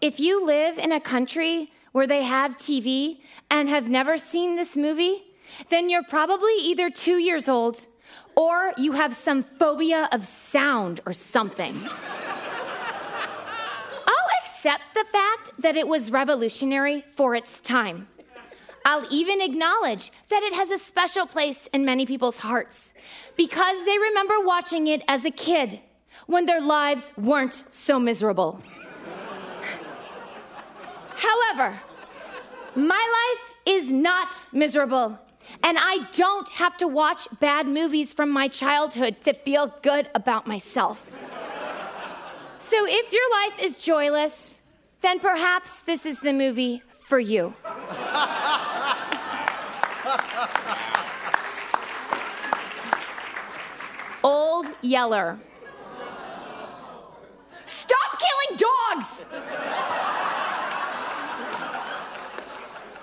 If 0.00 0.18
you 0.18 0.46
live 0.46 0.78
in 0.78 0.92
a 0.92 1.00
country 1.00 1.70
where 1.92 2.06
they 2.06 2.22
have 2.22 2.56
TV 2.56 3.18
and 3.50 3.68
have 3.68 3.86
never 3.86 4.16
seen 4.16 4.56
this 4.56 4.74
movie, 4.74 5.24
then 5.68 5.90
you're 5.90 6.02
probably 6.04 6.54
either 6.62 6.88
two 6.88 7.18
years 7.18 7.50
old 7.50 7.86
or 8.34 8.72
you 8.78 8.92
have 8.92 9.14
some 9.14 9.42
phobia 9.42 10.08
of 10.10 10.24
sound 10.24 11.02
or 11.04 11.12
something. 11.12 11.74
I'll 14.06 14.28
accept 14.42 14.84
the 14.94 15.04
fact 15.04 15.50
that 15.58 15.76
it 15.76 15.86
was 15.86 16.10
revolutionary 16.10 17.04
for 17.12 17.34
its 17.34 17.60
time. 17.60 18.08
I'll 18.90 19.06
even 19.08 19.40
acknowledge 19.40 20.10
that 20.30 20.42
it 20.42 20.52
has 20.52 20.72
a 20.72 20.78
special 20.78 21.24
place 21.24 21.68
in 21.72 21.84
many 21.84 22.06
people's 22.06 22.38
hearts 22.38 22.92
because 23.36 23.84
they 23.84 23.96
remember 23.96 24.40
watching 24.40 24.88
it 24.88 25.04
as 25.06 25.24
a 25.24 25.30
kid 25.30 25.78
when 26.26 26.46
their 26.46 26.60
lives 26.60 27.12
weren't 27.16 27.62
so 27.70 28.00
miserable. 28.00 28.60
However, 31.14 31.80
my 32.74 33.04
life 33.20 33.52
is 33.64 33.92
not 33.92 34.34
miserable, 34.52 35.16
and 35.62 35.78
I 35.78 36.08
don't 36.10 36.48
have 36.48 36.76
to 36.78 36.88
watch 36.88 37.28
bad 37.38 37.68
movies 37.68 38.12
from 38.12 38.28
my 38.28 38.48
childhood 38.48 39.20
to 39.20 39.34
feel 39.34 39.72
good 39.82 40.08
about 40.16 40.48
myself. 40.48 41.08
So 42.58 42.86
if 42.88 43.12
your 43.12 43.30
life 43.40 43.62
is 43.62 43.78
joyless, 43.78 44.62
then 45.00 45.20
perhaps 45.20 45.78
this 45.82 46.04
is 46.04 46.18
the 46.18 46.32
movie 46.32 46.82
for 47.10 47.18
you. 47.18 47.52
Old 54.22 54.66
Yeller. 54.80 55.36
Stop 57.66 58.20
killing 58.20 58.56
dogs! 58.56 59.24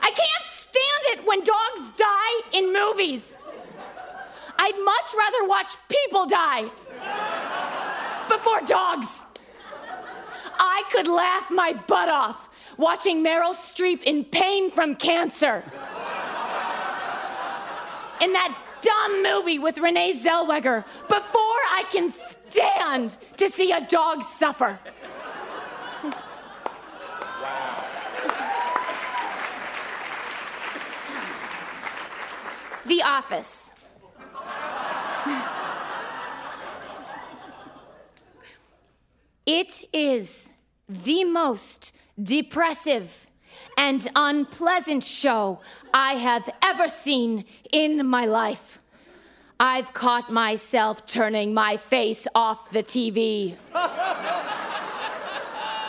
I 0.02 0.12
can't 0.22 0.46
stand 0.56 1.04
it 1.08 1.28
when 1.28 1.44
dogs 1.44 1.82
die 1.98 2.42
in 2.54 2.72
movies. 2.72 3.36
I'd 4.58 4.80
much 4.86 5.14
rather 5.18 5.46
watch 5.50 5.76
people 5.90 6.28
die 6.28 6.70
before 8.30 8.62
dogs. 8.62 9.26
I 10.58 10.84
could 10.92 11.10
laugh 11.10 11.52
my 11.52 11.74
butt 11.74 12.08
off 12.08 12.47
watching 12.78 13.24
Meryl 13.24 13.54
Streep 13.54 14.04
in 14.04 14.24
pain 14.24 14.70
from 14.70 14.96
cancer. 14.96 15.64
In 18.22 18.34
that 18.34 18.58
dumb 18.82 19.24
movie 19.24 19.60
with 19.60 19.78
Renee 19.78 20.20
Zellweger 20.24 20.84
before 21.08 21.62
I 21.72 21.84
can 21.92 22.12
stand 22.12 23.18
to 23.38 23.50
see 23.50 23.72
a 23.72 23.86
dog 23.88 24.24
suffer. 24.24 24.80
The 32.86 33.04
Office. 33.04 33.72
It 39.46 39.86
is 39.94 40.54
the 40.88 41.24
most 41.24 41.94
depressive 42.22 43.28
and 43.78 44.08
unpleasant 44.16 45.04
show 45.04 45.60
I 45.94 46.14
have 46.14 46.50
ever 46.62 46.88
seen 46.88 47.46
in 47.72 48.06
my 48.06 48.26
life. 48.26 48.80
I've 49.60 49.94
caught 49.94 50.32
myself 50.32 51.06
turning 51.06 51.54
my 51.54 51.78
face 51.78 52.28
off 52.36 52.72
the 52.72 52.84
TV. 52.84 53.56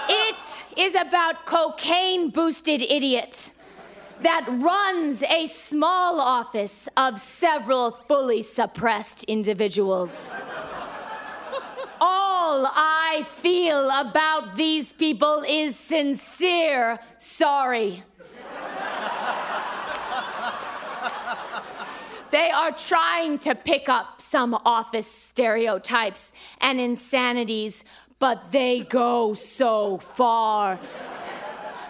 it 0.08 0.60
is 0.76 0.94
about 0.94 1.44
cocaine 1.44 2.30
boosted 2.30 2.80
idiot 2.80 3.50
that 4.22 4.46
runs 4.48 5.22
a 5.22 5.46
small 5.46 6.20
office 6.20 6.88
of 6.96 7.18
several 7.20 7.90
fully 7.90 8.42
suppressed 8.42 9.24
individuals. 9.24 10.34
All 12.51 12.64
I 12.66 13.26
feel 13.42 13.90
about 13.90 14.57
these 14.57 14.94
people 14.94 15.44
is 15.46 15.76
sincere 15.76 16.99
sorry. 17.18 18.03
They 22.30 22.51
are 22.51 22.72
trying 22.72 23.38
to 23.40 23.55
pick 23.55 23.88
up 23.90 24.22
some 24.22 24.55
office 24.64 25.11
stereotypes 25.11 26.32
and 26.61 26.80
insanities, 26.80 27.84
but 28.18 28.51
they 28.51 28.80
go 28.80 29.34
so 29.34 29.99
far 29.99 30.78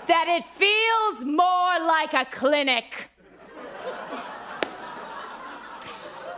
that 0.07 0.27
it 0.29 0.45
feels 0.45 1.25
more 1.25 1.75
like 1.95 2.15
a 2.15 2.25
clinic. 2.25 3.11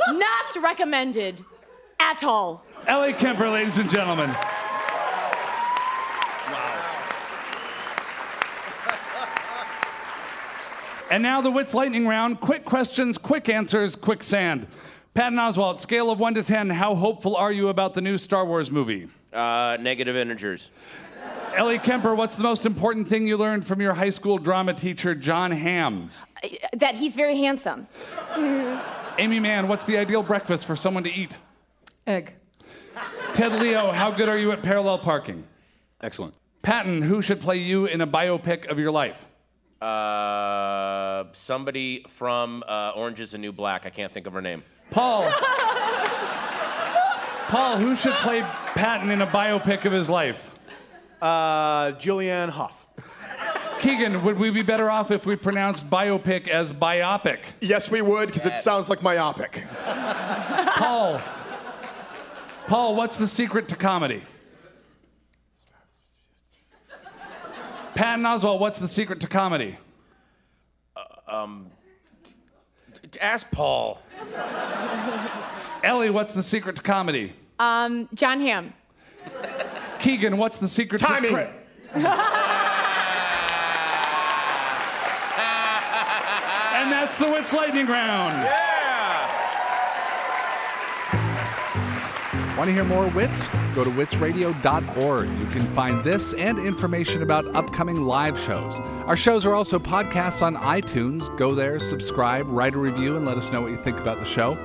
Not 0.09 0.57
recommended 0.62 1.43
at 1.99 2.23
all. 2.25 2.64
Ellie 2.87 3.12
Kemper, 3.12 3.49
ladies 3.49 3.78
and 3.78 3.89
gentlemen. 3.89 4.35
And 11.11 11.24
now 11.24 11.41
the 11.41 11.51
Wits 11.51 11.74
Lightning 11.74 12.07
Round. 12.07 12.41
Quick 12.41 12.64
questions, 12.64 13.18
quick 13.18 13.49
answers, 13.49 13.97
quicksand. 13.97 14.68
Patton 15.12 15.39
Oswalt, 15.39 15.78
scale 15.78 16.09
of 16.11 16.20
1 16.20 16.35
to 16.35 16.43
10, 16.45 16.70
how 16.70 16.95
hopeful 16.95 17.35
are 17.35 17.51
you 17.51 17.68
about 17.68 17.95
the 17.95 18.01
new 18.01 18.16
Star 18.16 18.45
Wars 18.47 18.70
movie? 18.70 19.09
Uh, 19.33 19.76
negative 19.81 20.14
integers. 20.14 20.70
Ellie 21.57 21.81
Kemper, 21.81 22.14
what's 22.14 22.37
the 22.37 22.45
most 22.45 22.64
important 22.64 23.09
thing 23.09 23.26
you 23.26 23.37
learned 23.37 23.66
from 23.66 23.81
your 23.81 23.95
high 23.95 24.11
school 24.11 24.39
drama 24.39 24.72
teacher, 24.72 25.16
Jon 25.16 25.51
Hamm? 25.51 26.12
That 26.74 26.95
he's 26.95 27.16
very 27.16 27.39
handsome. 27.39 27.89
Aimee 29.18 29.41
Mann, 29.41 29.66
what's 29.66 29.83
the 29.83 29.99
ideal 29.99 30.22
breakfast 30.22 30.64
for 30.64 30.76
someone 30.76 31.03
to 31.03 31.12
eat? 31.12 31.37
Egg. 32.07 32.35
Ted 33.34 33.61
Leo, 33.61 33.90
how 33.92 34.11
good 34.11 34.28
are 34.28 34.38
you 34.38 34.53
at 34.53 34.62
parallel 34.62 34.98
parking? 34.98 35.44
Excellent. 36.01 36.34
Patton, 36.62 37.03
who 37.03 37.22
should 37.22 37.40
play 37.40 37.57
you 37.57 37.86
in 37.86 38.01
a 38.01 38.07
biopic 38.07 38.66
of 38.66 38.78
your 38.78 38.90
life? 38.90 39.24
Uh, 39.80 41.24
somebody 41.32 42.05
from 42.09 42.62
uh, 42.68 42.92
Orange 42.94 43.20
is 43.20 43.30
the 43.30 43.38
New 43.38 43.53
Black. 43.53 43.86
I 43.86 43.90
can't 43.90 44.12
think 44.12 44.26
of 44.26 44.34
her 44.34 44.42
name. 44.42 44.62
Paul. 44.90 45.30
Paul, 47.48 47.78
who 47.78 47.94
should 47.94 48.12
play 48.14 48.42
Patton 48.42 49.11
in 49.11 49.22
a 49.22 49.26
biopic 49.26 49.84
of 49.84 49.92
his 49.92 50.11
life? 50.11 50.55
Uh, 51.22 51.92
Julianne 51.92 52.51
Hough. 52.51 52.86
Keegan, 53.80 54.22
would 54.22 54.38
we 54.38 54.51
be 54.51 54.61
better 54.61 54.90
off 54.90 55.11
if 55.11 55.24
we 55.24 55.36
pronounced 55.36 55.88
biopic 55.88 56.48
as 56.48 56.72
biopic? 56.72 57.38
Yes, 57.62 57.90
we 57.90 58.03
would, 58.03 58.26
because 58.26 58.44
it 58.44 58.59
sounds 58.59 58.90
like 58.90 59.03
myopic. 59.03 59.64
Paul. 60.76 61.22
Paul, 62.71 62.95
what's 62.95 63.16
the 63.16 63.27
secret 63.27 63.66
to 63.71 63.75
comedy? 63.75 64.23
Patton 67.97 68.25
Oswalt, 68.25 68.61
what's 68.61 68.79
the 68.79 68.87
secret 68.87 69.18
to 69.23 69.27
comedy? 69.27 69.77
Um, 71.27 71.66
Ask 73.21 73.51
Paul. 73.51 74.01
Ellie, 75.83 76.11
what's 76.11 76.33
the 76.33 76.45
secret 76.45 76.77
to 76.77 76.83
comedy? 76.83 77.33
Um, 77.59 78.09
Jon 78.14 78.41
Hamm. 78.41 78.73
Keegan, 79.99 80.37
what's 80.37 80.59
the 80.59 80.68
secret 80.68 81.01
Timing. 81.01 81.25
to 81.25 81.29
tri- 81.31 81.53
And 86.81 86.93
that's 86.93 87.16
the 87.16 87.33
Wits 87.33 87.53
Lightning 87.53 87.89
Round. 87.89 88.70
Want 92.61 92.69
to 92.69 92.75
hear 92.75 92.85
more 92.85 93.07
Wits? 93.09 93.49
Go 93.75 93.85
to 93.85 93.91
witsradio.org. 93.91 95.31
You 95.31 95.47
can 95.47 95.63
find 95.69 96.05
this 96.05 96.35
and 96.35 96.59
information 96.59 97.23
about 97.23 97.47
upcoming 97.55 98.03
live 98.05 98.39
shows. 98.39 98.79
Our 99.07 99.17
shows 99.17 99.47
are 99.47 99.55
also 99.55 99.79
podcasts 99.79 100.43
on 100.43 100.57
iTunes. 100.57 101.35
Go 101.39 101.55
there, 101.55 101.81
subscribe, 101.81 102.47
write 102.51 102.75
a 102.75 102.79
review, 102.79 103.17
and 103.17 103.25
let 103.25 103.39
us 103.39 103.51
know 103.51 103.63
what 103.63 103.71
you 103.71 103.79
think 103.79 103.99
about 103.99 104.19
the 104.19 104.27
show. 104.27 104.57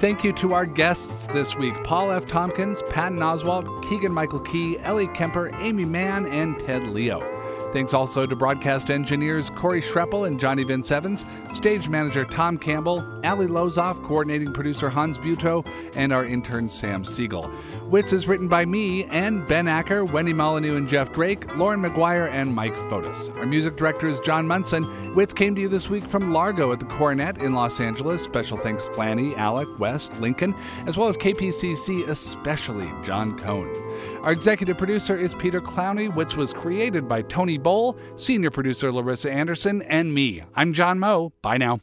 Thank 0.00 0.24
you 0.24 0.32
to 0.32 0.54
our 0.54 0.66
guests 0.66 1.28
this 1.28 1.54
week 1.54 1.74
Paul 1.84 2.10
F. 2.10 2.26
Tompkins, 2.26 2.82
Patton 2.90 3.20
Oswalt, 3.20 3.88
Keegan 3.88 4.10
Michael 4.10 4.40
Key, 4.40 4.80
Ellie 4.80 5.06
Kemper, 5.06 5.54
Aimee 5.60 5.84
Mann, 5.84 6.26
and 6.26 6.58
Ted 6.58 6.88
Leo. 6.88 7.35
Thanks 7.76 7.92
also 7.92 8.24
to 8.24 8.34
broadcast 8.34 8.90
engineers 8.90 9.50
Corey 9.50 9.82
Schreppel 9.82 10.26
and 10.26 10.40
Johnny 10.40 10.64
Vince 10.64 10.90
Evans, 10.90 11.26
stage 11.52 11.90
manager 11.90 12.24
Tom 12.24 12.56
Campbell, 12.56 13.04
Ali 13.22 13.48
Lozoff, 13.48 14.02
coordinating 14.02 14.50
producer 14.50 14.88
Hans 14.88 15.18
Buetow, 15.18 15.62
and 15.94 16.10
our 16.10 16.24
intern 16.24 16.70
Sam 16.70 17.04
Siegel. 17.04 17.50
Wits 17.90 18.14
is 18.14 18.26
written 18.26 18.48
by 18.48 18.64
me 18.64 19.04
and 19.04 19.46
Ben 19.46 19.68
Acker, 19.68 20.06
Wendy 20.06 20.32
Molyneux 20.32 20.78
and 20.78 20.88
Jeff 20.88 21.12
Drake, 21.12 21.54
Lauren 21.58 21.82
McGuire, 21.82 22.30
and 22.30 22.54
Mike 22.54 22.74
Fotis. 22.88 23.28
Our 23.36 23.44
music 23.44 23.76
director 23.76 24.06
is 24.06 24.20
John 24.20 24.46
Munson. 24.46 25.14
Wits 25.14 25.34
came 25.34 25.54
to 25.54 25.60
you 25.60 25.68
this 25.68 25.90
week 25.90 26.04
from 26.04 26.32
Largo 26.32 26.72
at 26.72 26.80
the 26.80 26.86
Coronet 26.86 27.42
in 27.42 27.52
Los 27.52 27.78
Angeles. 27.78 28.24
Special 28.24 28.56
thanks 28.56 28.84
Flanny, 28.84 29.36
Alec, 29.36 29.68
West, 29.78 30.18
Lincoln, 30.18 30.54
as 30.86 30.96
well 30.96 31.08
as 31.08 31.18
KPCC, 31.18 32.08
especially 32.08 32.90
John 33.02 33.38
Cohn. 33.38 33.85
Our 34.22 34.32
executive 34.32 34.78
producer 34.78 35.16
is 35.16 35.34
Peter 35.34 35.60
Clowney. 35.60 36.14
Wits 36.14 36.36
was 36.36 36.52
created 36.52 37.08
by 37.08 37.22
Tony 37.22 37.58
Bowl, 37.58 37.98
senior 38.16 38.50
producer 38.50 38.92
Larissa 38.92 39.30
Anderson, 39.30 39.82
and 39.82 40.12
me. 40.12 40.42
I'm 40.54 40.72
John 40.72 40.98
Moe. 40.98 41.32
Bye 41.42 41.58
now. 41.58 41.80